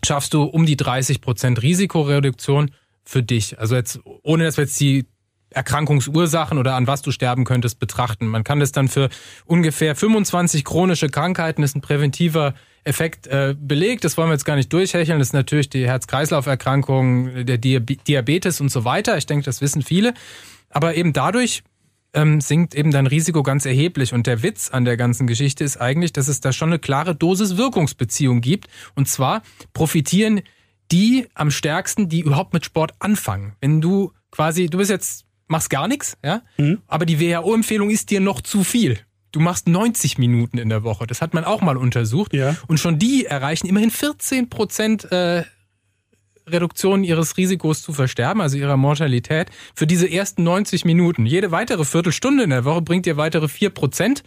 schaffst 0.04 0.34
du 0.34 0.44
um 0.44 0.66
die 0.66 0.76
30 0.76 1.20
Prozent 1.20 1.62
Risikoreduktion 1.62 2.70
für 3.04 3.22
dich. 3.22 3.58
Also 3.58 3.74
jetzt, 3.74 4.00
ohne 4.22 4.44
dass 4.44 4.56
wir 4.56 4.64
jetzt 4.64 4.78
die 4.80 5.06
Erkrankungsursachen 5.50 6.58
oder 6.58 6.74
an 6.74 6.86
was 6.86 7.02
du 7.02 7.10
sterben 7.10 7.44
könntest 7.44 7.78
betrachten. 7.78 8.26
Man 8.26 8.44
kann 8.44 8.60
das 8.60 8.72
dann 8.72 8.88
für 8.88 9.08
ungefähr 9.44 9.94
25 9.94 10.64
chronische 10.64 11.08
Krankheiten, 11.08 11.62
ist 11.62 11.76
ein 11.76 11.82
präventiver 11.82 12.54
Effekt 12.84 13.26
äh, 13.26 13.54
belegt. 13.58 14.04
Das 14.04 14.16
wollen 14.16 14.28
wir 14.28 14.34
jetzt 14.34 14.44
gar 14.44 14.56
nicht 14.56 14.72
durchhecheln. 14.72 15.18
Das 15.18 15.28
ist 15.28 15.34
natürlich 15.34 15.68
die 15.68 15.86
Herz-Kreislauf-Erkrankung, 15.86 17.44
der 17.44 17.58
Diabetes 17.58 18.60
und 18.60 18.70
so 18.70 18.84
weiter. 18.84 19.16
Ich 19.18 19.26
denke, 19.26 19.44
das 19.44 19.60
wissen 19.60 19.82
viele. 19.82 20.14
Aber 20.70 20.94
eben 20.94 21.12
dadurch 21.12 21.62
ähm, 22.14 22.40
sinkt 22.40 22.74
eben 22.74 22.90
dein 22.90 23.06
Risiko 23.06 23.42
ganz 23.42 23.64
erheblich. 23.64 24.12
Und 24.12 24.26
der 24.26 24.42
Witz 24.42 24.70
an 24.70 24.84
der 24.84 24.96
ganzen 24.96 25.26
Geschichte 25.26 25.64
ist 25.64 25.78
eigentlich, 25.78 26.12
dass 26.12 26.28
es 26.28 26.40
da 26.40 26.52
schon 26.52 26.70
eine 26.70 26.78
klare 26.78 27.14
Dosis-Wirkungsbeziehung 27.14 28.40
gibt. 28.40 28.68
Und 28.94 29.08
zwar 29.08 29.42
profitieren 29.72 30.42
die 30.90 31.26
am 31.34 31.50
stärksten, 31.50 32.08
die 32.08 32.20
überhaupt 32.20 32.52
mit 32.52 32.64
Sport 32.64 32.92
anfangen. 32.98 33.54
Wenn 33.60 33.80
du 33.80 34.12
quasi, 34.30 34.66
du 34.66 34.78
bist 34.78 34.90
jetzt, 34.90 35.24
machst 35.48 35.70
gar 35.70 35.88
nichts, 35.88 36.18
ja, 36.22 36.42
mhm. 36.58 36.82
aber 36.86 37.06
die 37.06 37.18
WHO-Empfehlung 37.18 37.90
ist 37.90 38.10
dir 38.10 38.20
noch 38.20 38.42
zu 38.42 38.62
viel. 38.62 38.98
Du 39.32 39.40
machst 39.40 39.66
90 39.66 40.18
Minuten 40.18 40.58
in 40.58 40.68
der 40.68 40.82
Woche. 40.82 41.06
Das 41.06 41.22
hat 41.22 41.32
man 41.32 41.44
auch 41.44 41.62
mal 41.62 41.78
untersucht. 41.78 42.34
Ja. 42.34 42.54
Und 42.68 42.78
schon 42.78 42.98
die 42.98 43.24
erreichen 43.24 43.66
immerhin 43.66 43.90
14 43.90 44.50
Prozent 44.50 45.10
äh, 45.10 45.44
Reduktion 46.46 47.04
ihres 47.04 47.36
Risikos 47.36 47.82
zu 47.82 47.92
versterben, 47.92 48.40
also 48.40 48.56
ihrer 48.56 48.76
Mortalität, 48.76 49.48
für 49.74 49.86
diese 49.86 50.10
ersten 50.10 50.42
90 50.42 50.84
Minuten. 50.84 51.26
Jede 51.26 51.50
weitere 51.50 51.84
Viertelstunde 51.84 52.44
in 52.44 52.50
der 52.50 52.64
Woche 52.64 52.82
bringt 52.82 53.06
dir 53.06 53.16
weitere 53.16 53.48
4 53.48 53.70
Prozent. 53.70 54.22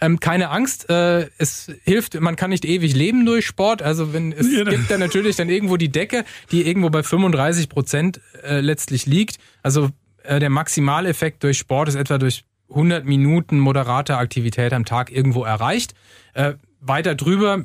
Ähm, 0.00 0.18
keine 0.18 0.48
Angst, 0.48 0.88
äh, 0.88 1.28
es 1.36 1.70
hilft, 1.84 2.18
man 2.18 2.36
kann 2.36 2.50
nicht 2.50 2.64
ewig 2.64 2.94
leben 2.94 3.26
durch 3.26 3.46
Sport. 3.46 3.82
Also 3.82 4.14
wenn 4.14 4.32
es 4.32 4.50
ja, 4.50 4.64
gibt 4.64 4.90
dann 4.90 5.00
natürlich 5.00 5.36
dann 5.36 5.50
irgendwo 5.50 5.76
die 5.76 5.90
Decke, 5.90 6.24
die 6.50 6.66
irgendwo 6.66 6.88
bei 6.88 7.02
35 7.02 7.68
Prozent 7.68 8.20
äh, 8.42 8.60
letztlich 8.60 9.04
liegt. 9.04 9.36
Also 9.62 9.90
äh, 10.22 10.40
der 10.40 10.48
Maximaleffekt 10.48 11.42
durch 11.42 11.58
Sport 11.58 11.90
ist 11.90 11.96
etwa 11.96 12.16
durch 12.16 12.44
100 12.70 13.04
Minuten 13.04 13.58
moderater 13.58 14.18
Aktivität 14.18 14.72
am 14.72 14.86
Tag 14.86 15.12
irgendwo 15.12 15.44
erreicht. 15.44 15.94
Äh, 16.32 16.54
weiter 16.80 17.14
drüber 17.14 17.64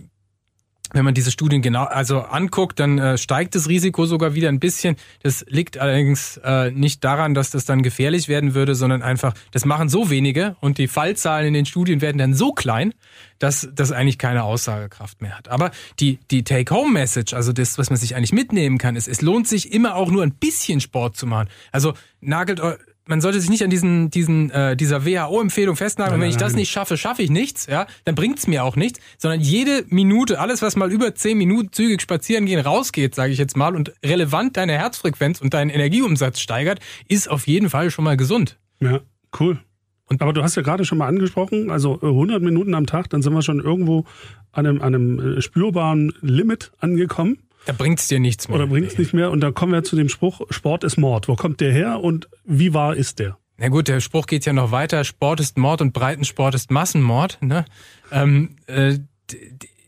wenn 0.94 1.06
man 1.06 1.14
diese 1.14 1.32
Studien 1.32 1.62
genau 1.62 1.84
also 1.84 2.22
anguckt, 2.22 2.80
dann 2.80 2.98
äh, 3.00 3.18
steigt 3.18 3.56
das 3.56 3.70
Risiko 3.70 4.06
sogar 4.06 4.34
wieder 4.36 4.50
ein 4.50 4.60
bisschen. 4.60 4.96
Das 5.24 5.46
liegt 5.48 5.78
allerdings 5.78 6.38
äh, 6.44 6.72
nicht 6.72 7.04
daran, 7.04 7.34
dass 7.34 7.50
das 7.50 7.66
dann 7.66 7.84
gefährlich 7.84 8.28
werden 8.28 8.54
würde, 8.54 8.76
sondern 8.76 9.02
einfach, 9.02 9.34
das 9.52 9.66
machen 9.66 9.90
so 9.90 10.10
wenige 10.10 10.56
und 10.62 10.78
die 10.78 10.88
Fallzahlen 10.88 11.48
in 11.48 11.54
den 11.54 11.66
Studien 11.66 12.02
werden 12.02 12.18
dann 12.18 12.34
so 12.34 12.52
klein, 12.52 12.94
dass 13.40 13.70
das 13.74 13.92
eigentlich 13.92 14.18
keine 14.18 14.44
Aussagekraft 14.44 15.22
mehr 15.22 15.38
hat. 15.38 15.50
Aber 15.50 15.72
die, 16.00 16.20
die 16.32 16.44
Take-Home-Message, 16.44 17.34
also 17.34 17.52
das, 17.52 17.78
was 17.78 17.90
man 17.90 17.98
sich 17.98 18.16
eigentlich 18.16 18.34
mitnehmen 18.34 18.78
kann, 18.78 18.96
ist, 18.96 19.08
es 19.08 19.22
lohnt 19.22 19.48
sich 19.48 19.74
immer 19.74 19.96
auch 19.96 20.10
nur 20.10 20.24
ein 20.24 20.34
bisschen 20.34 20.80
Sport 20.80 21.18
zu 21.18 21.28
machen. 21.28 21.50
Also 21.72 21.94
nagelt 22.22 22.62
man 23.08 23.22
sollte 23.22 23.40
sich 23.40 23.50
nicht 23.50 23.64
an 23.64 23.70
diesen, 23.70 24.10
diesen, 24.10 24.50
äh, 24.50 24.76
dieser 24.76 25.06
WHO-Empfehlung 25.06 25.76
festnageln. 25.76 26.20
Wenn 26.20 26.30
ich 26.30 26.38
das 26.38 26.56
nicht 26.56 26.72
schaffe, 26.72 26.98
schaffe 26.98 27.22
ich 27.22 27.30
nichts, 27.30 27.68
ja, 27.68 27.88
dann 28.04 28.16
bringt's 28.16 28.48
mir 28.48 28.64
auch 28.64 28.76
nichts, 28.76 29.00
sondern 29.18 29.42
jede 29.42 29.86
Minute, 29.90 30.40
alles, 30.40 30.62
was 30.62 30.76
mal 30.76 30.92
über 30.92 31.14
zehn 31.14 31.38
Minuten 31.38 31.72
zügig 31.72 32.02
spazieren 32.02 32.46
gehen 32.46 32.60
rausgeht, 32.60 33.16
sage 33.16 33.32
ich 33.32 33.38
jetzt 33.38 33.56
mal, 33.56 33.76
und 33.76 33.94
relevant 34.04 34.58
deine 34.58 34.74
Herzfrequenz 34.74 35.42
und 35.42 35.54
deinen 35.54 35.70
Energieumsatz 35.70 36.40
steigert, 36.40 36.80
ist 37.08 37.30
auf 37.30 37.48
jeden 37.48 37.70
Fall 37.70 37.92
schon 37.92 38.06
mal 38.06 38.18
gesund. 38.18 38.58
Ja, 38.80 39.02
cool. 39.40 39.60
Und 40.08 40.22
Aber 40.22 40.34
du 40.34 40.44
hast 40.44 40.56
ja 40.56 40.62
gerade 40.62 40.86
schon 40.86 41.00
mal 41.00 41.08
angesprochen, 41.08 41.72
also 41.72 42.00
100 42.02 42.42
Minuten 42.42 42.76
am 42.76 42.86
Tag, 42.86 43.10
dann 43.10 43.22
sind 43.22 43.34
wir 43.34 43.42
schon 43.42 43.60
irgendwo 43.60 44.06
an 44.52 44.66
einem, 44.66 44.82
an 44.82 44.96
einem 44.96 45.38
äh, 45.38 45.42
spürbaren 45.42 46.14
Limit 46.22 46.72
angekommen. 46.80 47.40
Da 47.66 47.74
bringt 47.74 48.00
es 48.00 48.08
dir 48.08 48.20
nichts 48.20 48.48
mehr. 48.48 48.58
Oder 48.58 48.68
bringt 48.68 48.88
es 48.88 48.98
nicht 48.98 49.14
mehr. 49.14 49.32
Und 49.32 49.42
da 49.42 49.52
kommen 49.52 49.74
wir 49.74 49.84
zu 49.84 49.96
dem 49.96 50.10
Spruch, 50.10 50.42
Sport 50.50 50.84
ist 50.84 50.98
Mord. 50.98 51.28
Wo 51.28 51.36
kommt 51.36 51.62
der 51.62 51.72
her 51.72 52.00
und 52.02 52.30
wie 52.46 52.74
wahr 52.74 52.96
ist 52.96 53.20
der? 53.20 53.38
Na 53.58 53.70
gut, 53.70 53.88
der 53.88 54.02
Spruch 54.02 54.28
geht 54.28 54.46
ja 54.46 54.54
noch 54.54 54.72
weiter. 54.72 55.04
Sport 55.04 55.40
ist 55.40 55.58
Mord 55.58 55.82
und 55.82 55.94
Breitensport 55.94 56.56
ist 56.56 56.72
Massenmord. 56.72 57.38
Ne? 57.42 57.66
Ähm, 58.12 58.58
äh, 58.68 59.00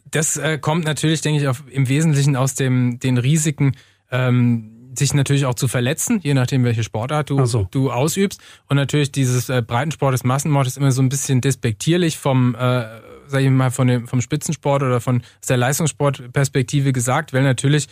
das 0.10 0.38
äh, 0.38 0.58
kommt 0.58 0.86
natürlich, 0.86 1.22
denke 1.22 1.42
ich, 1.42 1.48
auf, 1.48 1.64
im 1.70 1.90
Wesentlichen 1.90 2.36
aus 2.36 2.56
dem, 2.56 3.00
den 3.00 3.18
Risiken, 3.18 3.76
ähm, 4.10 4.74
sich 4.98 5.14
natürlich 5.14 5.46
auch 5.46 5.54
zu 5.54 5.68
verletzen, 5.68 6.20
je 6.24 6.34
nachdem, 6.34 6.64
welche 6.64 6.84
Sportart 6.84 7.30
du, 7.30 7.46
so. 7.46 7.68
du 7.70 7.92
ausübst. 7.92 8.42
Und 8.68 8.78
natürlich 8.78 9.12
dieses 9.12 9.50
äh, 9.50 9.62
Breitensport 9.62 10.16
ist 10.16 10.24
Massenmord 10.24 10.66
ist 10.66 10.78
immer 10.78 10.92
so 10.92 11.02
ein 11.02 11.10
bisschen 11.10 11.42
despektierlich 11.42 12.18
vom 12.18 12.56
äh, 12.56 12.86
sage 13.28 13.46
ich 13.46 13.52
mal, 13.52 13.72
von 13.72 13.88
dem, 13.88 14.08
vom 14.08 14.22
Spitzensport 14.22 14.84
oder 14.84 15.00
von 15.02 15.22
der 15.48 15.58
Leistungssportperspektive 15.58 16.94
gesagt, 16.94 17.34
weil 17.34 17.44
natürlich, 17.44 17.88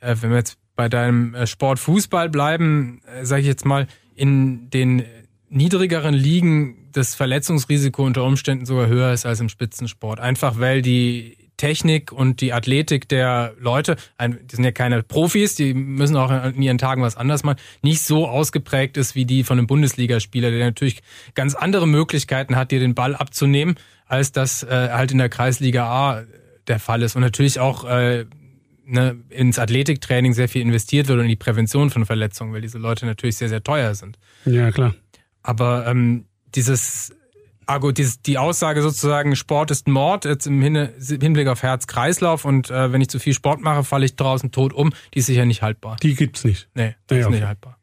äh, 0.00 0.16
wenn 0.20 0.30
wir 0.30 0.38
jetzt 0.38 0.58
bei 0.76 0.88
deinem 0.88 1.34
äh, 1.34 1.46
Sport 1.46 1.78
Fußball 1.78 2.28
bleiben, 2.28 3.00
äh, 3.06 3.24
sage 3.24 3.42
ich 3.42 3.46
jetzt 3.46 3.66
mal, 3.66 3.86
in 4.14 4.70
den 4.70 5.04
niedrigeren 5.48 6.14
Ligen 6.14 6.88
das 6.92 7.14
Verletzungsrisiko 7.14 8.04
unter 8.04 8.24
Umständen 8.24 8.66
sogar 8.66 8.86
höher 8.86 9.12
ist 9.12 9.26
als 9.26 9.40
im 9.40 9.48
Spitzensport. 9.48 10.20
Einfach 10.20 10.58
weil 10.58 10.82
die 10.82 11.36
Technik 11.60 12.10
und 12.10 12.40
die 12.40 12.54
Athletik 12.54 13.06
der 13.06 13.52
Leute, 13.60 13.96
die 14.18 14.56
sind 14.56 14.64
ja 14.64 14.72
keine 14.72 15.02
Profis, 15.02 15.54
die 15.54 15.74
müssen 15.74 16.16
auch 16.16 16.30
in 16.30 16.62
ihren 16.62 16.78
Tagen 16.78 17.02
was 17.02 17.18
anders 17.18 17.44
machen, 17.44 17.58
nicht 17.82 18.00
so 18.02 18.26
ausgeprägt 18.26 18.96
ist 18.96 19.14
wie 19.14 19.26
die 19.26 19.44
von 19.44 19.58
einem 19.58 19.66
Bundesligaspieler, 19.66 20.50
der 20.50 20.64
natürlich 20.64 21.02
ganz 21.34 21.54
andere 21.54 21.86
Möglichkeiten 21.86 22.56
hat, 22.56 22.70
dir 22.70 22.80
den 22.80 22.94
Ball 22.94 23.14
abzunehmen, 23.14 23.74
als 24.06 24.32
das 24.32 24.62
äh, 24.62 24.88
halt 24.90 25.12
in 25.12 25.18
der 25.18 25.28
Kreisliga 25.28 25.84
A 25.84 26.22
der 26.66 26.78
Fall 26.78 27.02
ist. 27.02 27.14
Und 27.14 27.20
natürlich 27.20 27.60
auch 27.60 27.84
äh, 27.84 28.24
ne, 28.86 29.18
ins 29.28 29.58
Athletiktraining 29.58 30.32
sehr 30.32 30.48
viel 30.48 30.62
investiert 30.62 31.08
wird 31.08 31.18
und 31.18 31.24
in 31.24 31.30
die 31.30 31.36
Prävention 31.36 31.90
von 31.90 32.06
Verletzungen, 32.06 32.54
weil 32.54 32.62
diese 32.62 32.78
Leute 32.78 33.04
natürlich 33.04 33.36
sehr, 33.36 33.50
sehr 33.50 33.62
teuer 33.62 33.94
sind. 33.94 34.18
Ja, 34.46 34.70
klar. 34.70 34.94
Aber 35.42 35.86
ähm, 35.86 36.24
dieses 36.54 37.14
Argo, 37.70 37.92
die, 37.92 38.08
die 38.26 38.36
Aussage 38.36 38.82
sozusagen, 38.82 39.36
Sport 39.36 39.70
ist 39.70 39.86
Mord, 39.86 40.24
jetzt 40.24 40.46
im 40.46 40.60
Hinblick 40.60 41.46
auf 41.46 41.62
Herz-Kreislauf 41.62 42.44
und 42.44 42.70
äh, 42.70 42.92
wenn 42.92 43.00
ich 43.00 43.08
zu 43.08 43.18
viel 43.18 43.32
Sport 43.32 43.60
mache, 43.60 43.84
falle 43.84 44.04
ich 44.04 44.16
draußen 44.16 44.50
tot 44.50 44.72
um, 44.72 44.92
die 45.14 45.20
ist 45.20 45.26
sicher 45.26 45.44
nicht 45.44 45.62
haltbar. 45.62 45.96
Die 46.02 46.14
gibt's 46.14 46.44
nicht. 46.44 46.68
Nee, 46.74 46.96
die 47.08 47.14
nee, 47.14 47.20
ist 47.20 47.30
nicht 47.30 47.44
haltbar. 47.44 47.78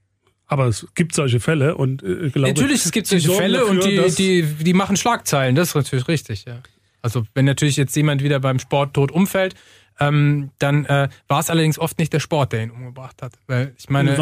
Aber 0.45 0.65
es 0.65 0.87
gibt 0.95 1.15
solche 1.15 1.39
Fälle 1.39 1.75
und 1.75 2.03
äh, 2.03 2.29
glaube, 2.29 2.49
Natürlich, 2.49 2.85
es 2.85 2.91
gibt 2.91 3.07
solche 3.07 3.31
Fälle 3.31 3.59
dafür, 3.59 3.71
und 3.71 3.83
die, 3.85 4.43
die, 4.43 4.63
die 4.63 4.73
machen 4.73 4.97
Schlagzeilen, 4.97 5.55
das 5.55 5.69
ist 5.69 5.75
natürlich 5.75 6.07
richtig, 6.07 6.45
ja. 6.45 6.59
Also 7.01 7.23
wenn 7.33 7.45
natürlich 7.45 7.77
jetzt 7.77 7.95
jemand 7.95 8.23
wieder 8.23 8.39
beim 8.39 8.59
Sport 8.59 8.93
tot 8.93 9.11
umfällt, 9.11 9.55
ähm, 9.99 10.51
dann 10.59 10.85
äh, 10.85 11.09
war 11.27 11.39
es 11.39 11.49
allerdings 11.49 11.79
oft 11.79 11.97
nicht 11.99 12.13
der 12.13 12.19
Sport, 12.19 12.53
der 12.53 12.63
ihn 12.63 12.71
umgebracht 12.71 13.21
hat. 13.21 13.33
Weil 13.47 13.73
ich 13.77 13.89
meine, 13.89 14.15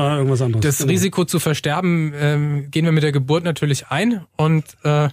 das 0.62 0.78
genau. 0.78 0.90
Risiko 0.90 1.26
zu 1.26 1.40
versterben 1.40 2.14
ähm, 2.16 2.72
gehen 2.72 2.86
wir 2.86 2.92
mit 2.92 3.04
der 3.04 3.12
Geburt 3.12 3.44
natürlich 3.44 3.88
ein 3.88 4.26
und 4.36 4.64
äh, 4.84 5.10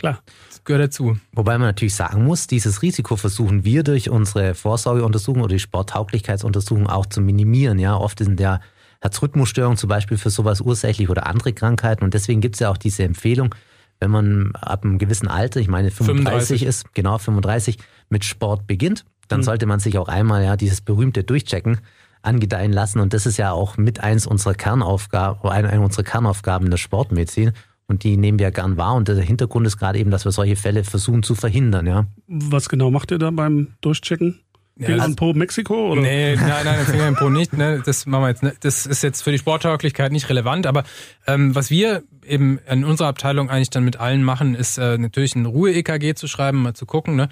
klar, 0.00 0.22
das 0.48 0.64
gehört 0.64 0.84
dazu. 0.84 1.16
Wobei 1.32 1.58
man 1.58 1.68
natürlich 1.68 1.94
sagen 1.94 2.24
muss, 2.24 2.46
dieses 2.46 2.82
Risiko 2.82 3.16
versuchen 3.16 3.64
wir 3.64 3.84
durch 3.84 4.10
unsere 4.10 4.54
Vorsorgeuntersuchung 4.54 5.42
oder 5.42 5.54
die 5.54 5.60
Sporttauglichkeitsuntersuchung 5.60 6.88
auch 6.88 7.06
zu 7.06 7.20
minimieren. 7.20 7.78
Ja, 7.78 7.96
oft 7.96 8.18
sind 8.18 8.40
ja 8.40 8.60
Herzrhythmusstörungen 9.00 9.76
zum 9.76 9.88
Beispiel 9.88 10.18
für 10.18 10.30
sowas 10.30 10.60
ursächlich 10.60 11.08
oder 11.08 11.26
andere 11.26 11.52
Krankheiten. 11.52 12.02
Und 12.04 12.14
deswegen 12.14 12.40
gibt 12.40 12.56
es 12.56 12.60
ja 12.60 12.70
auch 12.70 12.76
diese 12.76 13.04
Empfehlung, 13.04 13.54
wenn 14.00 14.10
man 14.10 14.52
ab 14.54 14.84
einem 14.84 14.98
gewissen 14.98 15.28
Alter, 15.28 15.60
ich 15.60 15.68
meine 15.68 15.90
35, 15.90 16.60
35. 16.60 16.62
ist, 16.64 16.94
genau 16.94 17.18
35, 17.18 17.78
mit 18.08 18.24
Sport 18.24 18.66
beginnt, 18.66 19.04
dann 19.28 19.40
mhm. 19.40 19.44
sollte 19.44 19.66
man 19.66 19.78
sich 19.80 19.98
auch 19.98 20.08
einmal 20.08 20.42
ja 20.42 20.56
dieses 20.56 20.80
berühmte 20.80 21.22
Durchchecken 21.22 21.80
angedeihen 22.22 22.72
lassen. 22.72 23.00
Und 23.00 23.12
das 23.14 23.26
ist 23.26 23.36
ja 23.36 23.52
auch 23.52 23.76
mit 23.76 24.00
eins 24.00 24.26
unserer 24.26 24.54
Kernaufgaben, 24.54 25.48
eine, 25.48 25.80
unserer 25.80 26.02
Kernaufgaben 26.02 26.66
in 26.66 26.70
der 26.70 26.78
Sportmedizin. 26.78 27.52
Und 27.90 28.04
die 28.04 28.16
nehmen 28.16 28.38
wir 28.38 28.52
gern 28.52 28.76
wahr. 28.76 28.94
Und 28.94 29.08
der 29.08 29.16
Hintergrund 29.16 29.66
ist 29.66 29.76
gerade 29.76 29.98
eben, 29.98 30.12
dass 30.12 30.24
wir 30.24 30.30
solche 30.30 30.54
Fälle 30.54 30.84
versuchen 30.84 31.24
zu 31.24 31.34
verhindern, 31.34 31.88
ja. 31.88 32.06
Was 32.28 32.68
genau 32.68 32.92
macht 32.92 33.10
ihr 33.10 33.18
da 33.18 33.32
beim 33.32 33.72
Durchchecken? 33.80 34.38
Finger 34.78 34.98
ja, 34.98 35.04
in 35.04 35.16
Po 35.16 35.32
Mexiko? 35.32 35.90
Oder? 35.90 36.02
Nee, 36.02 36.36
nein, 36.36 36.64
nein, 36.64 36.78
Finger 36.86 37.08
in 37.08 37.16
Po 37.16 37.28
nicht. 37.30 37.52
Ne? 37.52 37.82
Das 37.84 38.06
machen 38.06 38.22
wir 38.22 38.28
jetzt. 38.28 38.44
Ne? 38.44 38.54
Das 38.60 38.86
ist 38.86 39.02
jetzt 39.02 39.22
für 39.22 39.32
die 39.32 39.38
Sporttauglichkeit 39.38 40.12
nicht 40.12 40.28
relevant. 40.30 40.68
Aber 40.68 40.84
ähm, 41.26 41.52
was 41.56 41.68
wir 41.70 42.04
eben 42.24 42.60
in 42.70 42.84
unserer 42.84 43.08
Abteilung 43.08 43.50
eigentlich 43.50 43.70
dann 43.70 43.82
mit 43.82 43.98
allen 43.98 44.22
machen, 44.22 44.54
ist 44.54 44.78
äh, 44.78 44.96
natürlich 44.96 45.34
ein 45.34 45.44
Ruhe-EKG 45.44 46.14
zu 46.14 46.28
schreiben, 46.28 46.62
mal 46.62 46.74
zu 46.74 46.86
gucken. 46.86 47.16
Ne? 47.16 47.28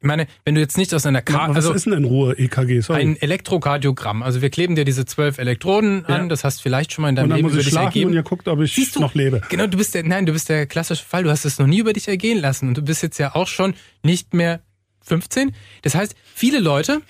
Ich 0.00 0.06
meine, 0.06 0.28
wenn 0.44 0.54
du 0.54 0.60
jetzt 0.60 0.78
nicht 0.78 0.94
aus 0.94 1.06
einer 1.06 1.22
Karte. 1.22 1.56
Also, 1.56 1.70
was 1.70 1.76
ist 1.76 1.86
denn 1.86 1.94
ein 1.94 2.04
Ruhe-EKG? 2.04 2.82
Ein 2.92 3.16
Elektrokardiogramm. 3.16 4.22
Also 4.22 4.40
wir 4.42 4.50
kleben 4.50 4.76
dir 4.76 4.84
diese 4.84 5.06
zwölf 5.06 5.38
Elektroden 5.38 6.04
ja. 6.08 6.14
an, 6.14 6.28
das 6.28 6.44
hast 6.44 6.58
du 6.58 6.62
vielleicht 6.62 6.92
schon 6.92 7.02
mal 7.02 7.08
in 7.08 7.16
deinem 7.16 7.24
und 7.24 7.30
dann 7.30 7.36
Leben 7.38 7.48
muss 7.48 7.56
ich 7.56 7.72
über 7.72 7.80
dich 7.80 7.86
ergeben. 7.86 8.10
Und 8.10 8.16
ihr 8.16 8.22
guckt, 8.22 8.46
ob 8.46 8.60
ich 8.60 8.72
Siehst 8.72 8.94
du, 8.94 9.00
noch 9.00 9.14
lebe. 9.14 9.42
Genau, 9.48 9.66
du 9.66 9.76
bist 9.76 9.94
der, 9.94 10.04
nein, 10.04 10.24
du 10.24 10.32
bist 10.32 10.48
der 10.50 10.66
klassische 10.66 11.04
Fall, 11.04 11.24
du 11.24 11.30
hast 11.30 11.44
es 11.44 11.58
noch 11.58 11.66
nie 11.66 11.80
über 11.80 11.92
dich 11.92 12.06
ergehen 12.06 12.40
lassen 12.40 12.68
und 12.68 12.76
du 12.76 12.82
bist 12.82 13.02
jetzt 13.02 13.18
ja 13.18 13.34
auch 13.34 13.48
schon 13.48 13.74
nicht 14.04 14.34
mehr 14.34 14.60
15. 15.02 15.52
Das 15.82 15.96
heißt, 15.96 16.14
viele 16.32 16.60
Leute 16.60 17.02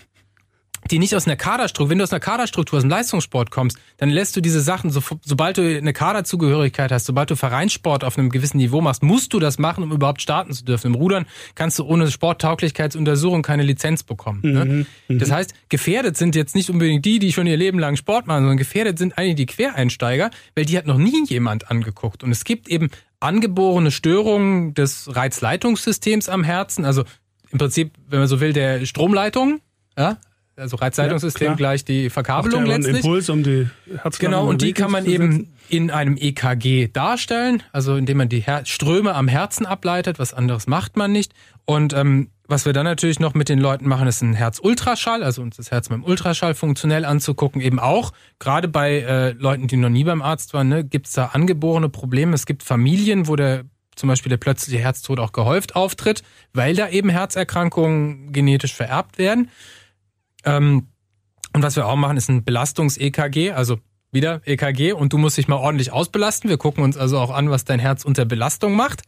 die 0.90 0.98
nicht 0.98 1.14
aus 1.14 1.26
einer 1.26 1.36
Kaderstruktur, 1.36 1.90
wenn 1.90 1.98
du 1.98 2.04
aus 2.04 2.12
einer 2.12 2.20
Kaderstruktur, 2.20 2.78
aus 2.78 2.82
dem 2.82 2.90
Leistungssport 2.90 3.50
kommst, 3.50 3.78
dann 3.96 4.08
lässt 4.08 4.36
du 4.36 4.40
diese 4.40 4.60
Sachen, 4.60 4.90
so, 4.90 5.02
sobald 5.22 5.58
du 5.58 5.76
eine 5.76 5.92
Kaderzugehörigkeit 5.92 6.90
hast, 6.92 7.06
sobald 7.06 7.30
du 7.30 7.36
Vereinssport 7.36 8.04
auf 8.04 8.18
einem 8.18 8.30
gewissen 8.30 8.58
Niveau 8.58 8.80
machst, 8.80 9.02
musst 9.02 9.32
du 9.32 9.38
das 9.38 9.58
machen, 9.58 9.84
um 9.84 9.92
überhaupt 9.92 10.22
starten 10.22 10.52
zu 10.52 10.64
dürfen. 10.64 10.88
Im 10.88 10.94
Rudern 10.94 11.26
kannst 11.54 11.78
du 11.78 11.84
ohne 11.84 12.10
Sporttauglichkeitsuntersuchung 12.10 13.42
keine 13.42 13.62
Lizenz 13.62 14.02
bekommen. 14.02 14.40
Ne? 14.42 14.64
Mhm, 14.64 14.86
mhm. 15.08 15.18
Das 15.18 15.30
heißt, 15.30 15.54
gefährdet 15.68 16.16
sind 16.16 16.34
jetzt 16.34 16.54
nicht 16.54 16.70
unbedingt 16.70 17.04
die, 17.04 17.18
die 17.18 17.32
schon 17.32 17.46
ihr 17.46 17.56
Leben 17.56 17.78
lang 17.78 17.96
Sport 17.96 18.26
machen, 18.26 18.42
sondern 18.42 18.56
gefährdet 18.56 18.98
sind 18.98 19.18
eigentlich 19.18 19.36
die 19.36 19.46
Quereinsteiger, 19.46 20.30
weil 20.54 20.64
die 20.64 20.76
hat 20.78 20.86
noch 20.86 20.98
nie 20.98 21.24
jemand 21.26 21.70
angeguckt. 21.70 22.22
Und 22.24 22.30
es 22.30 22.44
gibt 22.44 22.68
eben 22.68 22.90
angeborene 23.20 23.90
Störungen 23.90 24.74
des 24.74 25.14
Reizleitungssystems 25.14 26.28
am 26.28 26.44
Herzen, 26.44 26.84
also 26.84 27.04
im 27.50 27.58
Prinzip, 27.58 27.92
wenn 28.08 28.20
man 28.20 28.28
so 28.28 28.40
will, 28.40 28.52
der 28.52 28.84
Stromleitung, 28.84 29.60
ja, 29.96 30.18
also 30.58 30.76
Reizleitungssystem 30.76 31.48
ja, 31.48 31.54
gleich 31.54 31.84
die 31.84 32.10
Verkabelung 32.10 32.66
ja 32.66 32.76
letztlich. 32.76 33.04
Impuls 33.04 33.28
um 33.30 33.42
die 33.42 33.68
Genau, 34.18 34.46
und 34.48 34.62
die 34.62 34.72
kann 34.72 34.90
man 34.90 35.06
eben 35.06 35.52
in 35.68 35.90
einem 35.90 36.16
EKG 36.16 36.88
darstellen, 36.88 37.62
also 37.72 37.96
indem 37.96 38.18
man 38.18 38.28
die 38.28 38.40
Her 38.40 38.62
Ströme 38.64 39.14
am 39.14 39.28
Herzen 39.28 39.66
ableitet, 39.66 40.18
was 40.18 40.34
anderes 40.34 40.66
macht 40.66 40.96
man 40.96 41.12
nicht. 41.12 41.32
Und 41.64 41.92
ähm, 41.92 42.30
was 42.46 42.64
wir 42.64 42.72
dann 42.72 42.84
natürlich 42.84 43.20
noch 43.20 43.34
mit 43.34 43.50
den 43.50 43.58
Leuten 43.58 43.86
machen, 43.86 44.08
ist 44.08 44.22
ein 44.22 44.32
Herzultraschall, 44.32 45.22
also 45.22 45.42
uns 45.42 45.58
das 45.58 45.70
Herz 45.70 45.90
mit 45.90 45.98
dem 45.98 46.04
Ultraschall 46.04 46.54
funktionell 46.54 47.04
anzugucken, 47.04 47.60
eben 47.60 47.78
auch. 47.78 48.12
Gerade 48.38 48.68
bei 48.68 49.00
äh, 49.00 49.30
Leuten, 49.32 49.68
die 49.68 49.76
noch 49.76 49.90
nie 49.90 50.04
beim 50.04 50.22
Arzt 50.22 50.54
waren, 50.54 50.68
ne, 50.68 50.82
gibt 50.82 51.08
es 51.08 51.12
da 51.12 51.26
angeborene 51.26 51.90
Probleme. 51.90 52.34
Es 52.34 52.46
gibt 52.46 52.62
Familien, 52.62 53.28
wo 53.28 53.36
der 53.36 53.64
zum 53.96 54.08
Beispiel 54.08 54.30
der 54.30 54.38
plötzliche 54.38 54.78
Herztod 54.78 55.20
auch 55.20 55.32
gehäuft 55.32 55.76
auftritt, 55.76 56.22
weil 56.54 56.74
da 56.74 56.88
eben 56.88 57.10
Herzerkrankungen 57.10 58.32
genetisch 58.32 58.72
vererbt 58.72 59.18
werden. 59.18 59.50
Ähm, 60.44 60.88
und 61.52 61.62
was 61.62 61.76
wir 61.76 61.86
auch 61.86 61.96
machen, 61.96 62.16
ist 62.16 62.28
ein 62.28 62.44
Belastungs-EKG, 62.44 63.52
also 63.52 63.78
wieder 64.10 64.40
EKG 64.46 64.92
und 64.92 65.12
du 65.12 65.18
musst 65.18 65.36
dich 65.36 65.48
mal 65.48 65.56
ordentlich 65.56 65.92
ausbelasten. 65.92 66.48
Wir 66.48 66.58
gucken 66.58 66.82
uns 66.82 66.96
also 66.96 67.18
auch 67.18 67.30
an, 67.30 67.50
was 67.50 67.64
dein 67.64 67.78
Herz 67.78 68.04
unter 68.04 68.24
Belastung 68.24 68.74
macht. 68.74 69.02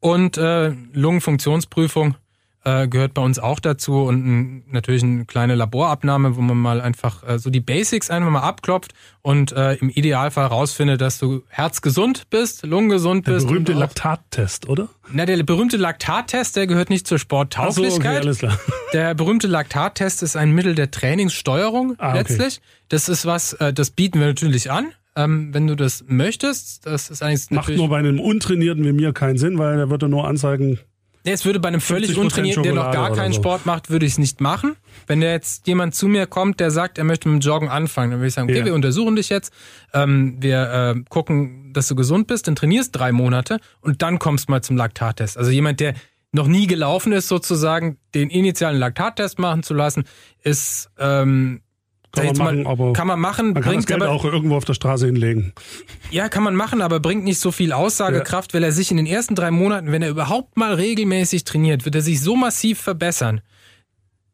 Und 0.00 0.36
äh, 0.36 0.68
Lungenfunktionsprüfung 0.92 2.16
äh, 2.64 2.88
gehört 2.88 3.14
bei 3.14 3.22
uns 3.22 3.38
auch 3.38 3.60
dazu 3.60 4.02
und 4.02 4.26
ein, 4.26 4.64
natürlich 4.70 5.02
eine 5.02 5.24
kleine 5.24 5.54
Laborabnahme, 5.54 6.36
wo 6.36 6.40
man 6.40 6.56
mal 6.56 6.80
einfach 6.80 7.26
äh, 7.26 7.38
so 7.38 7.50
die 7.50 7.60
Basics 7.60 8.10
einfach 8.10 8.30
mal 8.30 8.40
abklopft 8.40 8.92
und 9.22 9.52
äh, 9.52 9.74
im 9.74 9.90
Idealfall 9.90 10.46
rausfindet, 10.46 11.00
dass 11.00 11.18
du 11.18 11.42
herzgesund 11.48 12.30
bist, 12.30 12.66
lungengesund 12.66 13.24
bist. 13.24 13.44
Der 13.44 13.48
berühmte 13.48 13.72
Laktattest, 13.72 14.68
oder? 14.68 14.88
Na, 15.12 15.24
der 15.24 15.42
berühmte 15.42 15.76
Laktattest, 15.76 16.56
der 16.56 16.66
gehört 16.66 16.90
nicht 16.90 17.06
zur 17.06 17.18
Sporttauglichkeit. 17.18 18.24
So, 18.24 18.46
okay. 18.46 18.56
Der 18.94 19.14
berühmte 19.14 19.48
Laktattest 19.48 20.22
ist 20.22 20.34
ein 20.34 20.52
Mittel 20.52 20.74
der 20.74 20.90
Trainingssteuerung 20.90 21.94
ah, 21.98 22.10
okay. 22.10 22.18
letztlich. 22.18 22.60
Das 22.88 23.10
ist 23.10 23.26
was, 23.26 23.52
äh, 23.54 23.72
das 23.72 23.90
bieten 23.90 24.18
wir 24.18 24.28
natürlich 24.28 24.70
an. 24.70 24.92
Ähm, 25.14 25.52
wenn 25.52 25.66
du 25.66 25.74
das 25.74 26.04
möchtest, 26.06 26.86
das 26.86 27.10
ist 27.10 27.22
eigentlich 27.22 27.50
macht 27.50 27.68
nur 27.70 27.88
bei 27.88 27.98
einem 27.98 28.20
untrainierten 28.20 28.84
wie 28.84 28.92
mir 28.92 29.12
keinen 29.12 29.36
Sinn, 29.36 29.58
weil 29.58 29.76
der 29.76 29.90
würde 29.90 30.08
nur 30.08 30.26
anzeigen, 30.26 30.78
es 31.24 31.44
würde 31.44 31.60
bei 31.60 31.68
einem 31.68 31.80
völlig 31.80 32.16
untrainierten, 32.16 32.62
der 32.62 32.74
noch 32.74 32.90
gar 32.92 33.12
keinen 33.12 33.32
so. 33.32 33.40
Sport 33.40 33.66
macht, 33.66 33.90
würde 33.90 34.06
ich 34.06 34.12
es 34.12 34.18
nicht 34.18 34.40
machen. 34.40 34.76
Wenn 35.06 35.20
der 35.20 35.32
jetzt 35.32 35.66
jemand 35.66 35.94
zu 35.94 36.08
mir 36.08 36.26
kommt, 36.26 36.60
der 36.60 36.70
sagt, 36.70 36.98
er 36.98 37.04
möchte 37.04 37.28
mit 37.28 37.42
dem 37.42 37.46
Joggen 37.46 37.68
anfangen, 37.68 38.12
dann 38.12 38.20
würde 38.20 38.28
ich 38.28 38.34
sagen, 38.34 38.48
okay, 38.48 38.60
ja. 38.60 38.64
wir 38.64 38.74
untersuchen 38.74 39.16
dich 39.16 39.28
jetzt, 39.28 39.52
ähm, 39.92 40.36
wir 40.40 40.94
äh, 40.96 41.02
gucken, 41.08 41.72
dass 41.72 41.88
du 41.88 41.94
gesund 41.94 42.26
bist, 42.26 42.46
dann 42.46 42.56
trainierst 42.56 42.96
drei 42.96 43.12
Monate 43.12 43.58
und 43.80 44.02
dann 44.02 44.18
kommst 44.18 44.48
mal 44.48 44.62
zum 44.62 44.76
Laktattest. 44.76 45.36
Also 45.36 45.50
jemand, 45.50 45.80
der 45.80 45.94
noch 46.32 46.46
nie 46.46 46.66
gelaufen 46.66 47.12
ist, 47.12 47.28
sozusagen 47.28 47.98
den 48.14 48.30
initialen 48.30 48.78
Laktattest 48.78 49.38
machen 49.38 49.62
zu 49.62 49.74
lassen, 49.74 50.04
ist 50.42 50.90
ähm, 50.98 51.62
kann 52.12 52.26
man, 52.26 52.36
machen, 52.36 52.62
mal, 52.62 52.70
aber 52.70 52.92
kann 52.92 53.06
man 53.06 53.20
machen, 53.20 53.46
man 53.46 53.54
kann 53.54 53.62
bringt 53.64 53.82
das 53.82 53.86
Geld 53.86 54.02
aber, 54.02 54.12
auch 54.12 54.24
irgendwo 54.24 54.56
auf 54.56 54.64
der 54.64 54.74
Straße 54.74 55.06
hinlegen. 55.06 55.52
Ja, 56.10 56.28
kann 56.28 56.42
man 56.42 56.54
machen, 56.54 56.80
aber 56.80 57.00
bringt 57.00 57.24
nicht 57.24 57.40
so 57.40 57.52
viel 57.52 57.72
Aussagekraft, 57.72 58.52
ja. 58.52 58.56
weil 58.56 58.64
er 58.64 58.72
sich 58.72 58.90
in 58.90 58.96
den 58.96 59.06
ersten 59.06 59.34
drei 59.34 59.50
Monaten, 59.50 59.92
wenn 59.92 60.02
er 60.02 60.08
überhaupt 60.08 60.56
mal 60.56 60.74
regelmäßig 60.74 61.44
trainiert, 61.44 61.84
wird 61.84 61.94
er 61.94 62.00
sich 62.00 62.20
so 62.20 62.34
massiv 62.34 62.80
verbessern, 62.80 63.40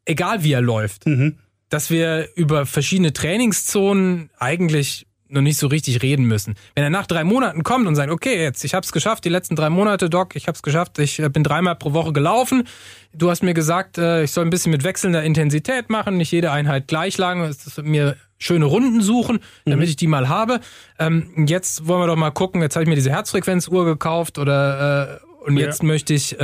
egal 0.05 0.43
wie 0.43 0.53
er 0.53 0.61
läuft, 0.61 1.05
mhm. 1.05 1.37
dass 1.69 1.89
wir 1.89 2.29
über 2.35 2.65
verschiedene 2.65 3.13
Trainingszonen 3.13 4.29
eigentlich 4.37 5.07
noch 5.27 5.41
nicht 5.41 5.57
so 5.57 5.67
richtig 5.67 6.01
reden 6.01 6.25
müssen. 6.25 6.55
Wenn 6.75 6.83
er 6.83 6.89
nach 6.89 7.07
drei 7.07 7.23
Monaten 7.23 7.63
kommt 7.63 7.87
und 7.87 7.95
sagt, 7.95 8.11
okay, 8.11 8.41
jetzt, 8.41 8.63
ich 8.63 8.73
habe 8.73 8.85
es 8.85 8.91
geschafft, 8.91 9.25
die 9.25 9.29
letzten 9.29 9.55
drei 9.55 9.69
Monate, 9.69 10.09
Doc, 10.09 10.35
ich 10.35 10.47
habe 10.47 10.55
es 10.55 10.61
geschafft, 10.61 10.99
ich 10.99 11.19
äh, 11.19 11.29
bin 11.29 11.43
dreimal 11.43 11.75
pro 11.75 11.93
Woche 11.93 12.13
gelaufen. 12.13 12.67
Du 13.13 13.29
hast 13.29 13.43
mir 13.43 13.53
gesagt, 13.53 13.97
äh, 13.97 14.23
ich 14.23 14.31
soll 14.31 14.45
ein 14.45 14.49
bisschen 14.49 14.71
mit 14.71 14.83
wechselnder 14.83 15.23
Intensität 15.23 15.89
machen, 15.89 16.17
nicht 16.17 16.31
jede 16.31 16.51
Einheit 16.51 16.87
gleich 16.87 17.17
lang, 17.17 17.53
mir 17.81 18.17
schöne 18.37 18.65
Runden 18.65 19.01
suchen, 19.01 19.39
damit 19.65 19.87
mhm. 19.87 19.89
ich 19.89 19.95
die 19.95 20.07
mal 20.07 20.29
habe. 20.29 20.59
Ähm, 20.99 21.45
jetzt 21.47 21.87
wollen 21.87 22.01
wir 22.01 22.07
doch 22.07 22.15
mal 22.15 22.31
gucken, 22.31 22.61
jetzt 22.61 22.75
habe 22.75 22.83
ich 22.83 22.89
mir 22.89 22.95
diese 22.95 23.11
Herzfrequenzuhr 23.11 23.85
gekauft 23.85 24.37
oder 24.37 25.19
äh, 25.21 25.25
und 25.45 25.57
jetzt 25.57 25.83
möchte 25.83 26.13
ich 26.13 26.35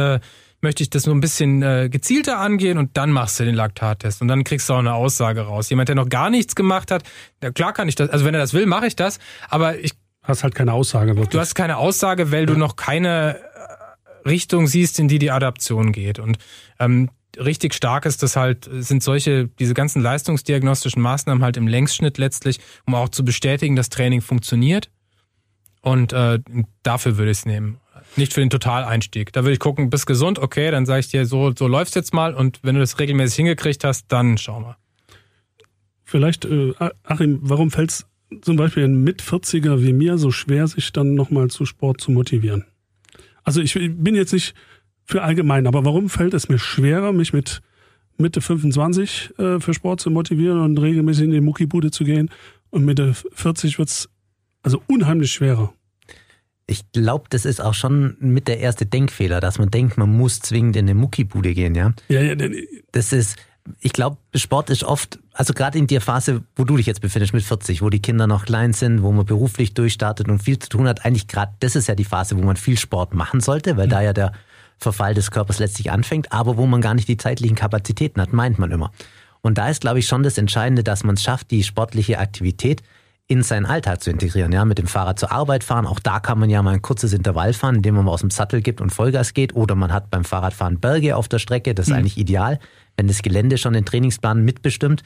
möchte 0.62 0.84
ich 0.84 0.90
das 0.90 1.06
nur 1.06 1.16
ein 1.16 1.22
bisschen 1.22 1.62
äh, 1.62 1.90
gezielter 1.90 2.40
angehen 2.40 2.78
und 2.78 2.96
dann 2.98 3.12
machst 3.12 3.40
du 3.40 3.46
den 3.46 3.56
Laktattest 3.56 4.22
und 4.22 4.28
dann 4.28 4.44
kriegst 4.44 4.70
du 4.70 4.74
auch 4.74 4.80
eine 4.80 4.94
Aussage 4.94 5.42
raus. 5.42 5.70
Jemand, 5.70 5.90
der 5.90 5.96
noch 5.96 6.10
gar 6.10 6.30
nichts 6.30 6.56
gemacht 6.56 6.92
hat, 6.92 7.04
der, 7.42 7.52
klar 7.52 7.74
kann 7.74 7.88
ich 7.88 7.96
das, 7.96 8.10
also 8.10 8.26
wenn 8.26 8.34
er 8.34 8.40
das 8.40 8.54
will, 8.54 8.66
mache 8.66 8.88
ich 8.88 8.96
das, 8.96 9.20
aber 9.50 9.80
ich 9.80 9.94
hast 10.24 10.44
halt 10.44 10.56
keine 10.56 10.74
Aussage 10.74 11.16
wirklich. 11.16 11.30
Du 11.30 11.40
hast 11.40 11.56
keine 11.56 11.78
Aussage, 11.78 12.32
weil 12.32 12.42
ja. 12.42 12.46
du 12.46 12.58
noch 12.58 12.76
keine 12.76 13.38
äh, 13.38 14.30
Richtung 14.30 14.68
siehst, 14.68 15.00
in 15.00 15.08
die 15.08 15.20
die 15.20 15.32
Adaption 15.32 15.92
geht 15.92 16.20
und 16.20 16.38
ähm, 16.80 17.10
richtig 17.38 17.74
stark 17.74 18.06
ist 18.06 18.24
das 18.24 18.36
halt, 18.36 18.70
sind 18.72 19.04
solche, 19.04 19.48
diese 19.48 19.74
ganzen 19.74 20.02
leistungsdiagnostischen 20.02 21.02
Maßnahmen 21.02 21.44
halt 21.44 21.58
im 21.58 21.68
Längsschnitt 21.68 22.18
letztlich, 22.18 22.60
um 22.86 22.96
auch 22.96 23.10
zu 23.10 23.24
bestätigen, 23.24 23.76
dass 23.76 23.90
Training 23.90 24.22
funktioniert. 24.22 24.90
Und 25.82 26.14
äh, 26.14 26.40
dafür 26.84 27.18
würde 27.18 27.32
ich 27.32 27.40
es 27.40 27.46
nehmen. 27.46 27.81
Nicht 28.18 28.34
für 28.34 28.42
den 28.42 28.50
Totaleinstieg. 28.50 29.32
Da 29.32 29.44
würde 29.44 29.54
ich 29.54 29.60
gucken, 29.60 29.90
bist 29.90 30.06
gesund, 30.06 30.40
okay, 30.40 30.70
dann 30.72 30.86
sage 30.86 31.00
ich 31.00 31.08
dir, 31.08 31.26
so, 31.26 31.54
so 31.58 31.68
läuft's 31.68 31.96
jetzt 31.96 32.14
mal 32.14 32.34
und 32.34 32.60
wenn 32.62 32.76
du 32.76 32.82
das 32.82 33.00
regelmäßig 33.00 33.38
hingekriegt 33.38 33.84
hast, 33.84 34.06
dann 34.10 34.38
schau 34.38 34.60
mal. 34.60 34.76
Vielleicht, 36.04 36.44
äh, 36.46 36.74
Achim, 37.04 37.40
warum 37.42 37.72
fällt 37.72 37.92
es 37.92 38.06
zum 38.42 38.58
Beispiel 38.58 38.84
ein 38.84 39.04
Mit-40er 39.04 39.82
wie 39.82 39.94
mir 39.94 40.18
so 40.18 40.32
schwer, 40.32 40.68
sich 40.68 40.92
dann 40.92 41.16
nochmal 41.16 41.50
zu 41.50 41.66
Sport 41.66 42.02
zu 42.02 42.12
motivieren? 42.12 42.66
Also 43.44 43.62
ich 43.62 43.74
bin 43.74 44.16
jetzt 44.16 44.34
nicht 44.34 44.54
für 45.06 45.24
allgemein, 45.24 45.68
aber 45.68 45.86
warum 45.86 46.10
fällt 46.10 46.34
es 46.34 46.50
mir 46.50 46.60
schwerer, 46.60 47.14
mich 47.14 47.34
mit 47.34 47.62
Mitte 48.18 48.42
25 48.42 49.34
äh, 49.38 49.60
für 49.60 49.74
Sport 49.74 50.00
zu 50.00 50.12
motivieren 50.12 50.60
und 50.60 50.78
regelmäßig 50.78 51.26
in 51.26 51.32
die 51.32 51.42
Muckibude 51.42 51.92
zu 51.92 52.04
gehen 52.04 52.30
und 52.70 52.86
Mitte 52.86 53.14
40 53.34 53.80
wird's 53.80 54.10
also 54.64 54.82
unheimlich 54.88 55.32
schwerer? 55.32 55.74
Ich 56.72 56.90
glaube, 56.94 57.26
das 57.30 57.44
ist 57.44 57.60
auch 57.60 57.74
schon 57.74 58.16
mit 58.22 58.48
der 58.48 58.60
erste 58.60 58.86
Denkfehler, 58.86 59.42
dass 59.42 59.60
man 59.60 59.70
denkt, 59.70 59.98
man 59.98 60.10
muss 60.10 60.40
zwingend 60.40 60.78
in 60.78 60.86
eine 60.86 60.96
Muckibude 60.96 61.54
gehen, 61.54 61.76
ja? 61.76 61.92
Ja, 62.08 62.22
ja. 62.22 62.36
Das 62.94 63.12
ist, 63.12 63.36
ich 63.82 63.92
glaube, 63.92 64.16
Sport 64.34 64.70
ist 64.70 64.86
oft, 64.86 65.20
also 65.34 65.54
gerade 65.54 65.78
in 65.78 65.88
der 65.88 66.00
Phase, 66.00 66.44
wo 66.56 66.64
du 66.64 66.78
dich 66.78 66.86
jetzt 66.86 67.02
befindest 67.02 67.34
mit 67.34 67.44
40, 67.44 67.82
wo 67.82 67.90
die 67.90 68.02
Kinder 68.02 68.26
noch 68.26 68.46
klein 68.46 68.72
sind, 68.72 69.04
wo 69.04 69.12
man 69.12 69.26
beruflich 69.26 69.74
durchstartet 69.74 70.30
und 70.30 70.42
viel 70.42 70.60
zu 70.60 70.70
tun 70.70 70.88
hat, 70.88 71.04
eigentlich 71.04 71.28
gerade, 71.28 71.52
das 71.60 71.76
ist 71.76 71.88
ja 71.88 71.96
die 71.96 72.06
Phase, 72.06 72.38
wo 72.38 72.42
man 72.42 72.56
viel 72.56 72.78
Sport 72.78 73.14
machen 73.14 73.42
sollte, 73.42 73.76
weil 73.76 73.88
mhm. 73.88 73.92
da 73.92 74.02
ja 74.02 74.14
der 74.14 74.32
Verfall 74.78 75.14
des 75.14 75.30
Körpers 75.30 75.60
letztlich 75.60 75.92
anfängt, 75.92 76.32
aber 76.32 76.56
wo 76.56 76.66
man 76.68 76.80
gar 76.80 76.94
nicht 76.94 77.10
die 77.10 77.18
zeitlichen 77.18 77.58
Kapazitäten 77.58 78.22
hat, 78.22 78.32
meint 78.32 78.60
man 78.60 78.72
immer. 78.72 78.94
Und 79.42 79.58
da 79.58 79.68
ist, 79.68 79.82
glaube 79.82 80.00
ich, 80.00 80.08
schon 80.08 80.24
das 80.24 80.38
Entscheidende, 80.38 80.86
dass 80.86 81.04
man 81.04 81.16
es 81.16 81.22
schafft, 81.22 81.52
die 81.52 81.64
sportliche 81.64 82.18
Aktivität 82.18 82.82
in 83.32 83.44
seinen 83.44 83.66
Alltag 83.66 84.04
zu 84.04 84.10
integrieren. 84.10 84.52
Ja, 84.52 84.66
mit 84.66 84.78
dem 84.78 84.88
Fahrrad 84.88 85.18
zur 85.18 85.32
Arbeit 85.32 85.64
fahren. 85.64 85.88
Auch 85.88 86.02
da 86.02 86.20
kann 86.20 86.38
man 86.38 86.50
ja 86.50 86.62
mal 86.62 86.74
ein 86.74 86.82
kurzes 86.82 87.14
Intervall 87.14 87.54
fahren, 87.54 87.76
indem 87.76 87.96
man 87.96 88.04
mal 88.04 88.12
aus 88.12 88.20
dem 88.20 88.30
Sattel 88.30 88.62
gibt 88.62 88.82
und 88.82 88.90
Vollgas 88.90 89.34
geht. 89.34 89.56
Oder 89.56 89.76
man 89.76 89.94
hat 89.94 90.12
beim 90.12 90.26
Fahrradfahren 90.26 90.82
Berge 90.82 91.16
auf 91.16 91.30
der 91.30 91.40
Strecke. 91.40 91.74
Das 91.74 91.88
ist 91.88 91.94
mhm. 91.94 92.00
eigentlich 92.00 92.18
ideal, 92.18 92.60
wenn 92.98 93.08
das 93.08 93.22
Gelände 93.22 93.58
schon 93.58 93.72
den 93.72 93.86
Trainingsplan 93.86 94.44
mitbestimmt. 94.44 95.04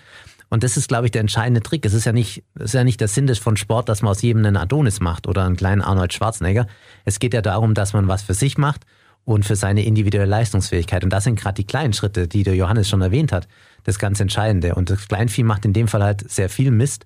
Und 0.49 0.63
das 0.63 0.75
ist, 0.75 0.87
glaube 0.87 1.05
ich, 1.05 1.11
der 1.11 1.21
entscheidende 1.21 1.61
Trick. 1.61 1.85
Es 1.85 1.93
ist 1.93 2.05
ja 2.05 2.13
nicht, 2.13 2.43
es 2.55 2.65
ist 2.65 2.73
ja 2.73 2.83
nicht 2.83 2.99
der 2.99 3.09
Sinn 3.09 3.27
des 3.27 3.37
von 3.37 3.57
Sport, 3.57 3.89
dass 3.89 4.01
man 4.01 4.09
aus 4.09 4.23
jedem 4.23 4.43
einen 4.43 4.57
Adonis 4.57 5.01
macht 5.01 5.27
oder 5.27 5.45
einen 5.45 5.55
kleinen 5.55 5.83
Arnold 5.83 6.11
Schwarzenegger. 6.11 6.65
Es 7.03 7.19
geht 7.19 7.35
ja 7.35 7.43
darum, 7.43 7.75
dass 7.75 7.93
man 7.93 8.07
was 8.07 8.23
für 8.23 8.33
sich 8.33 8.57
macht 8.57 8.87
und 9.23 9.45
für 9.45 9.55
seine 9.55 9.85
individuelle 9.85 10.25
Leistungsfähigkeit. 10.25 11.03
Und 11.03 11.11
das 11.11 11.25
sind 11.25 11.39
gerade 11.39 11.55
die 11.55 11.67
kleinen 11.67 11.93
Schritte, 11.93 12.27
die 12.27 12.41
der 12.41 12.55
Johannes 12.55 12.89
schon 12.89 13.03
erwähnt 13.03 13.31
hat, 13.31 13.47
das 13.83 13.99
ganz 13.99 14.19
Entscheidende. 14.19 14.73
Und 14.73 14.89
das 14.89 15.07
Kleinvieh 15.07 15.43
macht 15.43 15.63
in 15.65 15.73
dem 15.73 15.87
Fall 15.87 16.01
halt 16.01 16.27
sehr 16.27 16.49
viel 16.49 16.71
Mist 16.71 17.05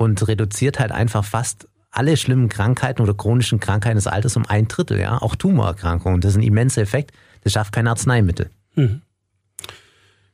und 0.00 0.26
reduziert 0.26 0.80
halt 0.80 0.92
einfach 0.92 1.26
fast 1.26 1.68
alle 1.90 2.16
schlimmen 2.16 2.48
Krankheiten 2.48 3.02
oder 3.02 3.12
chronischen 3.12 3.60
Krankheiten 3.60 3.96
des 3.96 4.06
Alters 4.06 4.34
um 4.34 4.46
ein 4.46 4.66
Drittel, 4.66 4.98
ja. 4.98 5.20
Auch 5.20 5.36
Tumorerkrankungen. 5.36 6.22
Das 6.22 6.30
ist 6.30 6.38
ein 6.38 6.42
immenser 6.42 6.80
Effekt. 6.80 7.12
Das 7.42 7.52
schafft 7.52 7.74
kein 7.74 7.86
Arzneimittel. 7.86 8.48
Mhm. 8.76 9.02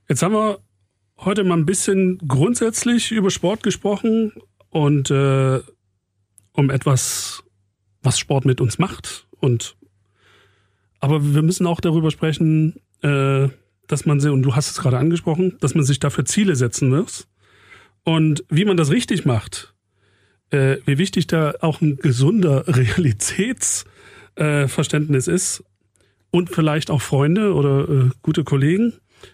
Jetzt 0.09 0.23
haben 0.23 0.35
wir 0.35 0.61
heute 1.19 1.43
mal 1.43 1.57
ein 1.57 1.67
bisschen 1.67 2.19
grundsätzlich 2.29 3.11
über 3.11 3.29
Sport 3.31 3.65
gesprochen 3.65 4.35
und 4.71 5.11
äh, 5.11 5.61
um 6.53 6.71
etwas, 6.71 7.43
was 8.03 8.21
Sport 8.21 8.45
mit 8.45 8.61
uns 8.61 8.79
macht. 8.79 9.27
Und 9.41 9.75
aber 11.01 11.35
wir 11.35 11.43
müssen 11.43 11.67
auch 11.67 11.81
darüber 11.81 12.13
sprechen, 12.13 12.77
äh, 13.03 13.49
dass 13.89 14.07
man 14.07 14.21
sie, 14.21 14.31
und 14.31 14.43
du 14.43 14.55
hast 14.55 14.71
es 14.71 14.79
gerade 14.79 14.99
angesprochen, 14.99 15.57
dass 15.59 15.75
man 15.75 15.85
sich 15.85 15.99
dafür 15.99 16.25
Ziele 16.25 16.55
setzen 16.55 16.89
muss 16.89 17.27
und 18.07 18.43
wie 18.49 18.65
man 18.65 18.77
das 18.77 18.93
richtig 18.93 19.25
macht, 19.25 19.75
äh, 20.51 20.77
wie 20.87 20.97
wichtig 20.97 21.27
da 21.27 21.55
auch 21.61 21.81
ein 21.81 21.97
gesunder 21.97 22.63
Realitätsverständnis 22.69 25.27
äh, 25.27 25.35
ist 25.35 25.65
und 26.31 26.49
vielleicht 26.49 26.93
auch 26.93 27.03
Freunde 27.03 27.53
oder 27.53 27.89
äh, 27.89 28.11
gute 28.23 28.45
Kollegen. 28.45 28.93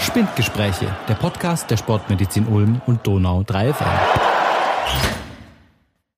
Spindgespräche, 0.00 0.96
der 1.08 1.14
Podcast 1.14 1.68
der 1.70 1.76
Sportmedizin 1.76 2.46
Ulm 2.46 2.80
und 2.86 3.06
Donau 3.06 3.42
3 3.44 3.74
FM. 3.74 4.17